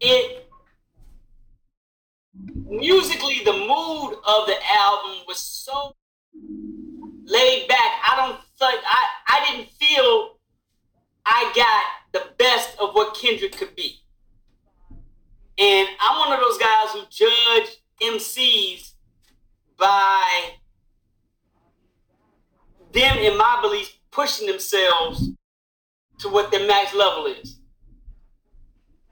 it 0.00 0.48
musically 2.34 3.42
the 3.44 3.52
mood 3.52 4.14
of 4.26 4.46
the 4.46 4.56
album 4.70 5.24
was 5.26 5.38
so 5.38 5.94
laid 7.24 7.68
back. 7.68 8.00
I 8.10 8.16
don't 8.16 8.38
like 8.60 8.80
I, 8.86 9.04
I 9.28 9.50
didn't 9.50 9.70
feel 9.72 10.38
I 11.24 11.52
got 11.54 12.22
the 12.22 12.30
best 12.36 12.76
of 12.80 12.94
what 12.94 13.16
Kendrick 13.16 13.56
could 13.56 13.74
be. 13.76 14.00
And 15.58 15.88
I'm 16.00 16.18
one 16.18 16.32
of 16.32 16.40
those 16.40 16.58
guys 16.58 16.92
who 16.92 17.02
judge 17.10 17.76
MCs 18.02 18.92
by 19.78 20.54
them, 22.92 23.18
in 23.18 23.36
my 23.36 23.58
belief, 23.62 23.92
pushing 24.10 24.46
themselves 24.46 25.30
to 26.18 26.28
what 26.28 26.50
their 26.50 26.66
max 26.66 26.94
level 26.94 27.26
is. 27.26 27.58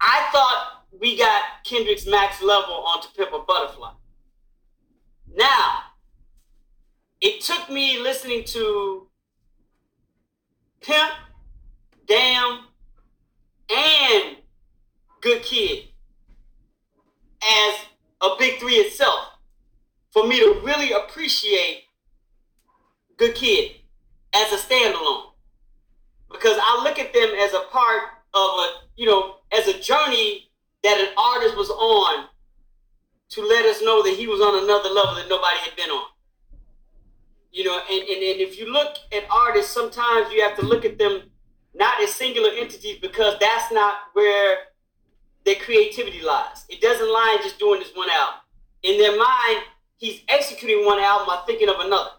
I 0.01 0.29
thought 0.33 0.85
we 0.99 1.17
got 1.17 1.43
Kendrick's 1.65 2.07
max 2.07 2.43
level 2.43 2.75
on 2.75 3.03
To 3.03 3.09
Pimp 3.17 3.33
a 3.33 3.41
Butterfly. 3.41 3.93
Now, 5.35 5.79
it 7.21 7.43
took 7.43 7.69
me 7.71 7.99
listening 7.99 8.45
to 8.45 9.09
Pimp, 10.81 11.11
Damn, 12.11 12.65
and 13.73 14.37
Good 15.21 15.45
Kid 15.45 15.85
as 17.41 17.75
a 18.21 18.31
big 18.37 18.59
three 18.59 18.75
itself 18.75 19.29
for 20.11 20.27
me 20.27 20.41
to 20.41 20.61
really 20.65 20.91
appreciate 20.91 21.85
Good 23.17 23.37
Kid 23.37 23.77
as 24.35 24.53
a 24.53 24.57
standalone. 24.57 25.27
Because 26.33 26.59
I 26.61 26.81
look 26.83 26.99
at 26.99 27.13
them 27.13 27.31
as 27.41 27.55
a 27.55 27.63
part 27.71 28.03
of 28.35 28.41
a, 28.41 28.73
you 28.97 29.07
know, 29.07 29.37
as 29.53 29.69
a 29.69 29.79
journey 29.79 30.51
that 30.83 30.99
an 30.99 31.15
artist 31.17 31.57
was 31.57 31.71
on 31.71 32.27
to 33.29 33.41
let 33.41 33.65
us 33.67 33.83
know 33.83 34.03
that 34.03 34.17
he 34.17 34.27
was 34.27 34.41
on 34.41 34.65
another 34.65 34.89
level 34.89 35.15
that 35.15 35.29
nobody 35.29 35.59
had 35.59 35.77
been 35.77 35.91
on. 35.91 36.09
You 37.53 37.63
know, 37.67 37.81
and, 37.89 38.01
and, 38.01 38.23
and 38.23 38.41
if 38.41 38.59
you 38.59 38.73
look 38.73 38.97
at 39.13 39.31
artists, 39.31 39.73
sometimes 39.73 40.33
you 40.33 40.43
have 40.43 40.59
to 40.59 40.67
look 40.67 40.85
at 40.85 40.99
them 40.99 41.31
not 41.75 42.01
as 42.03 42.13
singular 42.15 42.51
entities 42.51 42.99
because 43.01 43.37
that's 43.41 43.73
not 43.73 43.95
where 44.13 44.59
their 45.45 45.57
creativity 45.57 46.23
lies. 46.23 46.65
It 46.69 46.81
doesn't 46.81 47.11
lie 47.11 47.37
in 47.39 47.43
just 47.43 47.59
doing 47.59 47.81
this 47.81 47.93
one 47.95 48.11
album. 48.11 48.41
In 48.83 48.99
their 48.99 49.17
mind, 49.17 49.65
he's 49.97 50.21
executing 50.29 50.85
one 50.85 50.99
album 50.99 51.27
while 51.29 51.45
thinking 51.45 51.69
of 51.69 51.81
another. 51.81 52.11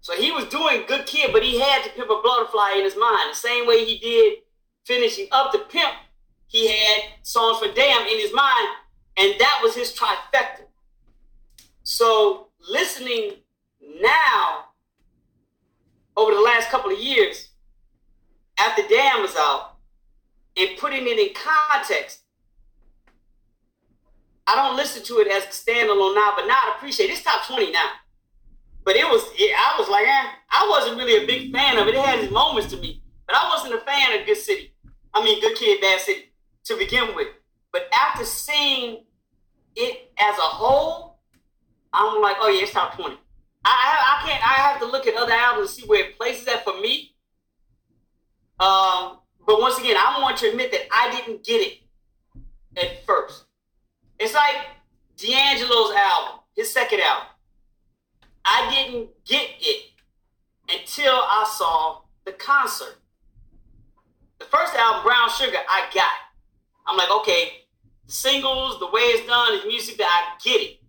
So 0.00 0.14
he 0.14 0.32
was 0.32 0.46
doing 0.46 0.84
Good 0.86 1.06
Kid, 1.06 1.30
but 1.32 1.42
he 1.42 1.60
had 1.60 1.84
to 1.84 1.90
pimp 1.90 2.10
a 2.10 2.20
butterfly 2.22 2.74
in 2.76 2.84
his 2.84 2.96
mind. 2.96 3.30
The 3.30 3.36
same 3.36 3.66
way 3.66 3.84
he 3.84 3.98
did 3.98 4.38
finishing 4.84 5.28
up 5.30 5.52
the 5.52 5.60
pimp, 5.60 5.92
he 6.48 6.68
had 6.68 7.02
songs 7.22 7.58
for 7.58 7.72
Damn 7.72 8.06
in 8.06 8.18
his 8.18 8.34
mind, 8.34 8.68
and 9.16 9.34
that 9.38 9.60
was 9.62 9.74
his 9.74 9.94
trifecta. 9.94 10.64
So 11.84 12.48
listening 12.68 13.36
now, 14.00 14.64
over 16.16 16.34
the 16.34 16.40
last 16.40 16.68
couple 16.68 16.90
of 16.90 16.98
years, 16.98 17.50
after 18.58 18.82
Damn 18.88 19.22
was 19.22 19.34
out, 19.36 19.76
and 20.56 20.76
putting 20.92 21.06
it 21.06 21.18
in 21.18 21.34
context, 21.34 22.20
I 24.46 24.56
don't 24.56 24.76
listen 24.76 25.02
to 25.04 25.18
it 25.20 25.28
as 25.28 25.44
a 25.44 25.48
standalone 25.48 26.14
now, 26.14 26.32
but 26.36 26.46
now 26.46 26.58
I 26.62 26.74
appreciate 26.76 27.08
it. 27.08 27.14
It's 27.14 27.22
top 27.22 27.46
20 27.46 27.72
now. 27.72 27.90
But 28.84 28.96
it 28.96 29.04
was, 29.04 29.22
it, 29.38 29.54
I 29.56 29.78
was 29.78 29.88
like, 29.88 30.06
eh, 30.06 30.28
I 30.50 30.68
wasn't 30.68 30.98
really 30.98 31.22
a 31.22 31.26
big 31.26 31.52
fan 31.52 31.78
of 31.78 31.86
it. 31.86 31.94
It 31.94 32.04
had 32.04 32.18
its 32.18 32.32
moments 32.32 32.70
to 32.72 32.76
me, 32.76 33.02
but 33.26 33.36
I 33.36 33.48
wasn't 33.48 33.74
a 33.74 33.84
fan 33.84 34.18
of 34.18 34.26
Good 34.26 34.36
City. 34.36 34.74
I 35.14 35.24
mean, 35.24 35.40
Good 35.40 35.56
Kid, 35.56 35.80
Bad 35.80 36.00
City 36.00 36.32
to 36.64 36.76
begin 36.76 37.14
with. 37.14 37.28
But 37.72 37.88
after 37.92 38.24
seeing 38.24 39.04
it 39.76 40.12
as 40.18 40.36
a 40.36 40.42
whole, 40.42 41.20
I'm 41.92 42.20
like, 42.20 42.36
oh 42.40 42.48
yeah, 42.48 42.64
it's 42.64 42.72
top 42.72 42.96
20. 42.96 43.16
I, 43.64 43.70
I, 43.70 44.18
I 44.18 44.28
can't, 44.28 44.46
I 44.46 44.54
have 44.54 44.80
to 44.80 44.86
look 44.86 45.06
at 45.06 45.14
other 45.14 45.32
albums 45.32 45.70
and 45.70 45.80
see 45.80 45.88
where 45.88 46.04
it 46.04 46.18
places 46.18 46.44
that 46.46 46.64
for 46.64 46.78
me. 46.80 47.14
Um, 48.58 49.21
but 49.46 49.60
once 49.60 49.78
again, 49.78 49.96
I 49.96 50.20
want 50.20 50.36
to 50.38 50.50
admit 50.50 50.70
that 50.72 50.86
I 50.92 51.10
didn't 51.10 51.44
get 51.44 51.60
it 51.60 51.78
at 52.76 53.04
first. 53.04 53.44
It's 54.18 54.34
like 54.34 54.56
D'Angelo's 55.16 55.94
album, 55.94 56.40
his 56.56 56.72
second 56.72 57.00
album. 57.00 57.28
I 58.44 58.70
didn't 58.70 59.10
get 59.24 59.48
it 59.60 59.90
until 60.70 61.12
I 61.12 61.50
saw 61.56 62.02
the 62.24 62.32
concert. 62.32 62.96
The 64.38 64.44
first 64.46 64.74
album, 64.74 65.04
Brown 65.04 65.30
Sugar, 65.30 65.58
I 65.68 65.88
got. 65.94 66.10
I'm 66.86 66.96
like, 66.96 67.10
okay, 67.10 67.52
the 68.06 68.12
singles, 68.12 68.80
the 68.80 68.86
way 68.86 69.02
it's 69.02 69.26
done, 69.26 69.60
the 69.60 69.66
music 69.66 69.98
that 69.98 70.08
I 70.08 70.38
get 70.42 70.60
it. 70.60 70.80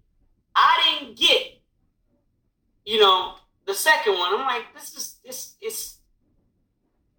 I 0.55 0.97
didn't 0.99 1.17
get, 1.17 1.61
you 2.85 2.99
know, 2.99 3.35
the 3.65 3.73
second 3.73 4.13
one. 4.13 4.33
I'm 4.33 4.45
like, 4.45 4.73
this 4.73 4.95
is 4.95 5.15
this 5.23 5.55
it's 5.61 5.99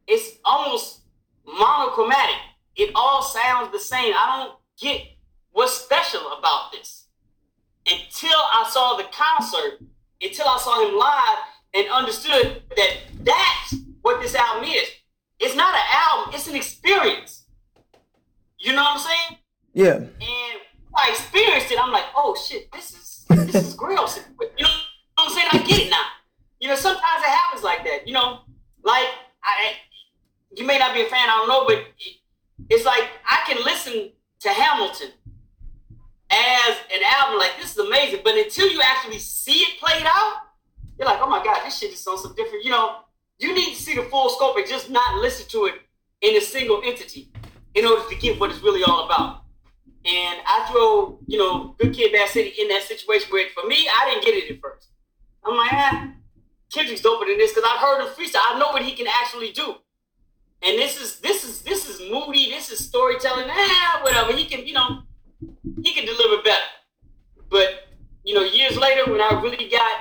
it's 0.06 0.38
almost 0.44 1.00
monochromatic. 1.46 2.36
It 2.76 2.90
all 2.94 3.22
sounds 3.22 3.72
the 3.72 3.78
same. 3.78 4.12
I 4.16 4.44
don't 4.44 4.58
get 4.80 5.02
what's 5.52 5.72
special 5.74 6.20
about 6.38 6.72
this 6.72 7.06
until 7.86 8.30
I 8.30 8.68
saw 8.70 8.96
the 8.96 9.04
concert, 9.12 9.80
until 10.20 10.46
I 10.48 10.58
saw 10.58 10.88
him 10.88 10.98
live 10.98 11.38
and 11.74 11.88
understood 11.92 12.62
that 12.76 12.96
that's 13.22 13.74
what 14.02 14.20
this 14.20 14.34
album 14.34 14.64
is. 14.64 14.88
It's 15.38 15.54
not 15.54 15.74
an 15.74 15.82
album, 15.92 16.34
it's 16.34 16.48
an 16.48 16.56
experience. 16.56 17.44
You 18.58 18.72
know 18.72 18.82
what 18.82 18.94
I'm 18.94 19.00
saying? 19.00 19.38
Yeah. 19.74 19.94
And 19.96 20.60
I 20.96 21.10
experienced 21.10 21.70
it, 21.70 21.78
I'm 21.78 21.92
like, 21.92 22.04
oh 22.16 22.34
shit, 22.34 22.70
this 22.72 22.92
is 22.92 23.26
this 23.28 23.54
is 23.54 23.78
real. 23.80 24.08
You 24.56 24.64
know 24.64 24.70
what 25.16 25.28
I'm 25.28 25.30
saying? 25.30 25.48
I 25.52 25.58
get 25.66 25.86
it 25.86 25.90
now. 25.90 26.02
You 26.60 26.68
know, 26.68 26.76
sometimes 26.76 27.22
it 27.22 27.28
happens 27.28 27.62
like 27.62 27.84
that. 27.84 28.06
You 28.06 28.14
know, 28.14 28.40
like 28.82 29.08
I 29.42 29.74
you 30.56 30.66
may 30.66 30.78
not 30.78 30.94
be 30.94 31.02
a 31.02 31.06
fan, 31.06 31.28
I 31.28 31.36
don't 31.38 31.48
know, 31.48 31.64
but 31.66 31.84
it's 32.68 32.84
like 32.84 33.04
I 33.28 33.42
can 33.46 33.62
listen 33.64 34.10
to 34.40 34.48
Hamilton 34.48 35.10
as 36.30 36.76
an 36.92 37.00
album 37.16 37.38
like 37.38 37.52
this 37.60 37.72
is 37.72 37.78
amazing, 37.78 38.20
but 38.24 38.36
until 38.36 38.70
you 38.70 38.80
actually 38.82 39.18
see 39.18 39.60
it 39.60 39.80
played 39.80 40.04
out, 40.06 40.36
you're 40.98 41.06
like, 41.06 41.20
oh 41.20 41.28
my 41.28 41.42
god, 41.42 41.64
this 41.64 41.78
shit 41.78 41.92
is 41.92 42.06
on 42.06 42.18
some 42.18 42.34
different. 42.34 42.64
You 42.64 42.70
know, 42.70 42.96
you 43.38 43.54
need 43.54 43.74
to 43.74 43.82
see 43.82 43.94
the 43.94 44.02
full 44.04 44.28
scope 44.30 44.56
and 44.56 44.66
just 44.66 44.90
not 44.90 45.20
listen 45.20 45.46
to 45.48 45.66
it 45.66 45.74
in 46.20 46.36
a 46.36 46.40
single 46.40 46.80
entity 46.84 47.32
in 47.74 47.84
order 47.84 48.08
to 48.08 48.16
get 48.16 48.38
what 48.38 48.50
it's 48.50 48.62
really 48.62 48.82
all 48.84 49.04
about. 49.04 49.42
And 50.06 50.40
I 50.46 50.68
throw, 50.70 51.18
you 51.26 51.38
know, 51.38 51.74
Good 51.78 51.94
Kid, 51.94 52.12
Bad 52.12 52.28
City 52.28 52.52
in 52.60 52.68
that 52.68 52.82
situation 52.82 53.28
where, 53.30 53.48
for 53.54 53.66
me, 53.66 53.88
I 53.88 54.10
didn't 54.10 54.24
get 54.24 54.34
it 54.34 54.54
at 54.54 54.60
first. 54.60 54.88
I'm 55.44 55.56
like, 55.56 55.72
ah, 55.72 56.12
Kendrick's 56.72 57.00
doper 57.00 57.26
than 57.26 57.38
this 57.38 57.52
because 57.52 57.68
I've 57.68 57.80
heard 57.80 58.02
him 58.02 58.08
freestyle. 58.08 58.42
I 58.44 58.58
know 58.58 58.68
what 58.68 58.82
he 58.82 58.92
can 58.92 59.06
actually 59.06 59.52
do. 59.52 59.76
And 60.66 60.78
this 60.78 61.00
is 61.00 61.20
this 61.20 61.44
is 61.44 61.62
this 61.62 61.88
is 61.88 62.00
moody. 62.10 62.48
This 62.50 62.70
is 62.70 62.78
storytelling. 62.78 63.46
Ah, 63.50 64.00
whatever. 64.02 64.32
He 64.32 64.46
can, 64.46 64.66
you 64.66 64.72
know, 64.72 65.02
he 65.82 65.92
can 65.92 66.06
deliver 66.06 66.42
better. 66.42 66.64
But 67.50 67.88
you 68.24 68.34
know, 68.34 68.42
years 68.42 68.76
later, 68.76 69.10
when 69.10 69.20
I 69.20 69.40
really 69.42 69.68
got 69.68 69.92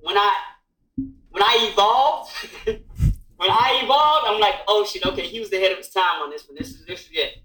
when 0.00 0.16
I 0.16 0.40
when 1.30 1.42
I 1.42 1.70
evolved, 1.72 2.32
when 2.66 3.50
I 3.50 3.80
evolved, 3.82 4.26
I'm 4.28 4.40
like, 4.40 4.56
oh 4.68 4.84
shit, 4.84 5.04
okay, 5.04 5.26
he 5.26 5.40
was 5.40 5.52
ahead 5.52 5.72
of 5.72 5.78
his 5.78 5.88
time 5.88 6.22
on 6.22 6.30
this 6.30 6.46
one. 6.46 6.56
This 6.56 6.68
is 6.68 6.86
this 6.86 7.00
is 7.00 7.10
it. 7.12 7.38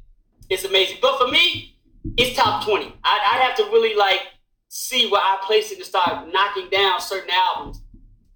It's 0.50 0.64
amazing. 0.64 0.98
But 1.02 1.18
for 1.18 1.32
me, 1.32 1.80
it's 2.16 2.38
top 2.38 2.64
twenty. 2.64 2.94
I, 3.04 3.20
I 3.34 3.38
have 3.44 3.58
to 3.58 3.64
really 3.66 3.96
like 3.96 4.22
see 4.68 5.10
where 5.10 5.22
I 5.22 5.40
place 5.42 5.72
it 5.72 5.80
to 5.80 5.86
start 5.86 6.32
knocking 6.32 6.70
down 6.70 7.02
certain 7.02 7.32
albums 7.32 7.82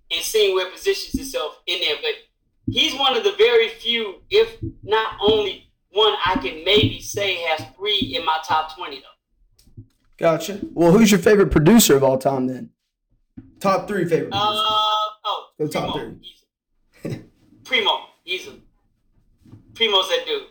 and 0.09 0.21
seeing 0.21 0.55
where 0.55 0.67
it 0.67 0.73
positions 0.73 1.21
itself 1.21 1.61
in 1.67 1.79
there. 1.81 1.95
But 2.01 2.13
he's 2.71 2.97
one 2.97 3.15
of 3.15 3.23
the 3.23 3.33
very 3.37 3.69
few, 3.69 4.21
if 4.29 4.57
not 4.83 5.17
only 5.21 5.71
one, 5.91 6.15
I 6.25 6.35
can 6.35 6.63
maybe 6.63 7.01
say 7.01 7.35
has 7.43 7.65
three 7.75 8.15
in 8.15 8.25
my 8.25 8.37
top 8.45 8.75
twenty 8.75 8.97
though. 8.97 9.83
Gotcha. 10.17 10.59
Well, 10.73 10.91
who's 10.91 11.11
your 11.11 11.19
favorite 11.19 11.51
producer 11.51 11.95
of 11.95 12.03
all 12.03 12.17
time 12.17 12.47
then? 12.47 12.69
Top 13.59 13.87
three 13.87 14.05
favorite. 14.05 14.33
Uh, 14.33 14.37
oh, 14.39 15.47
Go 15.57 15.67
top 15.67 15.95
Primo, 15.95 16.15
easy. 16.21 17.23
Primo, 17.63 17.99
easy. 18.25 18.61
Primo's 19.73 20.09
that 20.09 20.23
dude. 20.25 20.43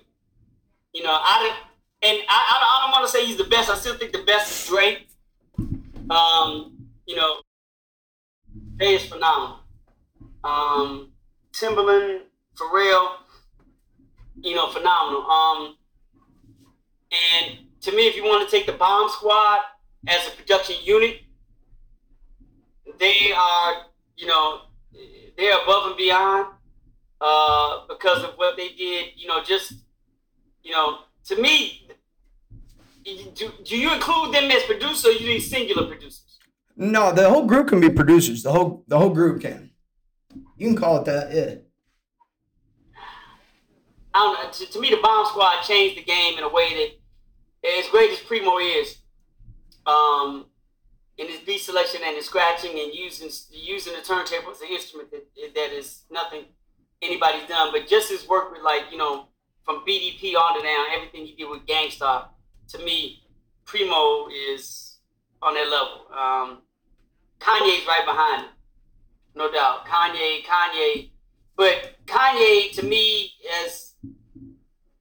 You 0.92 1.04
know, 1.04 1.12
I 1.12 1.56
and 2.02 2.18
I, 2.28 2.58
I, 2.58 2.82
don't 2.82 2.92
want 2.92 3.06
to 3.06 3.12
say 3.12 3.26
he's 3.26 3.36
the 3.36 3.44
best. 3.44 3.70
I 3.70 3.76
still 3.76 3.94
think 3.94 4.12
the 4.12 4.24
best 4.24 4.50
is 4.50 4.68
Drake. 4.68 5.06
Um, 6.10 6.88
you 7.06 7.14
know, 7.14 7.36
Day 8.76 8.94
is 8.94 9.04
phenomenal. 9.04 9.60
Um, 10.42 11.09
Timbaland, 11.52 12.20
Pharrell, 12.56 13.12
you 14.40 14.54
know, 14.54 14.70
phenomenal. 14.70 15.22
Um, 15.26 15.76
and 17.12 17.58
to 17.82 17.92
me, 17.92 18.06
if 18.06 18.16
you 18.16 18.24
want 18.24 18.48
to 18.48 18.56
take 18.56 18.66
the 18.66 18.72
Bomb 18.72 19.08
Squad 19.10 19.60
as 20.06 20.26
a 20.28 20.30
production 20.30 20.76
unit, 20.82 21.22
they 22.98 23.32
are, 23.36 23.86
you 24.16 24.26
know, 24.26 24.62
they're 25.36 25.62
above 25.62 25.86
and 25.88 25.96
beyond 25.96 26.46
uh, 27.20 27.80
because 27.88 28.22
of 28.22 28.34
what 28.36 28.56
they 28.56 28.68
did. 28.70 29.06
You 29.16 29.28
know, 29.28 29.42
just, 29.42 29.72
you 30.62 30.72
know, 30.72 30.98
to 31.24 31.40
me, 31.40 31.88
do, 33.04 33.50
do 33.64 33.76
you 33.76 33.92
include 33.92 34.34
them 34.34 34.50
as 34.50 34.62
producers 34.64 35.04
or 35.06 35.12
you 35.12 35.28
need 35.28 35.40
singular 35.40 35.86
producers? 35.86 36.38
No, 36.76 37.12
the 37.12 37.28
whole 37.28 37.46
group 37.46 37.68
can 37.68 37.80
be 37.80 37.90
producers. 37.90 38.42
The 38.42 38.52
whole 38.52 38.84
the 38.88 38.98
whole 38.98 39.10
group 39.10 39.42
can. 39.42 39.69
You 40.60 40.66
can 40.66 40.76
call 40.76 40.98
it 40.98 41.06
that, 41.06 41.32
yeah. 41.32 41.54
I 44.12 44.18
don't 44.18 44.44
know. 44.44 44.50
To, 44.52 44.72
to 44.72 44.78
me, 44.78 44.90
the 44.90 44.98
Bomb 44.98 45.24
Squad 45.24 45.62
changed 45.62 45.96
the 45.96 46.02
game 46.02 46.36
in 46.36 46.44
a 46.44 46.50
way 46.50 46.68
that, 47.62 47.78
as 47.78 47.88
great 47.88 48.10
as 48.10 48.18
Primo 48.18 48.58
is, 48.58 48.98
um, 49.86 50.44
in 51.16 51.28
his 51.28 51.38
beat 51.40 51.62
selection 51.62 52.02
and 52.04 52.14
his 52.14 52.26
scratching 52.26 52.78
and 52.78 52.92
using 52.92 53.30
using 53.50 53.94
the 53.94 54.02
turntable 54.02 54.50
as 54.50 54.60
an 54.60 54.68
instrument 54.70 55.10
that, 55.10 55.24
that 55.54 55.72
is 55.72 56.02
nothing 56.10 56.44
anybody's 57.00 57.48
done. 57.48 57.70
But 57.72 57.88
just 57.88 58.10
his 58.10 58.28
work 58.28 58.52
with 58.52 58.62
like 58.62 58.82
you 58.90 58.98
know 58.98 59.28
from 59.64 59.82
BDP 59.86 60.34
on 60.34 60.58
to 60.58 60.62
down, 60.62 60.86
everything 60.94 61.24
he 61.24 61.34
did 61.36 61.48
with 61.48 61.66
Gang 61.66 61.90
Starr, 61.90 62.28
to 62.68 62.78
me, 62.84 63.22
Primo 63.64 64.28
is 64.28 64.98
on 65.40 65.54
that 65.54 65.70
level. 65.70 66.04
Um, 66.12 66.58
Kanye's 67.38 67.86
right 67.86 68.04
behind 68.04 68.42
him, 68.42 68.50
no 69.34 69.50
doubt. 69.50 69.86
Kanye, 69.86 70.44
Kanye, 70.44 71.10
but 71.56 71.96
Kanye 72.06 72.72
to 72.72 72.82
me 72.84 73.32
as 73.64 73.94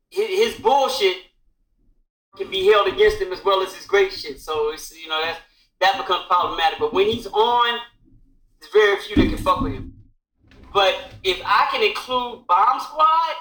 his, 0.09 0.55
bullshit 0.55 1.17
can 2.35 2.49
be 2.49 2.65
held 2.65 2.87
against 2.87 3.21
him 3.21 3.31
as 3.31 3.43
well 3.43 3.61
as 3.61 3.73
his 3.73 3.85
great 3.85 4.11
shit. 4.11 4.39
So 4.39 4.71
it's 4.73 4.97
you 4.97 5.07
know 5.07 5.21
that 5.21 5.39
that 5.81 5.97
becomes 5.97 6.25
problematic. 6.27 6.79
But 6.79 6.93
when 6.93 7.07
he's 7.07 7.27
on, 7.27 7.79
there's 8.59 8.71
very 8.73 8.97
few 9.01 9.15
that 9.15 9.35
can 9.35 9.37
fuck 9.37 9.61
with 9.61 9.73
him. 9.73 9.93
But 10.73 10.95
if 11.23 11.41
I 11.45 11.67
can 11.71 11.83
include 11.83 12.45
Bomb 12.47 12.79
Squad 12.79 13.35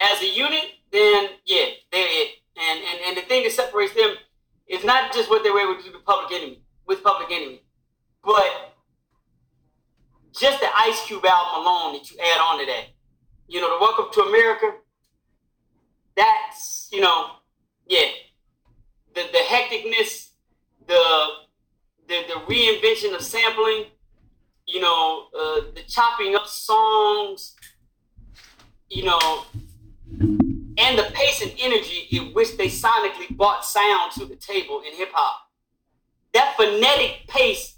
as 0.00 0.22
a 0.22 0.26
unit, 0.26 0.64
then 0.90 1.28
yeah, 1.44 1.66
they're 1.92 2.06
it. 2.08 2.36
And 2.56 2.80
and, 2.80 3.00
and 3.06 3.16
the 3.16 3.22
thing 3.22 3.44
that 3.44 3.52
separates 3.52 3.94
them 3.94 4.14
is 4.66 4.84
not 4.84 5.12
just 5.12 5.28
what 5.28 5.42
they 5.42 5.50
were 5.50 5.60
able 5.60 5.76
to 5.76 5.82
do 5.82 5.92
with 5.92 6.04
Public 6.04 6.32
Enemy, 6.32 6.62
with 6.86 7.02
Public 7.02 7.30
Enemy, 7.30 7.62
but 8.22 8.69
just 10.38 10.60
the 10.60 10.68
Ice 10.76 11.04
Cube 11.06 11.24
album 11.24 11.62
alone 11.62 11.92
that 11.94 12.10
you 12.10 12.18
add 12.18 12.40
on 12.40 12.60
to 12.60 12.66
that. 12.66 12.86
You 13.48 13.60
know, 13.60 13.70
the 13.70 13.80
Welcome 13.80 14.06
to 14.12 14.28
America, 14.28 14.72
that's, 16.16 16.88
you 16.92 17.00
know, 17.00 17.30
yeah. 17.86 18.06
The 19.14 19.22
the 19.32 19.38
hecticness, 19.38 20.30
the 20.86 21.28
the, 22.06 22.22
the 22.28 22.40
reinvention 22.52 23.14
of 23.14 23.22
sampling, 23.22 23.86
you 24.66 24.80
know, 24.80 25.26
uh, 25.36 25.60
the 25.74 25.82
chopping 25.88 26.36
up 26.36 26.46
songs, 26.46 27.54
you 28.88 29.04
know, 29.04 29.44
and 30.78 30.98
the 30.98 31.10
pace 31.12 31.42
and 31.42 31.52
energy 31.58 32.06
in 32.12 32.32
which 32.32 32.56
they 32.56 32.68
sonically 32.68 33.36
brought 33.36 33.64
sound 33.64 34.12
to 34.12 34.26
the 34.26 34.36
table 34.36 34.82
in 34.86 34.96
hip 34.96 35.10
hop. 35.12 35.40
That 36.34 36.54
phonetic 36.56 37.26
pace, 37.26 37.76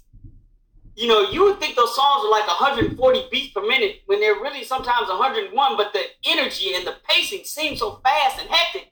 you 0.95 1.07
know, 1.07 1.21
you 1.31 1.43
would 1.43 1.59
think 1.59 1.75
those 1.75 1.95
songs 1.95 2.23
are 2.25 2.31
like 2.31 2.47
140 2.47 3.27
beats 3.31 3.53
per 3.53 3.65
minute 3.65 4.01
when 4.05 4.19
they're 4.19 4.35
really 4.35 4.63
sometimes 4.63 5.09
101, 5.09 5.77
but 5.77 5.93
the 5.93 6.03
energy 6.25 6.75
and 6.75 6.85
the 6.85 6.95
pacing 7.09 7.43
seems 7.45 7.79
so 7.79 7.99
fast 8.03 8.39
and 8.39 8.49
hectic, 8.49 8.91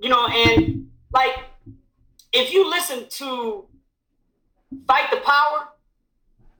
you 0.00 0.08
know, 0.08 0.26
and 0.28 0.88
like 1.12 1.32
if 2.32 2.52
you 2.52 2.68
listen 2.68 3.08
to 3.10 3.66
Fight 4.86 5.10
the 5.10 5.18
Power, 5.18 5.68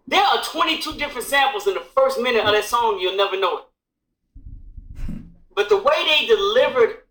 there 0.07 0.23
are 0.23 0.43
22 0.43 0.95
different 0.95 1.27
samples 1.27 1.67
in 1.67 1.75
the 1.75 1.85
first 1.95 2.19
minute 2.21 2.45
of 2.45 2.53
that 2.53 2.65
song, 2.65 2.99
you'll 2.99 3.17
never 3.17 3.39
know 3.39 3.59
it. 3.59 3.65
But 5.55 5.69
the 5.69 5.77
way 5.77 5.95
they 6.07 6.27
delivered 6.27 7.03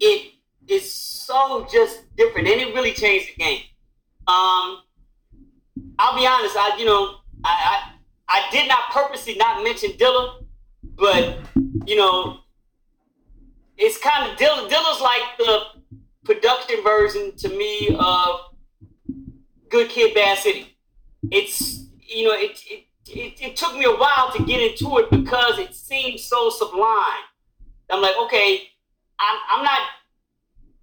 it 0.00 0.32
is 0.68 0.92
so 0.92 1.66
just 1.72 2.14
different, 2.16 2.48
and 2.48 2.60
it 2.60 2.74
really 2.74 2.92
changed 2.92 3.28
the 3.28 3.42
game. 3.42 3.62
Um, 4.26 4.82
I'll 5.98 6.16
be 6.16 6.26
honest, 6.26 6.56
I 6.56 6.76
you 6.78 6.84
know, 6.84 7.16
I, 7.44 7.90
I 8.28 8.38
I 8.40 8.50
did 8.50 8.68
not 8.68 8.90
purposely 8.90 9.36
not 9.36 9.62
mention 9.62 9.90
Dilla, 9.92 10.44
but 10.96 11.38
you 11.86 11.96
know, 11.96 12.38
it's 13.76 13.98
kind 13.98 14.30
of 14.30 14.38
Dilla. 14.38 14.68
Dilla's 14.68 15.00
like 15.00 15.22
the 15.38 15.60
production 16.24 16.82
version 16.82 17.36
to 17.36 17.48
me 17.48 17.96
of 17.98 18.40
Good 19.68 19.88
Kid, 19.88 20.14
Bad 20.14 20.38
City. 20.38 20.76
It's 21.30 21.86
you 22.00 22.24
know, 22.24 22.34
it 22.34 22.60
it, 22.68 22.84
it, 23.08 23.40
it 23.40 23.56
took 23.56 23.74
me 23.74 23.84
a 23.84 23.96
while 23.96 24.32
to 24.32 24.42
get 24.44 24.60
into 24.60 24.98
it 24.98 25.10
because 25.10 25.58
it 25.58 25.74
seemed 25.74 26.20
so 26.20 26.50
sublime. 26.50 27.24
I'm 27.90 28.02
like, 28.02 28.16
okay, 28.18 28.62
I'm, 29.18 29.38
I'm 29.50 29.64
not 29.64 29.78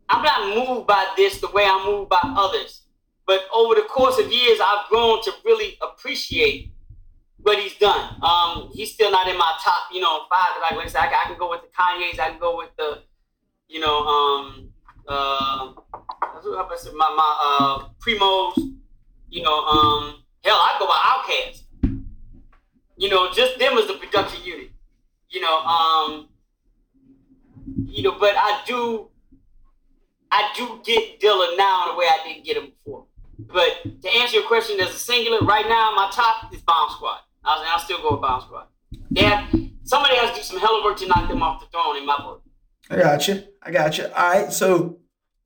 I'm 0.09 0.23
not 0.23 0.55
moved 0.55 0.87
by 0.87 1.05
this 1.17 1.39
the 1.39 1.49
way 1.51 1.65
I'm 1.65 1.85
moved 1.85 2.09
by 2.09 2.19
others. 2.23 2.82
But 3.25 3.41
over 3.53 3.75
the 3.75 3.83
course 3.83 4.19
of 4.19 4.31
years, 4.31 4.59
I've 4.63 4.87
grown 4.89 5.23
to 5.23 5.31
really 5.45 5.77
appreciate 5.81 6.73
what 7.37 7.59
he's 7.59 7.75
done. 7.77 8.15
Um, 8.21 8.69
he's 8.73 8.93
still 8.93 9.11
not 9.11 9.27
in 9.27 9.37
my 9.37 9.51
top, 9.63 9.83
you 9.91 10.01
know, 10.01 10.21
five. 10.29 10.61
Like, 10.61 10.71
like 10.71 10.85
I 10.85 10.89
said, 10.89 11.01
I, 11.01 11.23
I, 11.23 11.27
can 11.27 11.37
go 11.37 11.49
with 11.49 11.61
the 11.61 11.67
Kanye's, 11.67 12.19
I 12.19 12.29
can 12.29 12.39
go 12.39 12.57
with 12.57 12.69
the, 12.77 13.03
you 13.67 13.79
know, 13.79 14.05
um, 14.05 14.69
uh, 15.07 15.73
my 16.95 17.15
my 17.15 17.37
uh, 17.43 17.89
primos, 17.99 18.55
you 19.29 19.41
know, 19.41 19.65
um, 19.65 20.23
hell, 20.43 20.55
I 20.55 20.75
go 20.79 20.87
by 20.87 20.97
Outkast. 21.03 21.63
You 22.97 23.09
know, 23.09 23.31
just 23.33 23.59
them 23.59 23.77
as 23.77 23.87
the 23.87 23.95
production 23.95 24.43
unit. 24.43 24.69
You 25.29 25.41
know, 25.41 25.57
um, 25.59 26.29
you 27.85 28.03
know, 28.03 28.17
but 28.19 28.35
I 28.37 28.61
do, 28.65 29.09
I 30.31 30.51
do 30.55 30.79
get 30.85 31.19
Dilla 31.19 31.57
now 31.57 31.89
in 31.89 31.95
a 31.95 31.97
way 31.97 32.05
I 32.05 32.19
didn't 32.25 32.45
get 32.45 32.57
him 32.57 32.71
before. 32.71 33.05
But 33.51 34.01
to 34.01 34.09
answer 34.09 34.37
your 34.37 34.47
question, 34.47 34.79
as 34.79 34.89
a 34.89 34.99
singular, 34.99 35.39
right 35.41 35.67
now 35.67 35.93
my 35.95 36.09
top 36.11 36.53
is 36.53 36.61
Bomb 36.61 36.89
Squad. 36.91 37.19
I'll, 37.43 37.63
I'll 37.67 37.79
still 37.79 38.01
go 38.01 38.11
with 38.11 38.21
Bomb 38.21 38.41
Squad. 38.41 38.67
They 39.11 39.23
have, 39.23 39.49
somebody 39.83 40.15
has 40.15 40.31
to 40.31 40.35
do 40.37 40.41
some 40.41 40.59
hell 40.59 40.77
of 40.77 40.83
work 40.83 40.97
to 40.97 41.07
knock 41.07 41.27
them 41.29 41.43
off 41.43 41.61
the 41.61 41.67
throne 41.67 41.97
in 41.97 42.05
my 42.05 42.17
book. 42.17 42.43
I 42.89 42.97
got 42.97 43.27
you. 43.27 43.43
I 43.61 43.71
got 43.71 43.97
you. 43.97 44.05
All 44.05 44.11
right. 44.11 44.51
So, 44.51 44.97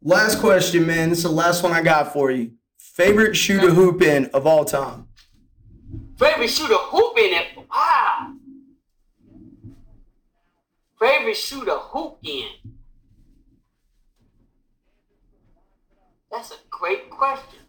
last 0.02 0.40
question, 0.40 0.86
man. 0.86 1.10
This 1.10 1.20
is 1.20 1.24
the 1.26 1.32
last 1.32 1.64
one 1.64 1.72
I 1.72 1.82
got 1.82 2.14
for 2.14 2.32
you. 2.32 2.52
Favorite 2.78 3.36
shooter 3.36 3.72
hoop 3.72 4.02
in 4.02 4.26
of 4.34 4.48
all 4.48 4.66
time? 4.66 5.08
Favorite 6.18 6.50
shooter 6.50 6.76
hoop 6.76 7.18
in 7.18 7.34
it? 7.34 7.48
Wow. 7.70 8.34
Favorite 11.00 11.38
shooter 11.38 11.78
hoop 11.78 12.18
in? 12.24 12.48
That's 16.32 16.52
a 16.52 16.56
great 16.70 17.10
question. 17.10 17.60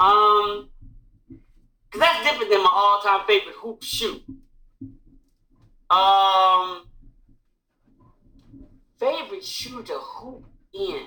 Um, 0.00 0.68
cause 1.90 2.00
that's 2.00 2.24
different 2.24 2.50
than 2.50 2.62
my 2.62 2.70
all-time 2.72 3.26
favorite 3.26 3.54
hoop 3.56 3.82
shoot. 3.82 4.22
Um, 5.90 6.86
favorite 8.98 9.44
shoe 9.44 9.82
to 9.82 9.94
hoop 9.94 10.44
in. 10.72 11.06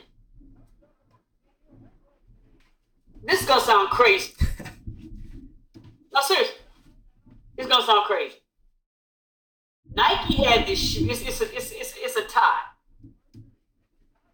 This 3.23 3.41
is 3.41 3.47
gonna 3.47 3.61
sound 3.61 3.89
crazy. 3.89 4.33
no, 6.13 6.21
seriously. 6.21 6.55
It's 7.57 7.67
gonna 7.67 7.85
sound 7.85 8.05
crazy. 8.05 8.37
Nike 9.93 10.43
had 10.43 10.67
this 10.67 10.79
shoe. 10.79 11.07
It's, 11.09 11.21
it's, 11.21 11.41
a, 11.41 11.55
it's, 11.55 11.71
it's, 11.71 11.93
it's 11.97 12.15
a 12.15 12.23
tie. 12.23 12.61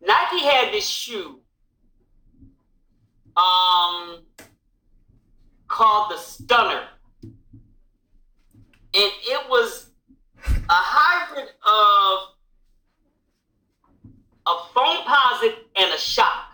Nike 0.02 0.46
had 0.46 0.74
this 0.74 0.88
shoe 0.88 1.40
um, 3.38 4.20
called 5.68 6.12
the 6.12 6.18
Stunner. 6.18 6.84
And 8.96 9.12
it 9.24 9.50
was 9.50 9.90
a 10.46 10.54
hybrid 10.70 11.50
of 11.66 12.34
a 14.46 14.56
Foamposite 14.74 15.56
and 15.76 15.94
a 15.94 15.98
shock. 15.98 16.54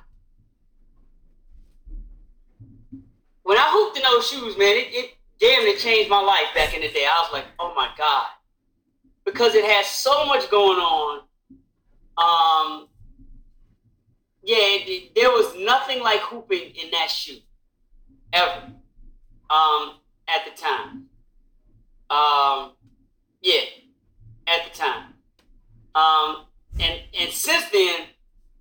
When 3.43 3.57
I 3.57 3.67
hooped 3.71 3.97
in 3.97 4.03
those 4.03 4.27
shoes, 4.27 4.57
man, 4.57 4.77
it, 4.77 4.87
it 4.91 5.17
damn 5.39 5.63
it 5.63 5.79
changed 5.79 6.09
my 6.09 6.21
life 6.21 6.53
back 6.53 6.75
in 6.75 6.81
the 6.81 6.89
day. 6.89 7.05
I 7.05 7.19
was 7.21 7.33
like, 7.33 7.45
oh 7.57 7.73
my 7.75 7.89
God. 7.97 8.27
Because 9.25 9.55
it 9.55 9.65
has 9.65 9.87
so 9.87 10.25
much 10.25 10.49
going 10.51 10.79
on. 10.79 11.21
Um, 12.17 12.88
yeah, 14.43 14.57
it, 14.59 15.15
there 15.15 15.29
was 15.29 15.55
nothing 15.57 16.01
like 16.01 16.19
hooping 16.21 16.71
in 16.75 16.91
that 16.91 17.09
shoe 17.09 17.39
ever 18.33 18.71
um, 19.49 19.95
at 20.27 20.45
the 20.45 20.61
time. 20.61 21.05
Um, 22.09 22.73
yeah, 23.41 23.61
at 24.47 24.71
the 24.71 24.77
time. 24.77 25.13
Um, 25.95 26.45
and 26.79 27.01
and 27.19 27.31
since 27.31 27.69
then, 27.71 28.01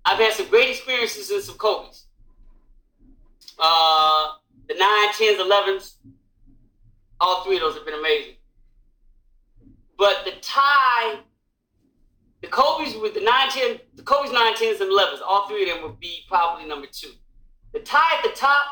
I've 0.05 0.19
had 0.19 0.33
some 0.33 0.49
great 0.49 0.69
experiences 0.69 1.29
and 1.31 1.43
some 1.43 1.55
Kobe's. 1.55 2.05
Uh, 3.57 4.33
the 4.67 4.75
nine, 4.75 5.13
tens, 5.17 5.39
elevens, 5.39 5.95
all 7.19 7.43
three 7.43 7.55
of 7.55 7.61
those 7.61 7.75
have 7.75 7.85
been 7.85 7.99
amazing. 7.99 8.35
But 9.97 10.23
the 10.25 10.31
tie 10.41 11.19
the 12.41 12.47
Kobe's 12.47 12.95
with 12.95 13.13
the 13.13 13.21
9 13.21 13.49
10, 13.49 13.79
the 13.95 14.03
Kobe's 14.03 14.31
9 14.31 14.53
10s 14.53 14.81
and 14.81 14.91
11s, 14.91 15.19
all 15.25 15.47
three 15.47 15.69
of 15.69 15.75
them 15.75 15.83
would 15.83 15.99
be 15.99 16.23
probably 16.27 16.65
number 16.67 16.87
two. 16.91 17.11
The 17.73 17.79
tie 17.79 18.17
at 18.17 18.23
the 18.23 18.35
top 18.35 18.65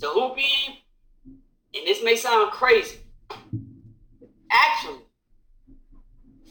to 0.00 0.06
hooping, 0.08 0.76
and 1.26 1.86
this 1.86 2.02
may 2.04 2.16
sound 2.16 2.50
crazy, 2.52 2.98
actually 4.50 5.00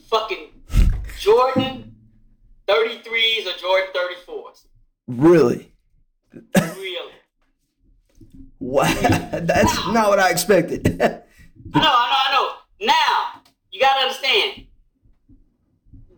fucking 0.08 0.48
Jordan 1.18 1.94
33s 2.68 3.46
or 3.46 3.58
Jordan 3.58 3.88
34s. 3.94 4.66
Really? 5.06 5.72
Really. 6.56 7.12
Wow, 8.64 8.84
that's 9.42 9.74
not 9.88 10.08
what 10.08 10.20
I 10.20 10.30
expected. 10.30 10.86
I 11.02 11.06
know, 11.08 11.18
I 11.74 11.80
know, 11.80 11.90
I 11.90 12.32
know. 12.32 12.86
Now, 12.86 13.42
you 13.72 13.80
gotta 13.80 14.02
understand, 14.02 14.66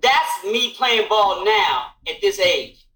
that's 0.05 0.45
me 0.45 0.75
playing 0.75 1.09
ball 1.09 1.45
now 1.45 1.87
at 2.07 2.21
this 2.21 2.39
age. 2.39 2.87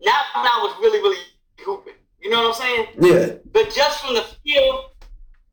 Not 0.00 0.24
when 0.34 0.46
I 0.46 0.60
was 0.62 0.76
really, 0.80 1.00
really 1.00 1.22
hooping. 1.58 1.94
You 2.20 2.30
know 2.30 2.48
what 2.48 2.56
I'm 2.56 2.62
saying? 2.62 2.86
yeah, 3.00 3.34
But 3.52 3.74
just 3.74 4.00
from 4.00 4.14
the 4.14 4.22
field 4.44 4.90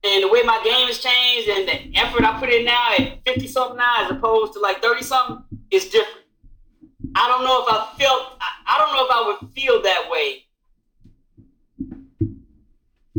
and 0.04 0.24
the 0.24 0.28
way 0.28 0.44
my 0.44 0.62
game 0.64 0.88
has 0.88 1.00
changed 1.00 1.50
and 1.50 1.68
the 1.68 2.00
effort 2.00 2.24
I 2.24 2.39
put 2.39 2.50
in 2.50 2.66
now 2.66 2.94
at 2.98 3.20
50 3.26 3.48
something 3.48 3.78
now 3.78 4.06
as 4.06 4.12
opposed 4.12 4.54
to 4.54 4.60
like 4.60 4.82
30 4.82 5.02
something 5.04 5.44
is 5.72 5.86
different. 5.86 6.26
I 7.16 7.28
don't 7.28 7.44
know 7.44 7.64
if 7.64 7.74
I 7.74 7.98
felt, 7.98 8.38
I, 8.39 8.76
I 8.76 8.80
don't 8.80 8.96
know 8.96 9.06
if 9.06 9.12
I 9.12 9.38
would 9.41 9.52
feel 9.54 9.82
that 9.82 10.10
way 10.12 10.46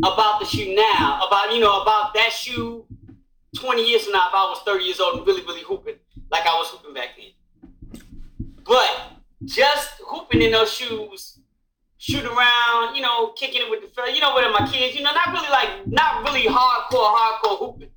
about 0.03 0.39
the 0.39 0.45
shoe 0.45 0.75
now, 0.75 1.27
about, 1.27 1.53
you 1.53 1.59
know, 1.59 1.81
about 1.81 2.13
that 2.13 2.31
shoe 2.31 2.85
20 3.57 3.87
years 3.87 4.03
from 4.03 4.13
now 4.13 4.27
if 4.27 4.33
I 4.33 4.43
was 4.49 4.61
30 4.65 4.83
years 4.83 4.99
old 4.99 5.17
and 5.17 5.27
really, 5.27 5.41
really 5.43 5.61
hooping 5.61 5.95
like 6.31 6.45
I 6.45 6.55
was 6.55 6.69
hooping 6.69 6.93
back 6.93 7.09
then. 7.17 7.31
But 8.65 8.89
just 9.43 10.01
hooping 10.05 10.41
in 10.41 10.51
those 10.51 10.71
shoes, 10.73 11.39
shooting 11.97 12.29
around, 12.29 12.95
you 12.95 13.01
know, 13.01 13.31
kicking 13.33 13.61
it 13.61 13.69
with 13.69 13.81
the 13.81 13.87
fella, 13.87 14.11
you 14.11 14.19
know, 14.19 14.33
with 14.35 14.45
my 14.51 14.67
kids, 14.71 14.95
you 14.95 15.03
know, 15.03 15.13
not 15.13 15.27
really 15.33 15.49
like, 15.49 15.87
not 15.87 16.23
really 16.23 16.45
hardcore, 16.45 17.15
hardcore 17.15 17.59
hooping. 17.59 17.89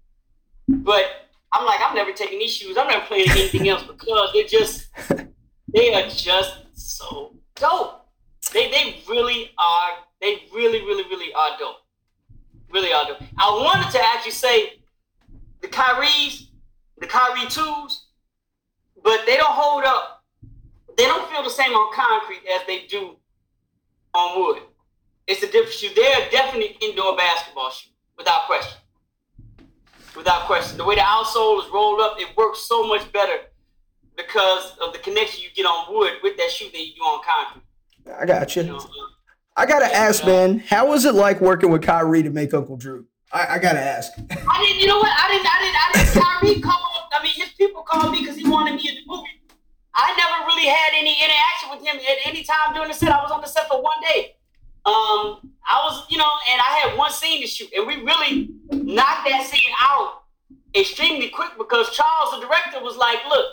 But 0.69 1.05
I'm 1.53 1.65
like, 1.65 1.81
I'm 1.83 1.95
never 1.95 2.13
taking 2.13 2.39
these 2.39 2.55
shoes. 2.55 2.77
I'm 2.77 2.87
never 2.87 3.05
playing 3.07 3.31
anything 3.31 3.69
else 3.69 3.83
because 3.83 4.31
they're 4.35 4.45
just, 4.45 4.89
they 5.75 5.95
are 5.95 6.09
just 6.09 6.59
so 6.75 7.35
dope. 7.55 8.07
They, 8.53 8.71
they 8.71 9.03
really 9.09 9.51
are, 9.59 9.91
they 10.21 10.43
really, 10.55 10.81
really, 10.83 11.05
really 11.05 11.33
are 11.33 11.59
dope. 11.59 11.77
Really 12.71 12.93
are 12.93 13.07
dope. 13.07 13.23
I 13.39 13.51
wanted 13.51 13.91
to 13.93 14.01
actually 14.05 14.33
say 14.33 14.83
the 15.63 15.69
Kyrie's, 15.69 16.51
the 16.99 17.07
Kyrie 17.07 17.49
twos, 17.49 18.07
but 19.03 19.25
they 19.27 19.37
don't 19.37 19.53
hold 19.53 19.85
up. 19.85 20.18
They 20.99 21.05
don't 21.05 21.31
feel 21.31 21.45
the 21.45 21.51
same 21.51 21.71
on 21.71 21.95
concrete 21.95 22.43
as 22.53 22.67
they 22.67 22.87
do 22.87 23.15
on 24.15 24.41
wood. 24.41 24.63
It's 25.29 25.45
a 25.45 25.47
different 25.47 25.73
shoe. 25.73 25.91
They're 25.95 26.27
a 26.27 26.31
definite 26.31 26.77
indoor 26.83 27.17
basketball 27.17 27.71
shoe, 27.71 27.91
without 28.17 28.47
question. 28.47 28.79
Without 30.17 30.47
question. 30.47 30.77
The 30.77 30.85
way 30.85 30.97
the 30.97 31.03
outsole 31.03 31.65
is 31.65 31.71
rolled 31.73 32.01
up, 32.01 32.17
it 32.19 32.37
works 32.37 32.63
so 32.63 32.85
much 32.85 33.13
better 33.13 33.43
because 34.17 34.77
of 34.83 34.93
the 34.93 34.99
connection 34.99 35.41
you 35.43 35.51
get 35.55 35.67
on 35.67 35.95
wood 35.95 36.15
with 36.25 36.37
that 36.37 36.51
shoe 36.51 36.69
than 36.73 36.81
you 36.81 36.95
do 36.97 37.03
on 37.03 37.23
concrete. 37.25 37.63
I 38.21 38.27
got 38.27 38.57
you. 38.57 38.63
You 38.63 38.69
know, 38.71 38.79
uh, 38.79 38.89
I 39.57 39.67
gotta 39.67 39.95
ask, 39.95 40.27
man, 40.27 40.59
how 40.59 40.89
was 40.89 41.05
it 41.05 41.15
like 41.15 41.41
working 41.41 41.71
with 41.71 41.83
Kyrie 41.83 42.25
to 42.25 42.31
make 42.31 42.53
Uncle 42.53 42.77
Drew? 42.77 43.07
I, 43.33 43.55
I 43.55 43.59
gotta 43.61 43.81
ask. 43.81 44.11
I 44.19 44.65
didn't. 44.65 44.81
You 44.81 44.89
know 44.89 44.99
what? 44.99 45.13
I 45.17 45.29
didn't. 45.29 45.47
I 45.47 45.59
didn't. 45.63 45.77
I 45.77 45.93
didn't. 45.93 46.23
Kyrie 46.25 46.61
called. 46.61 47.05
I 47.13 47.23
mean, 47.23 47.35
his 47.35 47.51
people 47.51 47.83
called 47.83 48.11
me 48.11 48.21
because 48.21 48.37
he 48.37 48.49
wanted 48.49 48.75
me 48.75 48.89
in 48.89 48.95
the 48.97 49.01
movie. 49.07 49.38
I 49.99 50.15
never 50.15 50.47
really 50.47 50.69
had 50.69 50.95
any 50.95 51.19
interaction 51.19 51.71
with 51.75 51.83
him 51.83 51.99
at 51.99 52.19
any 52.25 52.45
time 52.45 52.73
during 52.73 52.89
the 52.89 52.95
set. 52.95 53.11
I 53.11 53.21
was 53.21 53.33
on 53.33 53.41
the 53.41 53.49
set 53.49 53.67
for 53.67 53.83
one 53.83 53.99
day. 54.01 54.37
Um, 54.87 55.51
I 55.67 55.83
was, 55.85 56.07
you 56.09 56.17
know, 56.17 56.31
and 56.51 56.61
I 56.61 56.81
had 56.87 56.97
one 56.97 57.11
scene 57.11 57.43
to 57.43 57.49
shoot, 57.49 57.69
and 57.75 57.85
we 57.85 57.97
really 57.97 58.49
knocked 58.71 59.29
that 59.29 59.45
scene 59.45 59.75
out 59.81 60.23
extremely 60.73 61.29
quick 61.29 61.51
because 61.59 61.91
Charles, 61.91 62.31
the 62.31 62.47
director, 62.47 62.81
was 62.81 62.97
like, 62.97 63.19
"Look, 63.29 63.47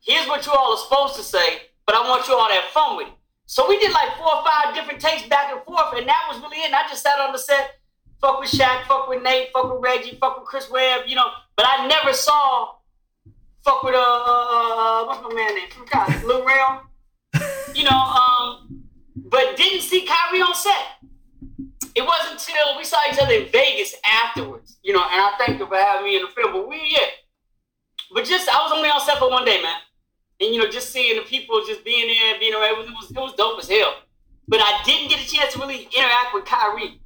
here's 0.00 0.26
what 0.26 0.44
you 0.44 0.52
all 0.52 0.74
are 0.74 0.82
supposed 0.82 1.14
to 1.14 1.22
say, 1.22 1.70
but 1.86 1.94
I 1.94 2.08
want 2.08 2.26
you 2.26 2.34
all 2.34 2.48
to 2.48 2.54
have 2.54 2.64
fun 2.64 2.96
with 2.96 3.06
it." 3.06 3.14
So 3.46 3.68
we 3.68 3.78
did 3.78 3.92
like 3.92 4.16
four 4.16 4.34
or 4.34 4.44
five 4.44 4.74
different 4.74 5.00
takes 5.00 5.22
back 5.28 5.52
and 5.52 5.62
forth, 5.62 5.94
and 5.96 6.08
that 6.08 6.26
was 6.28 6.42
really 6.42 6.58
it. 6.58 6.66
And 6.66 6.74
I 6.74 6.82
just 6.88 7.02
sat 7.02 7.20
on 7.20 7.30
the 7.30 7.38
set, 7.38 7.78
fuck 8.20 8.40
with 8.40 8.50
Shaq, 8.50 8.84
fuck 8.86 9.08
with 9.08 9.22
Nate, 9.22 9.50
fuck 9.52 9.72
with 9.72 9.82
Reggie, 9.82 10.18
fuck 10.20 10.40
with 10.40 10.48
Chris 10.48 10.68
Webb, 10.70 11.02
you 11.06 11.14
know. 11.14 11.30
But 11.56 11.66
I 11.68 11.86
never 11.86 12.12
saw 12.12 12.74
fuck 13.64 13.82
with 13.82 13.94
uh 13.96 15.04
what's 15.04 15.22
my 15.22 15.34
man 15.34 15.56
name? 15.56 15.70
Forgot 15.70 16.24
Lil 16.24 16.44
Rel. 16.44 16.82
You 17.74 17.82
know, 17.82 17.90
um, 17.90 18.84
but 19.16 19.56
didn't 19.56 19.80
see 19.80 20.06
Kyrie 20.06 20.40
on 20.40 20.54
set. 20.54 21.10
It 21.96 22.06
wasn't 22.06 22.40
until 22.40 22.76
we 22.76 22.84
saw 22.84 22.98
each 23.10 23.18
other 23.18 23.32
in 23.32 23.48
Vegas 23.50 23.94
afterwards, 24.04 24.78
you 24.82 24.92
know, 24.92 25.02
and 25.02 25.20
I 25.20 25.32
thank 25.38 25.58
you 25.58 25.66
for 25.66 25.76
having 25.76 26.04
me 26.04 26.16
in 26.16 26.22
the 26.22 26.28
film. 26.28 26.52
But 26.52 26.68
we 26.68 26.76
yeah. 26.88 27.06
But 28.12 28.24
just 28.24 28.48
I 28.48 28.62
was 28.62 28.72
only 28.72 28.88
on 28.88 29.00
set 29.00 29.18
for 29.18 29.30
one 29.30 29.44
day, 29.44 29.60
man. 29.60 29.74
And 30.40 30.54
you 30.54 30.60
know, 30.60 30.70
just 30.70 30.90
seeing 30.92 31.16
the 31.16 31.22
people 31.22 31.60
just 31.66 31.84
being 31.84 32.06
there, 32.06 32.38
being 32.38 32.54
around, 32.54 32.82
it 32.82 32.90
was 32.90 33.10
it 33.10 33.16
was 33.16 33.34
dope 33.34 33.58
as 33.58 33.68
hell. 33.68 33.94
But 34.46 34.60
I 34.60 34.82
didn't 34.84 35.08
get 35.08 35.20
a 35.20 35.28
chance 35.28 35.54
to 35.54 35.58
really 35.58 35.88
interact 35.96 36.34
with 36.34 36.44
Kyrie. 36.44 37.00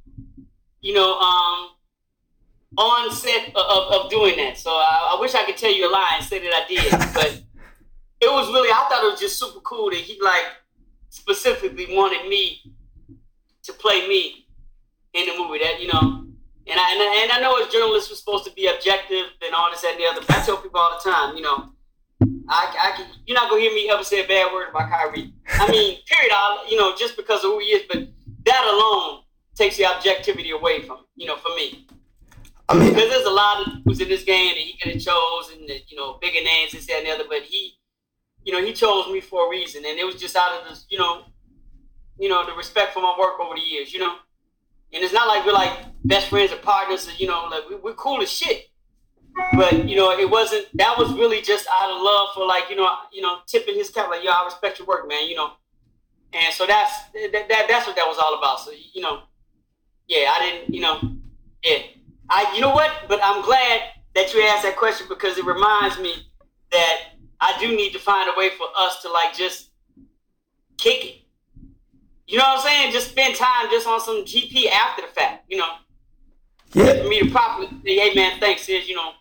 You 0.81 0.93
know, 0.93 1.19
um, 1.19 1.69
on 2.77 3.11
set 3.11 3.49
of, 3.49 3.55
of, 3.55 3.93
of 3.93 4.09
doing 4.09 4.37
that. 4.37 4.57
So 4.57 4.71
I, 4.71 5.15
I 5.15 5.21
wish 5.21 5.35
I 5.35 5.45
could 5.45 5.57
tell 5.57 5.73
you 5.73 5.89
a 5.89 5.91
lie 5.91 6.15
and 6.17 6.25
say 6.25 6.39
that 6.39 6.53
I 6.53 6.67
did, 6.67 6.91
but 7.13 7.41
it 8.21 8.31
was 8.31 8.47
really 8.47 8.69
I 8.69 8.87
thought 8.89 9.03
it 9.03 9.11
was 9.11 9.19
just 9.19 9.39
super 9.39 9.59
cool 9.61 9.89
that 9.89 9.99
he 9.99 10.19
like 10.21 10.45
specifically 11.09 11.87
wanted 11.89 12.27
me 12.29 12.61
to 13.63 13.73
play 13.73 14.07
me 14.07 14.45
in 15.13 15.25
the 15.25 15.37
movie. 15.37 15.59
That 15.59 15.81
you 15.81 15.87
know, 15.87 16.25
and 16.67 16.79
I 16.79 16.93
and 16.93 17.01
I, 17.01 17.21
and 17.23 17.31
I 17.31 17.39
know 17.41 17.61
as 17.61 17.71
journalists 17.71 18.09
we're 18.09 18.17
supposed 18.17 18.45
to 18.45 18.51
be 18.53 18.67
objective 18.67 19.25
and 19.41 19.53
all 19.55 19.71
this 19.71 19.81
that, 19.81 19.93
and 19.93 19.99
the 19.99 20.05
other. 20.05 20.21
But 20.25 20.37
I 20.37 20.45
tell 20.45 20.57
people 20.57 20.79
all 20.79 20.99
the 21.01 21.09
time, 21.09 21.35
you 21.35 21.41
know, 21.41 21.69
I, 22.47 22.75
I 22.81 22.97
can, 22.97 23.07
you're 23.25 23.35
not 23.35 23.49
gonna 23.49 23.61
hear 23.61 23.73
me 23.73 23.89
ever 23.89 24.03
say 24.03 24.23
a 24.23 24.27
bad 24.27 24.53
word 24.53 24.69
about 24.69 24.89
Kyrie. 24.89 25.33
I 25.47 25.67
mean, 25.71 25.97
period. 26.05 26.31
I, 26.31 26.67
you 26.69 26.77
know, 26.77 26.95
just 26.97 27.15
because 27.15 27.43
of 27.43 27.51
who 27.51 27.59
he 27.59 27.67
is, 27.67 27.83
but 27.87 28.07
that 28.45 28.63
alone 28.65 29.23
takes 29.55 29.77
the 29.77 29.85
objectivity 29.85 30.51
away 30.51 30.81
from 30.83 30.99
you 31.15 31.25
know 31.25 31.37
for 31.37 31.49
me. 31.55 31.87
I 32.69 32.77
mean, 32.77 32.93
Because 32.93 33.09
there's 33.09 33.25
a 33.25 33.31
lot 33.31 33.65
of 33.67 33.73
who's 33.83 33.99
in 33.99 34.09
this 34.09 34.23
game 34.23 34.49
that 34.49 34.57
he 34.57 34.77
could 34.77 34.93
have 34.93 35.01
chosen, 35.01 35.65
that, 35.67 35.89
you 35.91 35.97
know, 35.97 36.19
bigger 36.21 36.43
names, 36.43 36.71
this, 36.71 36.85
that, 36.85 36.97
and 36.97 37.07
the 37.07 37.11
other. 37.11 37.23
But 37.27 37.41
he, 37.41 37.73
you 38.43 38.53
know, 38.53 38.63
he 38.63 38.73
chose 38.73 39.11
me 39.11 39.21
for 39.21 39.47
a 39.47 39.49
reason, 39.49 39.83
and 39.85 39.97
it 39.97 40.05
was 40.05 40.15
just 40.15 40.35
out 40.35 40.61
of 40.61 40.69
this, 40.69 40.85
you 40.89 40.99
know, 40.99 41.23
you 42.19 42.29
know, 42.29 42.45
the 42.45 42.53
respect 42.53 42.93
for 42.93 43.01
my 43.01 43.15
work 43.19 43.39
over 43.39 43.55
the 43.55 43.61
years, 43.61 43.91
you 43.91 43.99
know. 43.99 44.15
And 44.93 45.03
it's 45.03 45.13
not 45.13 45.27
like 45.27 45.45
we're 45.45 45.53
like 45.53 45.71
best 46.05 46.27
friends 46.27 46.51
or 46.51 46.57
partners, 46.57 47.07
or, 47.07 47.11
you 47.13 47.27
know, 47.27 47.47
like 47.49 47.67
we, 47.69 47.75
we're 47.75 47.93
cool 47.93 48.21
as 48.21 48.31
shit. 48.31 48.65
But 49.53 49.87
you 49.87 49.95
know, 49.95 50.11
it 50.11 50.29
wasn't. 50.29 50.65
That 50.75 50.97
was 50.97 51.11
really 51.13 51.41
just 51.41 51.67
out 51.71 51.89
of 51.89 52.01
love 52.01 52.29
for 52.35 52.45
like, 52.45 52.69
you 52.69 52.75
know, 52.75 52.89
you 53.11 53.21
know, 53.21 53.39
tipping 53.47 53.75
his 53.75 53.89
cap, 53.89 54.09
like, 54.09 54.23
yo, 54.23 54.31
I 54.31 54.45
respect 54.45 54.77
your 54.79 54.87
work, 54.87 55.07
man, 55.07 55.27
you 55.27 55.35
know. 55.35 55.53
And 56.33 56.53
so 56.53 56.67
that's 56.67 56.91
that, 57.13 57.47
that 57.49 57.65
that's 57.67 57.87
what 57.87 57.95
that 57.95 58.07
was 58.07 58.17
all 58.19 58.37
about. 58.37 58.59
So 58.59 58.71
you 58.93 59.01
know, 59.01 59.21
yeah, 60.07 60.31
I 60.31 60.39
didn't, 60.39 60.73
you 60.73 60.81
know, 60.81 60.99
yeah. 61.63 61.79
I, 62.29 62.53
you 62.55 62.61
know 62.61 62.71
what? 62.71 62.91
But 63.07 63.19
I'm 63.23 63.43
glad 63.43 63.81
that 64.15 64.33
you 64.33 64.41
asked 64.41 64.63
that 64.63 64.77
question 64.77 65.07
because 65.09 65.37
it 65.37 65.45
reminds 65.45 65.99
me 65.99 66.13
that 66.71 66.97
I 67.41 67.57
do 67.59 67.75
need 67.75 67.91
to 67.93 67.99
find 67.99 68.29
a 68.29 68.37
way 68.37 68.49
for 68.57 68.67
us 68.77 69.01
to 69.03 69.11
like 69.11 69.35
just 69.35 69.71
kick 70.77 71.05
it. 71.05 71.15
You 72.27 72.37
know 72.37 72.43
what 72.43 72.59
I'm 72.59 72.63
saying? 72.63 72.91
Just 72.91 73.09
spend 73.09 73.35
time 73.35 73.67
just 73.71 73.87
on 73.87 73.99
some 73.99 74.23
GP 74.23 74.69
after 74.69 75.01
the 75.01 75.07
fact. 75.07 75.45
You 75.49 75.57
know, 75.57 75.69
yeah, 76.73 77.01
for 77.01 77.09
me 77.09 77.21
to 77.21 77.31
properly 77.31 77.67
say, 77.83 77.97
"Hey, 77.97 78.13
man, 78.13 78.39
thanks." 78.39 78.63
Sis, 78.63 78.87
you 78.87 78.95
know, 78.95 79.13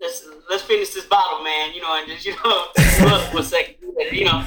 let's 0.00 0.24
let's 0.48 0.62
finish 0.62 0.90
this 0.90 1.06
bottle, 1.06 1.42
man. 1.42 1.74
You 1.74 1.82
know, 1.82 1.98
and 1.98 2.08
just 2.08 2.24
you 2.26 2.36
know, 2.44 2.66
look 3.00 3.22
for 3.32 3.38
a 3.38 3.42
second. 3.42 3.74
You 4.12 4.26
know, 4.26 4.44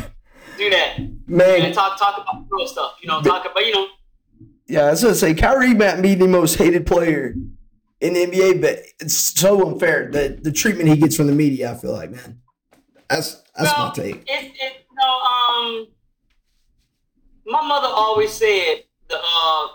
do 0.57 0.69
that. 0.69 0.99
Man, 1.27 1.61
And 1.61 1.73
talk 1.73 1.99
talk 1.99 2.17
about 2.21 2.45
real 2.49 2.67
stuff. 2.67 2.97
You 3.01 3.07
know, 3.09 3.21
talk 3.21 3.45
about 3.45 3.65
you 3.65 3.73
know. 3.73 3.87
Yeah, 4.69 4.81
I 4.81 4.91
was 4.91 5.01
gonna 5.01 5.15
say 5.15 5.33
Kyrie 5.33 5.73
might 5.73 5.99
be 5.99 6.13
the 6.13 6.27
most 6.27 6.55
hated 6.55 6.85
player 6.85 7.33
in 8.01 8.13
the 8.13 8.25
NBA, 8.27 8.61
but 8.61 8.79
it's 8.99 9.15
so 9.15 9.67
unfair 9.67 10.11
the 10.11 10.39
the 10.39 10.51
treatment 10.51 10.89
he 10.89 10.95
gets 10.95 11.15
from 11.15 11.25
the 11.25 11.33
media. 11.33 11.71
I 11.71 11.75
feel 11.75 11.91
like, 11.91 12.11
man, 12.11 12.39
that's 13.09 13.41
that's 13.57 13.75
my 13.75 13.91
take. 13.95 14.17
It, 14.27 14.53
it, 14.53 14.85
you 14.91 14.95
know, 14.95 15.19
um, 15.19 15.87
my 17.47 17.67
mother 17.67 17.87
always 17.87 18.31
said 18.31 18.83
the 19.09 19.17
uh, 19.17 19.67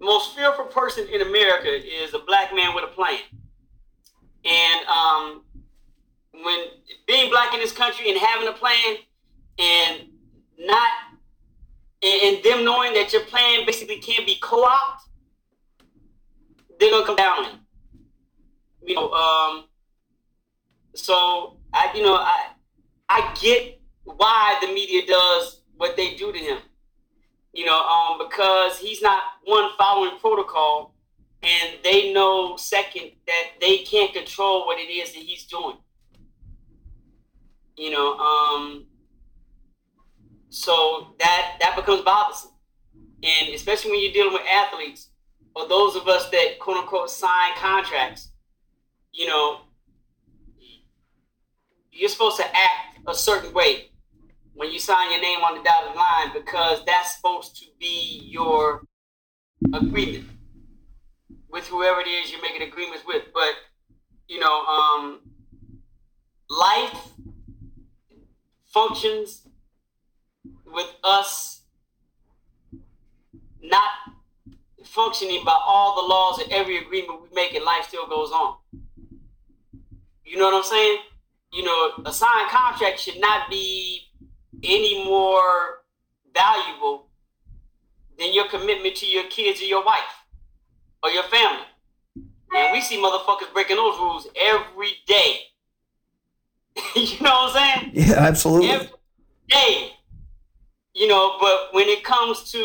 most 0.00 0.36
fearful 0.36 0.66
person 0.66 1.08
in 1.12 1.20
America 1.20 1.68
is 1.68 2.14
a 2.14 2.20
black 2.20 2.54
man 2.54 2.72
with 2.72 2.84
a 2.84 2.94
plan. 2.94 3.18
And 4.44 4.86
um, 4.86 5.42
when 6.32 6.66
being 7.08 7.30
black 7.30 7.52
in 7.52 7.58
this 7.58 7.72
country 7.72 8.10
and 8.10 8.20
having 8.20 8.46
a 8.46 8.52
plan 8.52 8.96
and 9.58 10.08
not 10.58 10.88
and, 12.04 12.36
and 12.36 12.44
them 12.44 12.64
knowing 12.64 12.92
that 12.94 13.12
your 13.12 13.22
plan 13.22 13.64
basically 13.64 13.98
can't 13.98 14.26
be 14.26 14.36
co-opted, 14.40 15.10
they're 16.78 16.90
gonna 16.90 17.06
come 17.06 17.16
down 17.16 17.38
on 17.38 17.44
you. 17.44 18.88
You 18.88 18.94
know, 18.96 19.10
um, 19.12 19.64
so 20.94 21.58
I, 21.72 21.90
you 21.94 22.02
know, 22.02 22.16
I, 22.16 22.50
I 23.08 23.34
get 23.40 23.80
why 24.04 24.58
the 24.60 24.68
media 24.68 25.06
does 25.06 25.62
what 25.76 25.96
they 25.96 26.14
do 26.14 26.32
to 26.32 26.38
him. 26.38 26.58
You 27.54 27.64
know, 27.64 27.80
um, 27.80 28.18
because 28.18 28.78
he's 28.78 29.00
not 29.00 29.22
one 29.44 29.70
following 29.78 30.18
protocol, 30.18 30.94
and 31.42 31.78
they 31.84 32.12
know 32.12 32.56
second 32.56 33.12
that 33.26 33.44
they 33.60 33.78
can't 33.78 34.12
control 34.12 34.66
what 34.66 34.78
it 34.78 34.90
is 34.90 35.12
that 35.12 35.22
he's 35.22 35.44
doing. 35.44 35.76
You 37.76 37.90
know, 37.90 38.18
um, 38.18 38.86
so 40.54 41.16
that 41.18 41.56
that 41.60 41.74
becomes 41.74 42.02
bothersome, 42.02 42.52
and 43.24 43.52
especially 43.52 43.90
when 43.90 44.00
you're 44.00 44.12
dealing 44.12 44.34
with 44.34 44.46
athletes 44.48 45.10
or 45.56 45.66
those 45.66 45.96
of 45.96 46.06
us 46.06 46.30
that 46.30 46.60
quote 46.60 46.76
unquote 46.76 47.10
sign 47.10 47.56
contracts. 47.56 48.30
You 49.12 49.26
know, 49.26 49.62
you're 51.90 52.08
supposed 52.08 52.36
to 52.36 52.46
act 52.46 53.00
a 53.08 53.14
certain 53.14 53.52
way 53.52 53.90
when 54.52 54.70
you 54.70 54.78
sign 54.78 55.10
your 55.10 55.20
name 55.20 55.40
on 55.40 55.58
the 55.58 55.64
dotted 55.64 55.96
line 55.96 56.32
because 56.32 56.84
that's 56.84 57.16
supposed 57.16 57.56
to 57.56 57.66
be 57.80 58.22
your 58.24 58.84
agreement 59.74 60.28
with 61.50 61.66
whoever 61.66 62.00
it 62.00 62.06
is 62.06 62.30
you're 62.30 62.42
making 62.42 62.62
agreements 62.62 63.02
with. 63.04 63.24
But 63.34 63.54
you 64.28 64.38
know, 64.38 64.64
um, 64.66 65.20
life 66.48 67.08
functions 68.66 69.48
with 70.74 70.92
us 71.04 71.62
not 73.62 73.90
functioning 74.84 75.44
by 75.44 75.58
all 75.66 76.02
the 76.02 76.08
laws 76.08 76.40
of 76.40 76.48
every 76.50 76.78
agreement 76.78 77.22
we 77.22 77.28
make, 77.34 77.54
and 77.54 77.64
life 77.64 77.86
still 77.88 78.06
goes 78.06 78.30
on. 78.30 78.56
You 80.24 80.38
know 80.38 80.44
what 80.44 80.54
I'm 80.54 80.64
saying? 80.64 80.98
You 81.52 81.64
know, 81.64 81.92
a 82.04 82.12
signed 82.12 82.50
contract 82.50 82.98
should 83.00 83.20
not 83.20 83.48
be 83.48 84.00
any 84.62 85.04
more 85.04 85.82
valuable 86.34 87.08
than 88.18 88.32
your 88.32 88.48
commitment 88.48 88.96
to 88.96 89.06
your 89.06 89.24
kids 89.24 89.60
or 89.60 89.64
your 89.64 89.84
wife 89.84 90.24
or 91.02 91.10
your 91.10 91.24
family. 91.24 91.66
And 92.56 92.72
we 92.72 92.80
see 92.80 92.96
motherfuckers 92.96 93.52
breaking 93.52 93.76
those 93.76 93.98
rules 93.98 94.28
every 94.40 94.92
day. 95.06 95.38
you 96.94 97.20
know 97.20 97.30
what 97.30 97.56
I'm 97.56 97.80
saying? 97.80 97.90
Yeah, 97.94 98.14
absolutely. 98.16 98.70
Every 98.70 98.88
day. 99.48 99.92
You 100.94 101.08
know, 101.08 101.38
but 101.40 101.70
when 101.72 101.88
it 101.88 102.04
comes 102.04 102.52
to, 102.52 102.58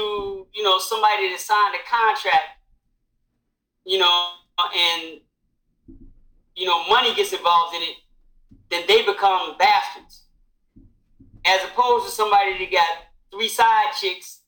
you 0.54 0.64
know, 0.64 0.78
somebody 0.78 1.30
that 1.32 1.40
signed 1.40 1.74
a 1.74 1.90
contract, 1.90 2.62
you 3.86 3.98
know, 3.98 4.34
and, 4.78 5.20
you 6.56 6.68
know, 6.68 6.88
money 6.88 7.16
gets 7.16 7.34
involved 7.34 7.76
in 7.76 7.82
it, 7.82 7.96
then 8.70 8.84
they 8.88 9.02
become 9.02 9.58
bastards. 9.58 10.26
As 11.44 11.62
opposed 11.72 12.06
to 12.06 12.12
somebody 12.12 12.58
that 12.60 12.72
got 12.72 12.88
three 13.32 13.50
side 13.50 13.94
chicks 14.00 14.42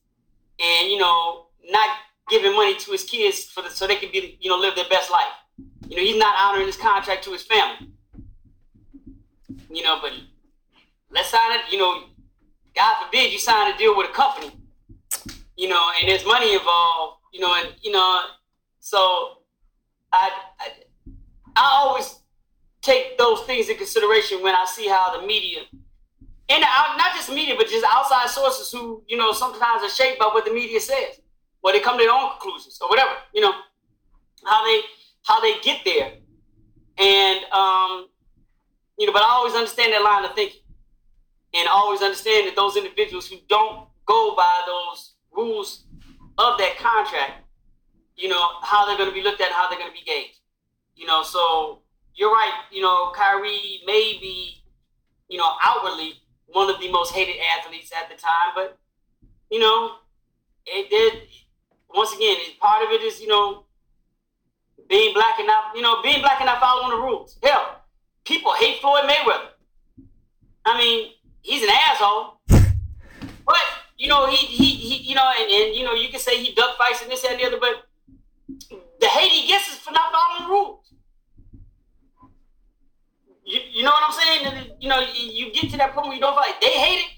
and, 0.60 0.88
you 0.88 0.98
know, 0.98 1.46
not 1.68 1.96
giving 2.28 2.52
money 2.52 2.76
to 2.78 2.92
his 2.92 3.02
kids 3.02 3.44
for 3.46 3.62
the, 3.62 3.70
so 3.70 3.88
they 3.88 3.96
can 3.96 4.12
be, 4.12 4.38
you 4.40 4.48
know, 4.48 4.58
live 4.58 4.76
their 4.76 4.88
best 4.88 5.10
life. 5.10 5.24
You 5.88 5.96
know, 5.96 6.02
he's 6.02 6.16
not 6.16 6.36
honoring 6.38 6.66
his 6.66 6.76
contract 6.76 7.24
to 7.24 7.32
his 7.32 7.42
family. 7.42 7.90
You 9.70 9.82
know, 9.82 9.98
but 10.00 10.12
let's 11.10 11.30
sign 11.30 11.58
it, 11.58 11.72
you 11.72 11.78
know, 11.78 12.04
God 12.74 13.04
forbid 13.04 13.32
you 13.32 13.38
sign 13.38 13.72
a 13.72 13.76
deal 13.76 13.96
with 13.96 14.10
a 14.10 14.12
company, 14.12 14.52
you 15.56 15.68
know, 15.68 15.82
and 16.00 16.08
there's 16.08 16.24
money 16.24 16.54
involved, 16.54 17.18
you 17.32 17.40
know, 17.40 17.54
and 17.54 17.74
you 17.82 17.92
know, 17.92 18.20
so 18.80 19.38
I, 20.12 20.30
I, 20.58 20.68
I 21.54 21.80
always 21.82 22.20
take 22.80 23.18
those 23.18 23.42
things 23.42 23.68
in 23.68 23.76
consideration 23.76 24.42
when 24.42 24.54
I 24.54 24.64
see 24.66 24.88
how 24.88 25.20
the 25.20 25.26
media, 25.26 25.60
and 26.48 26.60
not 26.60 27.14
just 27.14 27.30
media, 27.30 27.54
but 27.56 27.68
just 27.68 27.84
outside 27.90 28.28
sources 28.28 28.72
who, 28.72 29.04
you 29.06 29.16
know, 29.16 29.32
sometimes 29.32 29.82
are 29.82 29.88
shaped 29.88 30.18
by 30.18 30.26
what 30.26 30.44
the 30.44 30.52
media 30.52 30.80
says, 30.80 31.20
or 31.62 31.72
they 31.72 31.80
come 31.80 31.98
to 31.98 32.04
their 32.04 32.12
own 32.12 32.30
conclusions 32.30 32.78
or 32.80 32.88
whatever, 32.88 33.12
you 33.34 33.40
know, 33.40 33.52
how 34.44 34.64
they 34.64 34.80
how 35.24 35.40
they 35.40 35.60
get 35.60 35.80
there, 35.84 36.14
and 36.98 37.44
um, 37.52 38.08
you 38.98 39.06
know, 39.06 39.12
but 39.12 39.22
I 39.22 39.28
always 39.30 39.54
understand 39.54 39.92
that 39.92 40.02
line 40.02 40.24
of 40.24 40.34
thinking 40.34 40.61
and 41.54 41.68
always 41.68 42.02
understand 42.02 42.48
that 42.48 42.56
those 42.56 42.76
individuals 42.76 43.28
who 43.28 43.36
don't 43.48 43.88
go 44.06 44.34
by 44.36 44.62
those 44.66 45.14
rules 45.30 45.84
of 46.38 46.58
that 46.58 46.76
contract, 46.78 47.44
you 48.16 48.28
know, 48.28 48.46
how 48.62 48.86
they're 48.86 48.96
going 48.96 49.08
to 49.08 49.14
be 49.14 49.22
looked 49.22 49.40
at, 49.40 49.52
how 49.52 49.68
they're 49.68 49.78
going 49.78 49.90
to 49.90 49.96
be 49.96 50.04
gauged. 50.04 50.38
You 50.96 51.06
know, 51.06 51.22
so 51.22 51.82
you're 52.14 52.30
right. 52.30 52.64
You 52.70 52.82
know, 52.82 53.12
Kyrie 53.14 53.80
may 53.86 54.18
be, 54.20 54.62
you 55.28 55.38
know, 55.38 55.52
outwardly 55.62 56.14
one 56.46 56.68
of 56.68 56.80
the 56.80 56.90
most 56.90 57.12
hated 57.14 57.36
athletes 57.58 57.90
at 57.96 58.08
the 58.08 58.14
time, 58.14 58.52
but 58.54 58.78
you 59.50 59.58
know, 59.58 59.96
it 60.66 60.90
did. 60.90 61.28
Once 61.94 62.14
again, 62.14 62.36
part 62.58 62.82
of 62.82 62.90
it 62.90 63.02
is 63.02 63.20
you 63.20 63.28
know 63.28 63.64
being 64.88 65.14
black 65.14 65.38
and 65.38 65.46
not, 65.46 65.74
you 65.74 65.82
know, 65.82 66.02
being 66.02 66.20
black 66.20 66.40
and 66.40 66.46
not 66.46 66.60
following 66.60 66.90
the 66.90 67.02
rules. 67.02 67.38
Hell, 67.42 67.82
people 68.24 68.52
hate 68.54 68.78
Floyd 68.80 69.04
Mayweather. 69.04 69.48
I 70.64 70.78
mean, 70.78 71.12
he's 71.42 71.62
an 71.62 71.70
asshole. 71.70 72.40
but 72.48 73.62
you 73.98 74.08
know, 74.08 74.26
he 74.28 74.36
he, 74.46 74.64
he 74.64 74.96
you 75.10 75.14
know, 75.14 75.30
and, 75.38 75.50
and 75.50 75.76
you 75.76 75.84
know, 75.84 75.94
you 75.94 76.08
can 76.08 76.20
say 76.20 76.42
he 76.42 76.54
duck 76.54 76.76
fights 76.78 77.02
and 77.02 77.10
this 77.10 77.24
and 77.24 77.38
the 77.38 77.44
other, 77.44 77.58
but 77.60 77.84
the 79.00 79.06
hate 79.06 79.30
he 79.30 79.46
gets 79.48 79.68
is 79.68 79.78
for 79.78 79.92
not 79.92 80.12
following 80.12 80.42
the 80.42 80.48
rules. 80.48 80.92
You, 83.44 83.60
you 83.72 83.82
know 83.82 83.90
what 83.90 84.02
I'm 84.06 84.12
saying? 84.12 84.76
You 84.80 84.88
know, 84.88 85.04
you 85.14 85.52
get 85.52 85.70
to 85.70 85.76
that 85.76 85.94
point 85.94 86.06
where 86.06 86.14
you 86.14 86.20
don't 86.20 86.32
feel 86.32 86.42
like 86.42 86.60
they 86.60 86.70
hate 86.70 87.00
it. 87.00 87.10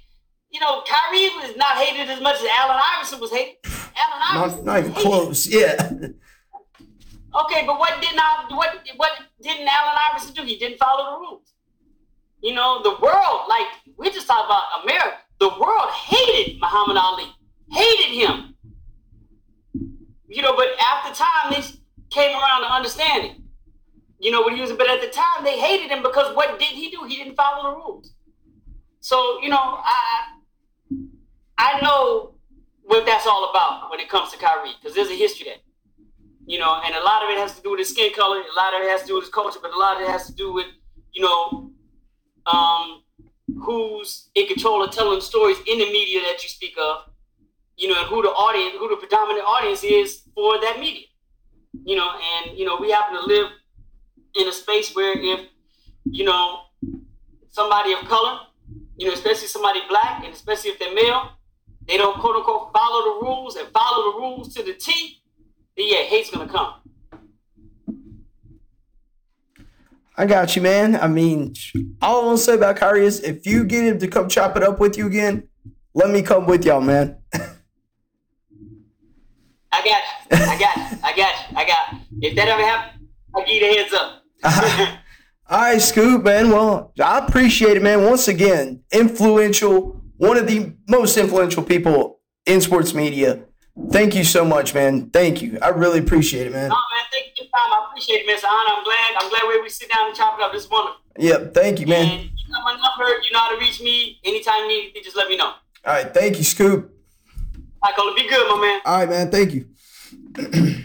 You 0.50 0.60
know, 0.60 0.82
Kyrie 0.86 1.28
was 1.42 1.56
not 1.56 1.76
hated 1.76 2.08
as 2.08 2.20
much 2.20 2.36
as 2.36 2.46
Allen 2.58 2.80
Iverson 2.96 3.20
was 3.20 3.30
hated. 3.30 3.56
Allen 3.64 4.22
Iverson, 4.22 4.64
not, 4.64 4.64
not 4.64 4.78
even 4.78 4.92
close. 4.92 5.46
Yeah. 5.46 5.74
Okay, 7.34 7.66
but 7.66 7.78
what 7.78 8.00
did 8.00 8.14
not 8.14 8.50
what 8.52 8.78
what 8.96 9.12
didn't 9.42 9.66
Allen 9.66 9.98
Iverson 10.10 10.34
do? 10.34 10.42
He 10.44 10.56
didn't 10.56 10.78
follow 10.78 11.14
the 11.14 11.18
rules. 11.18 11.53
You 12.44 12.52
know, 12.52 12.82
the 12.82 12.90
world, 13.00 13.48
like 13.48 13.66
we 13.96 14.10
just 14.10 14.26
talk 14.26 14.44
about 14.44 14.64
America, 14.82 15.16
the 15.40 15.48
world 15.48 15.88
hated 15.90 16.60
Muhammad 16.60 16.98
Ali, 16.98 17.24
hated 17.72 18.14
him. 18.14 18.54
You 20.28 20.42
know, 20.42 20.54
but 20.54 20.66
after 20.78 21.14
time, 21.24 21.52
they 21.52 21.62
came 22.10 22.36
around 22.36 22.60
to 22.60 22.70
understanding. 22.70 23.44
You 24.18 24.30
know 24.30 24.42
what 24.42 24.52
he 24.54 24.60
was, 24.60 24.72
but 24.72 24.90
at 24.90 25.00
the 25.00 25.06
time 25.06 25.42
they 25.42 25.58
hated 25.58 25.90
him 25.90 26.02
because 26.02 26.36
what 26.36 26.58
did 26.58 26.68
he 26.68 26.90
do? 26.90 27.04
He 27.08 27.16
didn't 27.16 27.34
follow 27.34 27.70
the 27.70 27.76
rules. 27.78 28.12
So 29.00 29.40
you 29.40 29.48
know, 29.48 29.80
I 29.82 30.26
I 31.56 31.80
know 31.80 32.34
what 32.82 33.06
that's 33.06 33.26
all 33.26 33.48
about 33.48 33.90
when 33.90 34.00
it 34.00 34.10
comes 34.10 34.30
to 34.32 34.38
Kyrie 34.38 34.72
because 34.78 34.94
there's 34.94 35.08
a 35.08 35.16
history 35.16 35.46
there. 35.46 35.62
You 36.44 36.58
know, 36.58 36.78
and 36.84 36.94
a 36.94 37.02
lot 37.02 37.22
of 37.22 37.30
it 37.30 37.38
has 37.38 37.56
to 37.56 37.62
do 37.62 37.70
with 37.70 37.78
his 37.78 37.88
skin 37.88 38.12
color, 38.12 38.36
a 38.36 38.54
lot 38.54 38.74
of 38.74 38.82
it 38.82 38.90
has 38.90 39.00
to 39.00 39.06
do 39.06 39.14
with 39.14 39.24
his 39.24 39.32
culture, 39.32 39.60
but 39.62 39.72
a 39.72 39.78
lot 39.78 39.96
of 39.96 40.02
it 40.02 40.10
has 40.10 40.26
to 40.26 40.34
do 40.34 40.52
with 40.52 40.66
you 41.14 41.22
know 41.22 41.70
um, 42.46 43.02
who's 43.62 44.28
in 44.34 44.46
control 44.46 44.82
of 44.82 44.90
telling 44.90 45.20
stories 45.20 45.56
in 45.66 45.78
the 45.78 45.86
media 45.86 46.20
that 46.20 46.42
you 46.42 46.48
speak 46.48 46.74
of, 46.80 47.10
you 47.76 47.88
know, 47.88 47.98
and 47.98 48.06
who 48.08 48.22
the 48.22 48.28
audience, 48.28 48.76
who 48.78 48.88
the 48.88 48.96
predominant 48.96 49.44
audience 49.46 49.82
is 49.84 50.22
for 50.34 50.60
that 50.60 50.78
media, 50.78 51.06
you 51.84 51.96
know, 51.96 52.10
and 52.10 52.56
you 52.56 52.64
know, 52.64 52.76
we 52.80 52.90
happen 52.90 53.16
to 53.16 53.26
live 53.26 53.48
in 54.38 54.48
a 54.48 54.52
space 54.52 54.94
where 54.94 55.14
if 55.16 55.40
you 56.04 56.24
know 56.24 56.60
somebody 57.50 57.92
of 57.92 58.00
color, 58.00 58.40
you 58.96 59.06
know, 59.06 59.14
especially 59.14 59.48
somebody 59.48 59.80
black, 59.88 60.24
and 60.24 60.32
especially 60.32 60.70
if 60.70 60.78
they're 60.78 60.94
male, 60.94 61.30
they 61.86 61.96
don't 61.96 62.18
quote 62.20 62.36
unquote 62.36 62.72
follow 62.72 63.04
the 63.04 63.26
rules 63.26 63.56
and 63.56 63.68
follow 63.68 64.12
the 64.12 64.18
rules 64.18 64.54
to 64.54 64.62
the 64.62 64.74
T, 64.74 65.22
then 65.76 65.86
yeah, 65.88 66.02
hate's 66.02 66.30
gonna 66.30 66.50
come. 66.50 66.74
I 70.16 70.26
got 70.26 70.54
you, 70.54 70.62
man. 70.62 70.94
I 70.96 71.08
mean, 71.08 71.54
all 72.00 72.22
I 72.22 72.26
want 72.26 72.38
to 72.38 72.44
say 72.44 72.54
about 72.54 72.76
Kyrie 72.76 73.04
is 73.04 73.20
if 73.20 73.46
you 73.46 73.64
get 73.64 73.84
him 73.84 73.98
to 73.98 74.06
come 74.06 74.28
chop 74.28 74.56
it 74.56 74.62
up 74.62 74.78
with 74.78 74.96
you 74.96 75.06
again, 75.06 75.48
let 75.92 76.10
me 76.10 76.22
come 76.22 76.46
with 76.46 76.64
y'all, 76.64 76.80
man. 76.80 77.16
I 79.72 79.82
got 79.82 79.86
you. 79.86 79.96
I 80.30 80.58
got 80.58 80.76
you. 80.76 80.98
I 81.02 81.16
got 81.16 81.50
you. 81.50 81.56
I 81.56 81.64
got 81.66 81.92
you. 81.92 81.98
If 82.22 82.36
that 82.36 82.48
ever 82.48 82.62
happens, 82.62 83.08
I'll 83.34 83.44
give 83.44 83.54
you 83.54 83.60
the 83.60 83.76
heads 83.76 83.92
up. 83.92 84.22
all 85.50 85.60
right, 85.60 85.80
Scoop, 85.82 86.22
man. 86.22 86.50
Well, 86.50 86.92
I 87.02 87.18
appreciate 87.18 87.76
it, 87.76 87.82
man. 87.82 88.04
Once 88.04 88.28
again, 88.28 88.84
influential, 88.92 90.00
one 90.16 90.36
of 90.36 90.46
the 90.46 90.72
most 90.88 91.16
influential 91.16 91.64
people 91.64 92.20
in 92.46 92.60
sports 92.60 92.94
media. 92.94 93.44
Thank 93.90 94.14
you 94.14 94.22
so 94.22 94.44
much, 94.44 94.74
man. 94.74 95.10
Thank 95.10 95.42
you. 95.42 95.58
I 95.60 95.70
really 95.70 95.98
appreciate 95.98 96.46
it, 96.46 96.52
man. 96.52 96.68
No, 96.68 96.76
man, 96.76 97.04
thank 97.10 97.13
you 97.13 97.13
for 97.13 97.13
your 97.38 97.46
time. 97.46 97.72
I 97.72 97.86
appreciate 97.88 98.22
it, 98.22 98.26
man. 98.26 98.36
It's 98.36 98.44
I'm 98.44 98.84
glad. 98.84 99.14
I'm 99.18 99.28
glad 99.30 99.62
we 99.62 99.68
sit 99.68 99.90
down 99.90 100.06
and 100.08 100.16
chop 100.16 100.38
it 100.38 100.42
up. 100.42 100.52
This 100.52 100.64
is 100.64 100.70
wonderful. 100.70 101.00
Yep. 101.18 101.54
Thank 101.54 101.80
you, 101.80 101.86
man. 101.86 102.10
And 102.10 102.22
you 102.24 102.54
got 102.54 102.64
my 102.64 102.72
number. 102.72 103.20
You 103.22 103.32
know 103.32 103.38
how 103.40 103.54
to 103.54 103.60
reach 103.60 103.80
me. 103.80 104.20
Anytime 104.24 104.62
you 104.62 104.68
need 104.68 104.80
anything, 104.82 105.02
just 105.04 105.16
let 105.16 105.28
me 105.28 105.36
know. 105.36 105.52
All 105.84 105.92
right. 105.92 106.12
Thank 106.12 106.38
you, 106.38 106.44
Scoop. 106.44 106.90
I 107.82 107.88
right, 107.88 107.96
Cola. 107.96 108.14
Be 108.14 108.28
good, 108.28 108.48
my 108.48 108.60
man. 108.60 108.80
All 108.84 108.98
right, 108.98 109.08
man. 109.08 109.30
Thank 109.30 109.54
you. 109.54 109.66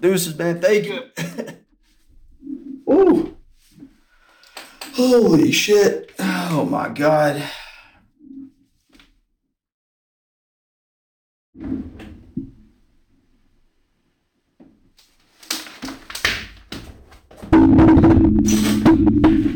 Deuces, 0.00 0.36
man. 0.38 0.60
Thank 0.60 0.86
you. 0.86 1.02
Ooh. 2.92 3.36
Holy 4.94 5.52
shit. 5.52 6.12
Oh 6.18 6.66
my 6.68 6.88
God. 6.88 7.42
Thank 11.60 11.84
you. 19.34 19.49